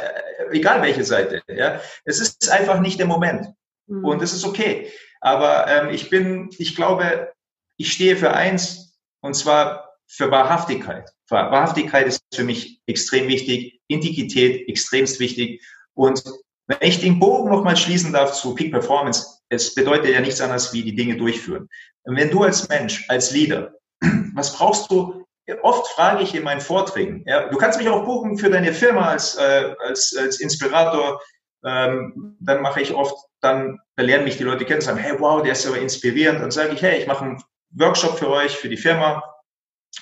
egal 0.51 0.81
welche 0.81 1.03
Seite. 1.03 1.41
Ja, 1.47 1.79
es 2.03 2.19
ist 2.19 2.49
einfach 2.49 2.79
nicht 2.79 2.99
der 2.99 3.07
Moment. 3.07 3.47
Mhm. 3.87 4.03
Und 4.03 4.21
das 4.21 4.33
ist 4.33 4.43
okay. 4.43 4.91
Aber 5.21 5.67
ähm, 5.67 5.89
ich 5.89 6.09
bin, 6.09 6.49
ich 6.57 6.75
glaube, 6.75 7.31
ich 7.77 7.91
stehe 7.91 8.15
für 8.15 8.33
eins, 8.33 8.99
und 9.21 9.33
zwar 9.33 9.84
für 10.07 10.31
Wahrhaftigkeit. 10.31 11.11
Wahrhaftigkeit 11.29 12.07
ist 12.07 12.21
für 12.33 12.43
mich 12.43 12.81
extrem 12.85 13.27
wichtig, 13.27 13.81
Integrität 13.87 14.67
extremst 14.69 15.19
wichtig. 15.19 15.63
Und 15.93 16.23
wenn 16.67 16.77
ich 16.81 16.99
den 16.99 17.19
Bogen 17.19 17.49
nochmal 17.49 17.77
schließen 17.77 18.13
darf 18.13 18.33
zu 18.33 18.55
Peak 18.55 18.71
Performance, 18.71 19.39
es 19.49 19.73
bedeutet 19.73 20.13
ja 20.13 20.19
nichts 20.19 20.41
anderes 20.41 20.73
wie 20.73 20.83
die 20.83 20.95
Dinge 20.95 21.17
durchführen. 21.17 21.69
Wenn 22.05 22.29
du 22.29 22.43
als 22.43 22.67
Mensch, 22.69 23.05
als 23.09 23.31
Leader, 23.31 23.73
was 24.33 24.55
brauchst 24.55 24.91
du? 24.91 25.25
Oft 25.61 25.87
frage 25.89 26.23
ich 26.23 26.33
in 26.33 26.43
meinen 26.43 26.61
Vorträgen, 26.61 27.23
ja, 27.27 27.47
du 27.47 27.57
kannst 27.57 27.77
mich 27.77 27.87
auch 27.87 28.03
buchen 28.03 28.35
für 28.37 28.49
deine 28.49 28.73
Firma 28.73 29.09
als, 29.09 29.35
äh, 29.35 29.75
als, 29.79 30.15
als 30.17 30.39
Inspirator, 30.39 31.21
ähm, 31.63 32.35
dann 32.39 32.63
mache 32.63 32.81
ich 32.81 32.93
oft, 32.93 33.15
dann 33.41 33.79
lernen 33.95 34.23
mich 34.23 34.37
die 34.37 34.43
Leute 34.43 34.65
kennen, 34.65 34.81
sagen, 34.81 34.97
hey, 34.97 35.15
wow, 35.19 35.43
der 35.43 35.51
ist 35.51 35.67
aber 35.67 35.77
inspirierend. 35.77 36.41
Dann 36.41 36.51
sage 36.51 36.73
ich, 36.73 36.81
hey, 36.81 36.99
ich 36.99 37.07
mache 37.07 37.25
einen 37.25 37.43
Workshop 37.71 38.17
für 38.17 38.29
euch, 38.29 38.55
für 38.55 38.69
die 38.69 38.77
Firma 38.77 39.23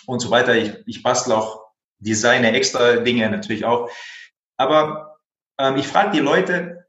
und 0.06 0.20
so 0.20 0.32
weiter. 0.32 0.56
Ich, 0.56 0.74
ich 0.86 1.04
bastle 1.04 1.36
auch 1.36 1.64
Designe 2.00 2.52
extra 2.52 2.98
Dinge 2.98 3.30
natürlich 3.30 3.66
auch. 3.66 3.89
Aber 4.58 5.18
ähm, 5.60 5.78
ich 5.78 5.88
frage 5.88 6.12
die 6.12 6.20
Leute, 6.20 6.86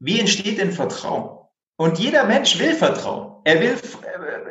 wie 0.00 0.20
entsteht 0.20 0.58
denn 0.58 0.72
Vertrauen? 0.72 1.38
Und 1.76 1.98
jeder 1.98 2.24
Mensch 2.24 2.58
will 2.58 2.74
Vertrauen. 2.74 3.40
Er 3.44 3.60
will, 3.60 3.76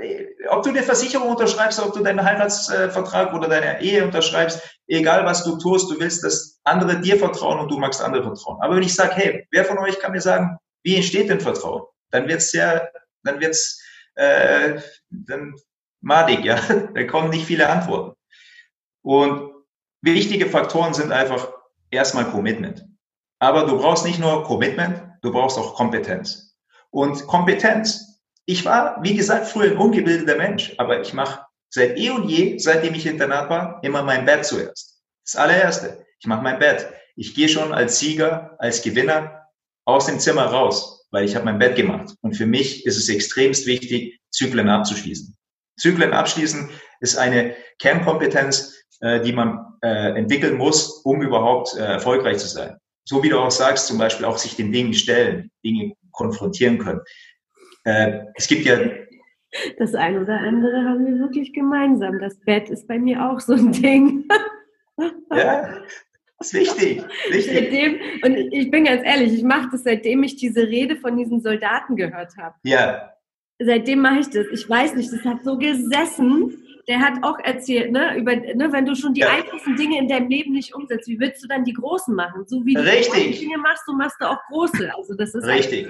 äh, 0.01 0.47
ob 0.49 0.63
du 0.63 0.69
eine 0.69 0.84
Versicherung 0.84 1.30
unterschreibst, 1.30 1.80
ob 1.80 1.93
du 1.93 2.03
deinen 2.03 2.23
Heiratsvertrag 2.23 3.34
oder 3.34 3.47
deine 3.47 3.82
Ehe 3.82 4.03
unterschreibst, 4.03 4.61
egal 4.88 5.25
was 5.25 5.43
du 5.43 5.57
tust, 5.57 5.91
du 5.91 5.99
willst, 5.99 6.23
dass 6.23 6.59
andere 6.63 6.99
dir 6.99 7.17
vertrauen 7.17 7.59
und 7.59 7.69
du 7.69 7.77
magst 7.77 8.01
andere 8.01 8.23
vertrauen. 8.23 8.59
Aber 8.61 8.75
wenn 8.75 8.84
ich 8.84 8.95
sage, 8.95 9.15
hey, 9.15 9.47
wer 9.51 9.65
von 9.65 9.77
euch 9.80 9.99
kann 9.99 10.11
mir 10.11 10.21
sagen, 10.21 10.57
wie 10.84 10.95
entsteht 10.95 11.30
denn 11.30 11.41
Vertrauen? 11.41 11.84
Dann 12.11 12.27
wird's 12.27 12.51
sehr, 12.51 12.91
dann 13.23 13.39
wird's, 13.39 13.82
äh, 14.15 14.80
dann 15.09 15.55
madig, 16.01 16.45
ja. 16.45 16.59
Da 16.93 17.03
kommen 17.03 17.29
nicht 17.29 17.45
viele 17.45 17.69
Antworten. 17.69 18.15
Und 19.01 19.51
wichtige 20.01 20.47
Faktoren 20.47 20.93
sind 20.93 21.11
einfach 21.11 21.51
erstmal 21.91 22.25
Commitment. 22.25 22.85
Aber 23.39 23.65
du 23.65 23.77
brauchst 23.77 24.05
nicht 24.05 24.19
nur 24.19 24.43
Commitment, 24.43 25.01
du 25.21 25.31
brauchst 25.31 25.57
auch 25.57 25.75
Kompetenz. 25.75 26.55
Und 26.91 27.25
Kompetenz. 27.27 28.21
Ich 28.45 28.65
war, 28.65 28.97
wie 29.03 29.15
gesagt, 29.15 29.47
früher 29.47 29.71
ein 29.71 29.77
ungebildeter 29.77 30.35
Mensch, 30.35 30.73
aber 30.77 31.01
ich 31.01 31.13
mache 31.13 31.45
seit 31.69 31.97
eh 31.97 32.09
und 32.09 32.27
je, 32.27 32.57
seitdem 32.57 32.95
ich 32.95 33.05
Internat 33.05 33.49
war, 33.49 33.79
immer 33.83 34.01
mein 34.01 34.25
Bett 34.25 34.43
zuerst. 34.43 35.03
Das 35.23 35.35
allererste. 35.35 36.05
Ich 36.19 36.25
mache 36.25 36.41
mein 36.41 36.57
Bett. 36.57 36.91
Ich 37.15 37.35
gehe 37.35 37.47
schon 37.47 37.71
als 37.71 37.99
Sieger, 37.99 38.55
als 38.57 38.81
Gewinner 38.81 39.47
aus 39.85 40.07
dem 40.07 40.19
Zimmer 40.19 40.45
raus, 40.45 41.07
weil 41.11 41.25
ich 41.25 41.35
habe 41.35 41.45
mein 41.45 41.59
Bett 41.59 41.75
gemacht. 41.75 42.15
Und 42.21 42.35
für 42.35 42.47
mich 42.47 42.85
ist 42.85 42.97
es 42.97 43.09
extremst 43.09 43.67
wichtig, 43.67 44.19
Zyklen 44.31 44.69
abzuschließen. 44.69 45.37
Zyklen 45.80 46.13
abschließen 46.13 46.69
ist 46.99 47.17
eine 47.17 47.55
Kernkompetenz, 47.80 48.86
äh, 49.01 49.21
die 49.21 49.34
man 49.34 49.65
äh, 49.82 50.17
entwickeln 50.17 50.57
muss, 50.57 51.01
um 51.03 51.21
überhaupt 51.21 51.75
äh, 51.77 51.84
erfolgreich 51.84 52.38
zu 52.38 52.47
sein. 52.47 52.77
So 53.05 53.23
wie 53.23 53.30
du 53.30 53.39
auch 53.39 53.51
sagst, 53.51 53.88
zum 53.88 53.97
Beispiel 53.97 54.25
auch 54.25 54.38
sich 54.38 54.55
den 54.55 54.71
Dingen 54.71 54.93
stellen, 54.93 55.49
Dinge 55.63 55.93
konfrontieren 56.11 56.77
können. 56.77 57.01
Äh, 57.86 58.19
es 58.36 58.47
gibt 58.47 58.65
ja. 58.65 58.77
Das 59.80 59.95
eine 59.95 60.21
oder 60.21 60.38
andere 60.38 60.84
haben 60.84 61.05
wir 61.07 61.17
wirklich 61.17 61.53
gemeinsam. 61.53 62.19
Das 62.19 62.39
Bett 62.41 62.69
ist 62.69 62.88
bei 62.88 62.99
mir 62.99 63.25
auch 63.25 63.39
so 63.39 63.53
ein 63.53 63.71
Ding. 63.71 64.27
ja, 65.32 65.75
ist 66.39 66.53
wichtig. 66.53 67.03
wichtig. 67.30 67.53
Seitdem, 67.53 67.99
und 68.23 68.53
ich 68.53 68.69
bin 68.69 68.86
ganz 68.86 69.03
ehrlich, 69.03 69.34
ich 69.34 69.43
mache 69.43 69.69
das, 69.71 69.84
seitdem 69.84 70.23
ich 70.23 70.36
diese 70.36 70.67
Rede 70.67 70.97
von 70.97 71.17
diesen 71.17 71.41
Soldaten 71.41 71.95
gehört 71.95 72.38
habe. 72.38 72.55
Ja. 72.63 73.11
Seitdem 73.62 73.99
mache 73.99 74.20
ich 74.20 74.30
das. 74.30 74.47
Ich 74.51 74.70
weiß 74.70 74.95
nicht, 74.95 75.12
das 75.12 75.24
hat 75.26 75.43
so 75.43 75.57
gesessen 75.57 76.64
der 76.89 76.99
hat 76.99 77.24
auch 77.24 77.38
erzählt, 77.43 77.91
ne, 77.91 78.18
über, 78.18 78.36
ne, 78.36 78.72
wenn 78.72 78.86
du 78.86 78.95
schon 78.95 79.14
die 79.14 79.22
ja. 79.22 79.30
einfachsten 79.30 79.76
Dinge 79.76 79.99
in 79.99 80.07
deinem 80.07 80.28
Leben 80.28 80.53
nicht 80.53 80.74
umsetzt, 80.74 81.07
wie 81.07 81.20
willst 81.20 81.43
du 81.43 81.47
dann 81.47 81.64
die 81.64 81.74
großen 81.74 82.16
machen? 82.16 82.45
So 82.47 82.66
wie 82.66 82.74
du 82.74 82.82
Richtig. 82.82 83.38
die 83.38 83.45
Dinge 83.45 83.60
machst, 83.60 83.84
so 83.86 83.93
machst 83.93 84.18
du 84.20 84.26
auch 84.26 84.39
große. 84.47 84.91
Also 84.97 85.14
das 85.14 85.36
ist 85.36 85.45
Richtig. 85.45 85.88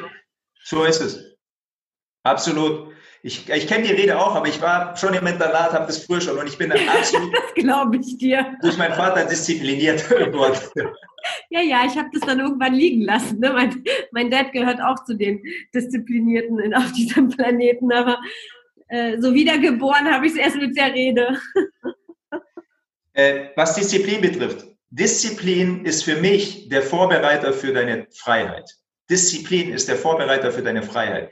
So. 0.62 0.80
so 0.80 0.84
ist 0.84 1.00
es. 1.00 1.38
Absolut. 2.24 2.92
Ich, 3.24 3.50
ich 3.50 3.68
kenne 3.68 3.88
die 3.88 3.94
Rede 3.94 4.20
auch, 4.20 4.36
aber 4.36 4.48
ich 4.50 4.62
war 4.62 4.96
schon 4.98 5.14
im 5.14 5.26
Internat, 5.26 5.72
habe 5.72 5.88
das 5.88 6.04
früher 6.04 6.20
schon 6.20 6.38
und 6.38 6.48
ich 6.48 6.58
bin 6.58 6.70
absolut. 6.90 7.34
das 7.34 7.54
glaube 7.54 7.96
ich 7.96 8.18
dir. 8.18 8.58
Durch 8.62 8.78
meinen 8.78 8.94
Vater 8.94 9.24
diszipliniert 9.24 10.04
dort. 10.34 10.70
Ja, 11.50 11.62
ja, 11.62 11.84
ich 11.86 11.98
habe 11.98 12.10
das 12.14 12.22
dann 12.22 12.40
irgendwann 12.40 12.74
liegen 12.74 13.02
lassen. 13.02 13.40
Ne? 13.40 13.52
Mein, 13.52 13.84
mein 14.12 14.32
Dad 14.32 14.52
gehört 14.54 14.82
auch 14.82 15.04
zu 15.04 15.16
den 15.16 15.42
Disziplinierten 15.74 16.74
auf 16.74 16.92
diesem 16.92 17.30
Planeten, 17.30 17.92
aber 17.92 18.20
äh, 18.90 19.20
so 19.20 19.34
wiedergeboren 19.34 20.12
habe 20.12 20.26
ich 20.26 20.34
es 20.34 20.38
erst 20.38 20.58
mit 20.58 20.78
der 20.78 20.94
Rede. 20.94 21.40
Äh, 23.14 23.50
was 23.56 23.76
Disziplin 23.76 24.22
betrifft, 24.22 24.66
Disziplin 24.92 25.86
ist 25.86 26.04
für 26.04 26.16
mich 26.16 26.70
der 26.70 26.82
Vorbereiter 26.82 27.54
für 27.54 27.74
deine 27.74 28.08
Freiheit. 28.12 28.70
Disziplin 29.10 29.74
ist 29.74 29.88
der 29.88 29.96
Vorbereiter 29.96 30.52
für 30.52 30.64
deine 30.64 30.84
Freiheit. 30.84 31.32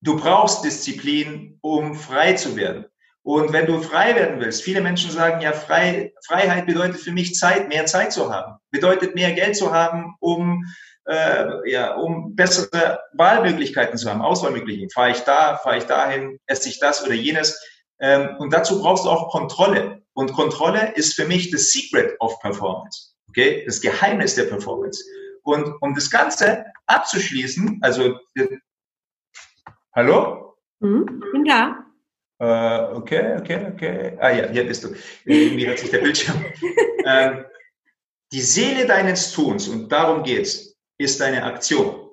Du 0.00 0.16
brauchst 0.16 0.64
Disziplin, 0.64 1.58
um 1.60 1.94
frei 1.94 2.34
zu 2.34 2.56
werden. 2.56 2.86
Und 3.26 3.52
wenn 3.52 3.66
du 3.66 3.80
frei 3.80 4.14
werden 4.14 4.38
willst, 4.38 4.62
viele 4.62 4.80
Menschen 4.80 5.10
sagen 5.10 5.40
ja, 5.40 5.50
frei, 5.50 6.14
Freiheit 6.24 6.64
bedeutet 6.66 7.00
für 7.00 7.10
mich 7.10 7.34
Zeit, 7.34 7.68
mehr 7.68 7.84
Zeit 7.86 8.12
zu 8.12 8.32
haben, 8.32 8.54
bedeutet 8.70 9.16
mehr 9.16 9.32
Geld 9.32 9.56
zu 9.56 9.72
haben, 9.72 10.14
um 10.20 10.64
äh, 11.06 11.68
ja, 11.68 11.96
um 11.96 12.36
bessere 12.36 13.00
Wahlmöglichkeiten 13.14 13.98
zu 13.98 14.08
haben, 14.08 14.22
Auswahlmöglichkeiten. 14.22 14.90
Fahre 14.90 15.10
ich 15.10 15.22
da, 15.22 15.56
fahre 15.56 15.78
ich 15.78 15.84
dahin, 15.86 16.38
esse 16.46 16.68
ich 16.68 16.78
das 16.78 17.04
oder 17.04 17.14
jenes. 17.14 17.60
Ähm, 17.98 18.36
und 18.38 18.52
dazu 18.52 18.80
brauchst 18.80 19.06
du 19.06 19.10
auch 19.10 19.32
Kontrolle. 19.32 20.02
Und 20.12 20.32
Kontrolle 20.32 20.92
ist 20.94 21.14
für 21.14 21.24
mich 21.24 21.50
das 21.50 21.70
Secret 21.70 22.14
of 22.20 22.38
Performance. 22.38 23.16
Okay? 23.30 23.64
Das 23.66 23.80
Geheimnis 23.80 24.36
der 24.36 24.44
Performance. 24.44 25.02
Und 25.42 25.74
um 25.80 25.96
das 25.96 26.12
Ganze 26.12 26.64
abzuschließen, 26.86 27.80
also, 27.82 28.20
hallo? 29.96 30.56
Mhm, 30.78 31.24
bin 31.32 31.44
da. 31.44 31.85
Äh, 32.38 32.80
okay, 32.94 33.36
okay, 33.40 33.66
okay. 33.72 34.18
Ah 34.20 34.30
ja, 34.30 34.48
hier 34.48 34.66
bist 34.66 34.84
du. 34.84 34.94
Mir 35.24 35.70
hat 35.70 35.78
sich 35.78 35.90
der 35.90 36.00
Bildschirm. 36.00 36.44
ähm, 37.06 37.44
die 38.32 38.40
Seele 38.40 38.86
deines 38.86 39.32
Tuns, 39.32 39.68
und 39.68 39.90
darum 39.90 40.22
geht's, 40.22 40.76
ist 40.98 41.20
deine 41.20 41.42
Aktion. 41.44 42.10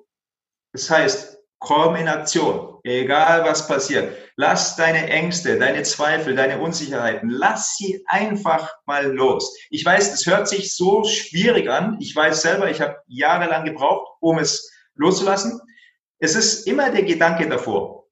Das 0.72 0.88
heißt, 0.88 1.38
komm 1.58 1.96
in 1.96 2.08
Aktion, 2.08 2.78
egal 2.84 3.44
was 3.44 3.66
passiert. 3.66 4.16
Lass 4.36 4.76
deine 4.76 5.08
Ängste, 5.08 5.58
deine 5.58 5.82
Zweifel, 5.82 6.34
deine 6.34 6.60
Unsicherheiten, 6.60 7.30
lass 7.30 7.76
sie 7.76 8.02
einfach 8.06 8.70
mal 8.86 9.12
los. 9.12 9.56
Ich 9.70 9.84
weiß, 9.84 10.12
es 10.12 10.26
hört 10.26 10.48
sich 10.48 10.74
so 10.74 11.04
schwierig 11.04 11.68
an. 11.68 11.96
Ich 12.00 12.14
weiß 12.14 12.42
selber, 12.42 12.70
ich 12.70 12.80
habe 12.80 12.96
jahrelang 13.06 13.64
gebraucht, 13.64 14.16
um 14.20 14.38
es 14.38 14.70
loszulassen. 14.94 15.60
Es 16.18 16.34
ist 16.34 16.66
immer 16.66 16.90
der 16.90 17.02
Gedanke 17.02 17.48
davor. 17.48 18.03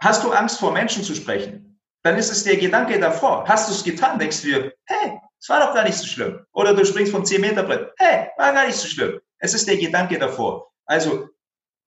Hast 0.00 0.22
du 0.24 0.32
Angst 0.32 0.58
vor 0.58 0.72
Menschen 0.72 1.02
zu 1.02 1.14
sprechen? 1.14 1.80
Dann 2.04 2.16
ist 2.16 2.30
es 2.30 2.44
der 2.44 2.56
Gedanke 2.56 2.98
davor. 3.00 3.46
Hast 3.48 3.68
du 3.68 3.74
es 3.74 3.82
getan? 3.82 4.18
Denkst 4.18 4.42
du 4.42 4.48
dir, 4.48 4.72
hey, 4.86 5.20
es 5.40 5.48
war 5.48 5.60
doch 5.60 5.74
gar 5.74 5.84
nicht 5.84 5.96
so 5.96 6.06
schlimm. 6.06 6.44
Oder 6.52 6.74
du 6.74 6.84
springst 6.84 7.12
vom 7.12 7.24
10 7.24 7.40
Meter 7.40 7.62
Brett. 7.62 7.92
Hey, 7.98 8.28
war 8.36 8.52
gar 8.52 8.66
nicht 8.66 8.76
so 8.76 8.86
schlimm. 8.86 9.20
Es 9.38 9.54
ist 9.54 9.68
der 9.68 9.76
Gedanke 9.76 10.18
davor. 10.18 10.70
Also 10.86 11.28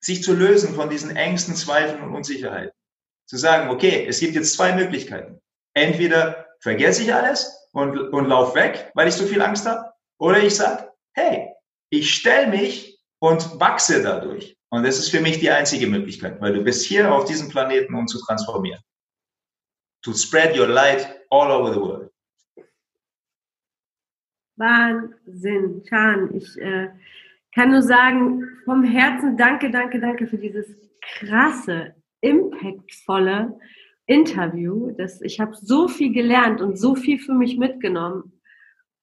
sich 0.02 0.24
zu 0.24 0.34
lösen 0.34 0.76
von 0.76 0.90
diesen 0.90 1.16
Ängsten, 1.16 1.56
Zweifeln 1.56 2.02
und 2.04 2.16
Unsicherheiten. 2.16 2.72
Zu 3.28 3.38
sagen, 3.38 3.70
okay, 3.70 4.06
es 4.08 4.20
gibt 4.20 4.36
jetzt 4.36 4.54
zwei 4.54 4.74
Möglichkeiten. 4.74 5.42
Entweder 5.74 6.48
vergesse 6.60 7.04
ich 7.04 7.14
alles 7.14 7.70
und, 7.72 7.98
und 7.98 8.28
lauf 8.28 8.56
weg, 8.56 8.92
weil 8.94 9.08
ich 9.08 9.16
so 9.16 9.26
viel 9.26 9.42
Angst 9.42 9.66
habe, 9.66 9.92
oder 10.20 10.40
ich 10.40 10.56
sage, 10.56 10.92
hey, 11.14 11.54
ich 11.90 12.14
stelle 12.14 12.48
mich 12.48 13.00
und 13.20 13.60
wachse 13.60 14.04
dadurch. 14.04 14.58
Und 14.74 14.84
das 14.84 14.98
ist 14.98 15.10
für 15.10 15.20
mich 15.20 15.40
die 15.40 15.50
einzige 15.50 15.86
Möglichkeit, 15.86 16.40
weil 16.40 16.54
du 16.54 16.64
bist 16.64 16.86
hier 16.86 17.14
auf 17.14 17.26
diesem 17.26 17.50
Planeten, 17.50 17.94
um 17.94 18.08
zu 18.08 18.20
transformieren. 18.20 18.82
To 20.04 20.14
spread 20.14 20.58
your 20.58 20.68
light 20.68 21.08
all 21.30 21.52
over 21.52 21.74
the 21.74 21.80
world. 21.80 22.12
Wahnsinn, 24.56 25.84
Chan. 25.84 26.34
Ich 26.36 26.58
äh, 26.58 26.90
kann 27.54 27.72
nur 27.72 27.82
sagen, 27.82 28.48
vom 28.64 28.84
Herzen 28.84 29.36
danke, 29.36 29.70
danke, 29.72 30.00
danke 30.00 30.28
für 30.28 30.38
dieses 30.38 30.74
krasse, 31.02 31.94
impactvolle 32.22 33.60
Interview. 34.06 34.92
Das, 34.92 35.22
ich 35.22 35.40
habe 35.42 35.54
so 35.56 35.90
viel 35.90 36.14
gelernt 36.14 36.62
und 36.62 36.80
so 36.80 36.96
viel 36.96 37.20
für 37.20 37.34
mich 37.34 37.58
mitgenommen. 37.58 38.40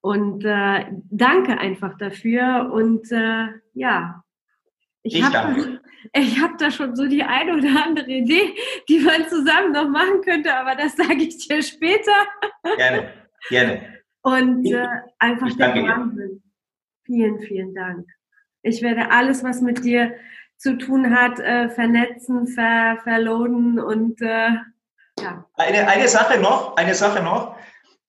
Und 0.01 0.45
äh, 0.45 0.87
danke 1.11 1.59
einfach 1.59 1.99
dafür. 1.99 2.71
Und 2.73 3.11
äh, 3.13 3.49
ja, 3.75 4.25
ich, 5.09 5.23
habe 5.23 5.81
da, 6.13 6.21
hab 6.43 6.59
da 6.59 6.71
schon 6.71 6.95
so 6.97 7.07
die 7.07 7.23
eine 7.23 7.55
oder 7.55 7.85
andere 7.85 8.11
Idee, 8.11 8.55
die 8.89 9.01
man 9.01 9.29
zusammen 9.29 9.73
noch 9.73 9.89
machen 9.89 10.21
könnte, 10.23 10.55
aber 10.55 10.75
das 10.75 10.97
sage 10.97 11.23
ich 11.23 11.47
dir 11.47 11.63
später. 11.63 12.13
Gerne, 12.77 13.13
gerne. 13.49 13.99
Und 14.23 14.67
äh, 14.67 14.87
einfach 15.19 15.55
der 15.57 15.75
Wahnsinn. 15.75 16.43
Vielen, 17.05 17.41
vielen 17.41 17.75
Dank. 17.75 18.07
Ich 18.63 18.83
werde 18.83 19.11
alles, 19.11 19.43
was 19.43 19.63
mit 19.63 19.85
dir 19.85 20.15
zu 20.59 20.77
tun 20.77 21.15
hat, 21.15 21.39
äh, 21.39 21.71
vernetzen, 21.71 22.49
ver, 22.49 22.99
verloaden 23.03 23.79
und 23.79 24.21
äh, 24.21 24.51
ja. 25.21 25.47
Eine, 25.55 25.89
eine 25.89 26.09
Sache 26.09 26.39
noch, 26.39 26.77
eine 26.77 26.95
Sache 26.95 27.23
noch. 27.23 27.57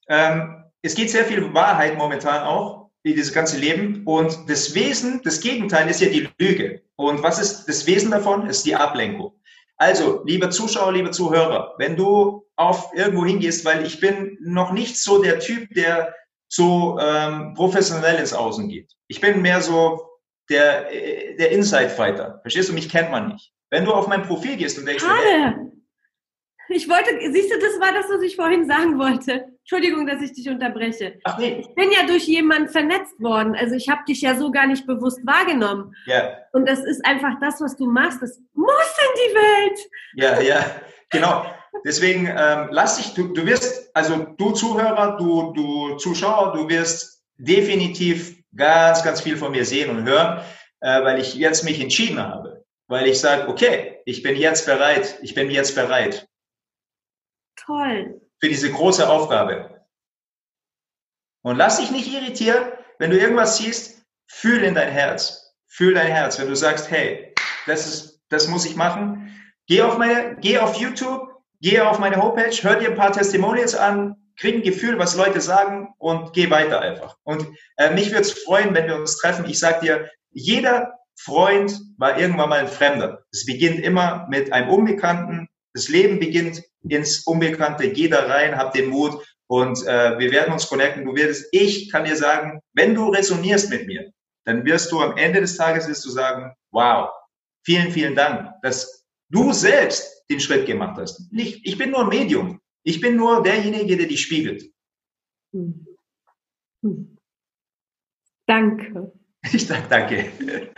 Ähm, 0.07 0.63
es 0.81 0.95
geht 0.95 1.11
sehr 1.11 1.25
viel 1.25 1.53
Wahrheit 1.53 1.97
momentan 1.97 2.43
auch 2.43 2.89
in 3.03 3.15
dieses 3.15 3.33
ganze 3.33 3.57
Leben 3.57 4.03
und 4.05 4.49
das 4.49 4.75
Wesen, 4.75 5.21
das 5.23 5.39
Gegenteil 5.39 5.89
ist 5.89 6.01
ja 6.01 6.09
die 6.09 6.27
Lüge. 6.37 6.78
Und 6.99 7.23
was 7.23 7.39
ist 7.39 7.65
das 7.69 7.87
Wesen 7.87 8.11
davon? 8.11 8.47
Ist 8.47 8.65
die 8.65 8.75
Ablenkung. 8.75 9.31
Also, 9.77 10.21
lieber 10.25 10.49
Zuschauer, 10.49 10.91
lieber 10.91 11.11
Zuhörer, 11.11 11.73
wenn 11.77 11.95
du 11.95 12.45
auf 12.57 12.91
irgendwo 12.93 13.25
hingehst, 13.25 13.63
weil 13.63 13.85
ich 13.85 14.01
bin 14.01 14.37
noch 14.41 14.73
nicht 14.73 14.97
so 14.97 15.23
der 15.23 15.39
Typ, 15.39 15.73
der 15.73 16.13
so 16.49 16.99
ähm, 16.99 17.53
professionell 17.53 18.17
ins 18.17 18.33
Außen 18.33 18.67
geht. 18.67 18.91
Ich 19.07 19.21
bin 19.21 19.41
mehr 19.41 19.61
so 19.61 20.09
der, 20.49 20.93
äh, 20.93 21.37
der 21.37 21.51
Inside-Fighter. 21.51 22.39
Verstehst 22.41 22.67
du? 22.67 22.73
Mich 22.73 22.89
kennt 22.89 23.11
man 23.11 23.29
nicht. 23.29 23.53
Wenn 23.69 23.85
du 23.85 23.93
auf 23.93 24.09
mein 24.09 24.23
Profil 24.23 24.57
gehst 24.57 24.77
und 24.77 24.85
denkst, 24.85 25.05
hey, 25.07 25.53
ich 26.69 26.87
wollte, 26.87 27.09
siehst 27.31 27.51
du, 27.51 27.59
das 27.59 27.79
war 27.79 27.93
das, 27.93 28.09
was 28.09 28.21
ich 28.21 28.35
vorhin 28.35 28.67
sagen 28.67 28.97
wollte. 28.97 29.45
Entschuldigung, 29.59 30.07
dass 30.07 30.21
ich 30.21 30.33
dich 30.33 30.49
unterbreche. 30.49 31.19
Ach 31.23 31.37
nee. 31.37 31.57
Ich 31.59 31.75
bin 31.75 31.91
ja 31.91 32.05
durch 32.07 32.25
jemanden 32.25 32.69
vernetzt 32.69 33.19
worden. 33.19 33.55
Also 33.55 33.75
ich 33.75 33.89
habe 33.89 34.01
dich 34.07 34.21
ja 34.21 34.35
so 34.35 34.51
gar 34.51 34.67
nicht 34.67 34.87
bewusst 34.87 35.19
wahrgenommen. 35.25 35.93
Ja. 36.05 36.37
Und 36.53 36.67
das 36.67 36.79
ist 36.79 37.05
einfach 37.05 37.39
das, 37.39 37.61
was 37.61 37.75
du 37.75 37.85
machst. 37.85 38.21
Das 38.21 38.39
muss 38.53 38.97
in 38.97 39.15
die 39.15 39.35
Welt. 39.35 39.79
Ja, 40.15 40.41
ja, 40.41 40.65
genau. 41.09 41.45
Deswegen 41.85 42.27
ähm, 42.27 42.69
lass 42.71 42.97
dich, 42.97 43.13
du, 43.13 43.33
du 43.33 43.45
wirst, 43.45 43.95
also 43.95 44.27
du 44.37 44.51
Zuhörer, 44.51 45.17
du, 45.17 45.53
du 45.53 45.97
Zuschauer, 45.97 46.53
du 46.53 46.67
wirst 46.67 47.23
definitiv 47.37 48.37
ganz, 48.55 49.03
ganz 49.03 49.21
viel 49.21 49.37
von 49.37 49.51
mir 49.51 49.65
sehen 49.65 49.89
und 49.89 50.03
hören, 50.03 50.41
äh, 50.81 51.03
weil 51.03 51.19
ich 51.19 51.35
jetzt 51.35 51.63
mich 51.63 51.79
entschieden 51.81 52.19
habe. 52.19 52.65
Weil 52.87 53.07
ich 53.07 53.19
sage, 53.19 53.47
okay, 53.47 53.99
ich 54.05 54.23
bin 54.23 54.35
jetzt 54.35 54.65
bereit, 54.65 55.19
ich 55.21 55.35
bin 55.35 55.51
jetzt 55.51 55.75
bereit. 55.75 56.27
Toll. 57.65 58.21
Für 58.39 58.49
diese 58.49 58.71
große 58.71 59.07
Aufgabe. 59.07 59.85
Und 61.41 61.57
lass 61.57 61.77
dich 61.79 61.91
nicht 61.91 62.13
irritieren, 62.13 62.71
wenn 62.99 63.11
du 63.11 63.17
irgendwas 63.17 63.57
siehst, 63.57 64.05
fühl 64.27 64.63
in 64.63 64.75
dein 64.75 64.91
Herz. 64.91 65.55
Fühl 65.67 65.93
dein 65.93 66.07
Herz. 66.11 66.39
Wenn 66.39 66.47
du 66.47 66.55
sagst, 66.55 66.91
hey, 66.91 67.33
das 67.65 67.87
ist, 67.87 68.21
das 68.29 68.47
muss 68.47 68.65
ich 68.65 68.75
machen. 68.75 69.33
Geh 69.67 69.81
auf 69.81 69.97
meine, 69.97 70.35
geh 70.39 70.57
auf 70.57 70.75
YouTube, 70.75 71.29
geh 71.61 71.79
auf 71.79 71.99
meine 71.99 72.21
Homepage, 72.21 72.55
hör 72.61 72.75
dir 72.75 72.89
ein 72.89 72.97
paar 72.97 73.11
Testimonials 73.11 73.75
an, 73.75 74.15
krieg 74.35 74.55
ein 74.55 74.63
Gefühl, 74.63 74.97
was 74.97 75.15
Leute 75.15 75.41
sagen 75.41 75.93
und 75.97 76.33
geh 76.33 76.49
weiter 76.49 76.81
einfach. 76.81 77.17
Und 77.23 77.47
äh, 77.77 77.93
mich 77.93 78.09
würde 78.09 78.21
es 78.21 78.31
freuen, 78.31 78.73
wenn 78.73 78.87
wir 78.87 78.95
uns 78.95 79.17
treffen. 79.17 79.45
Ich 79.47 79.59
sag 79.59 79.81
dir, 79.81 80.09
jeder 80.31 80.93
Freund 81.15 81.79
war 81.97 82.17
irgendwann 82.17 82.49
mal 82.49 82.59
ein 82.59 82.67
Fremder. 82.67 83.23
Es 83.31 83.45
beginnt 83.45 83.79
immer 83.81 84.25
mit 84.29 84.53
einem 84.53 84.69
Unbekannten. 84.69 85.47
Das 85.73 85.89
Leben 85.89 86.19
beginnt 86.19 86.63
ins 86.87 87.19
Unbekannte. 87.25 87.91
Geh 87.91 88.07
da 88.07 88.25
rein, 88.25 88.55
hab 88.57 88.73
den 88.73 88.89
Mut 88.89 89.23
und 89.47 89.85
äh, 89.85 90.17
wir 90.19 90.31
werden 90.31 90.53
uns 90.53 90.67
connecten. 90.67 91.05
Du 91.05 91.15
wirst, 91.15 91.47
ich 91.51 91.91
kann 91.91 92.05
dir 92.05 92.15
sagen, 92.15 92.59
wenn 92.73 92.93
du 92.93 93.09
resonierst 93.09 93.69
mit 93.69 93.87
mir, 93.87 94.11
dann 94.45 94.65
wirst 94.65 94.91
du 94.91 94.99
am 94.99 95.17
Ende 95.17 95.41
des 95.41 95.57
Tages 95.57 95.87
wirst 95.87 96.05
du 96.05 96.09
sagen, 96.09 96.53
wow, 96.71 97.09
vielen, 97.63 97.91
vielen 97.91 98.15
Dank, 98.15 98.51
dass 98.61 99.05
du 99.29 99.51
selbst 99.53 100.23
den 100.29 100.39
Schritt 100.39 100.65
gemacht 100.65 100.97
hast. 100.99 101.31
Nicht, 101.31 101.61
ich 101.63 101.77
bin 101.77 101.91
nur 101.91 102.01
ein 102.01 102.09
Medium. 102.09 102.59
Ich 102.83 103.01
bin 103.01 103.15
nur 103.15 103.43
derjenige, 103.43 103.97
der 103.97 104.07
dich 104.07 104.21
spiegelt. 104.21 104.71
Hm. 105.53 105.85
Hm. 106.83 107.17
Danke. 108.45 109.11
Ich 109.53 109.65
sage 109.65 109.83
danke. 109.89 110.33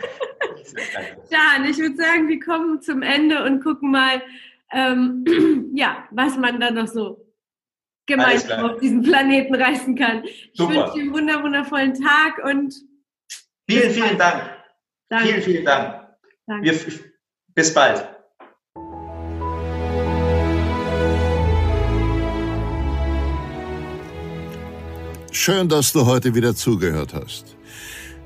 Jan, 1.30 1.64
ich 1.68 1.78
würde 1.78 1.96
sagen, 1.96 2.28
wir 2.28 2.38
kommen 2.38 2.80
zum 2.80 3.02
Ende 3.02 3.42
und 3.44 3.60
gucken 3.60 3.90
mal, 3.90 4.22
ähm, 4.72 5.24
ja, 5.74 6.08
was 6.10 6.36
man 6.36 6.60
da 6.60 6.70
noch 6.70 6.88
so 6.88 7.22
gemeinsam 8.06 8.64
auf 8.70 8.80
diesem 8.80 9.02
Planeten 9.02 9.54
reißen 9.54 9.94
kann. 9.94 10.24
Ich 10.24 10.50
Super. 10.54 10.92
wünsche 10.92 10.92
dir 10.94 11.02
einen 11.02 11.42
wundervollen 11.42 11.94
Tag 11.94 12.44
und 12.44 12.74
vielen, 13.68 13.90
vielen 13.90 14.18
Dank. 14.18 14.50
Danke. 15.08 15.28
Vielen, 15.28 15.42
vielen 15.42 15.64
Dank. 15.64 16.08
Danke. 16.46 16.64
Wir, 16.64 16.78
bis 17.54 17.72
bald. 17.72 18.08
Schön, 25.30 25.68
dass 25.68 25.92
du 25.92 26.06
heute 26.06 26.34
wieder 26.34 26.54
zugehört 26.54 27.14
hast. 27.14 27.56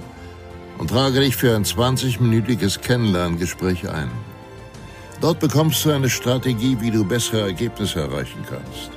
und 0.77 0.89
trage 0.89 1.19
dich 1.19 1.35
für 1.35 1.53
ein 1.53 1.65
20-minütiges 1.65 2.79
Kennenlerngespräch 2.79 3.89
ein. 3.89 4.09
Dort 5.21 5.39
bekommst 5.39 5.83
du 5.83 5.89
eine 5.91 6.09
Strategie, 6.09 6.77
wie 6.79 6.91
du 6.91 7.03
bessere 7.03 7.41
Ergebnisse 7.41 8.01
erreichen 8.01 8.45
kannst. 8.47 8.91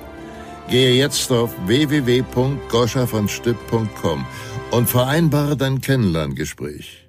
Gehe 0.69 0.93
jetzt 0.95 1.33
auf 1.33 1.51
www.goschavonstipp.com 1.67 4.27
und 4.71 4.89
vereinbare 4.89 5.57
dein 5.57 5.81
Kennenlerngespräch. 5.81 7.09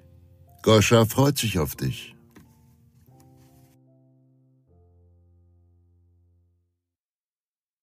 Goscha 0.62 1.04
freut 1.04 1.36
sich 1.38 1.58
auf 1.58 1.76
dich. 1.76 2.11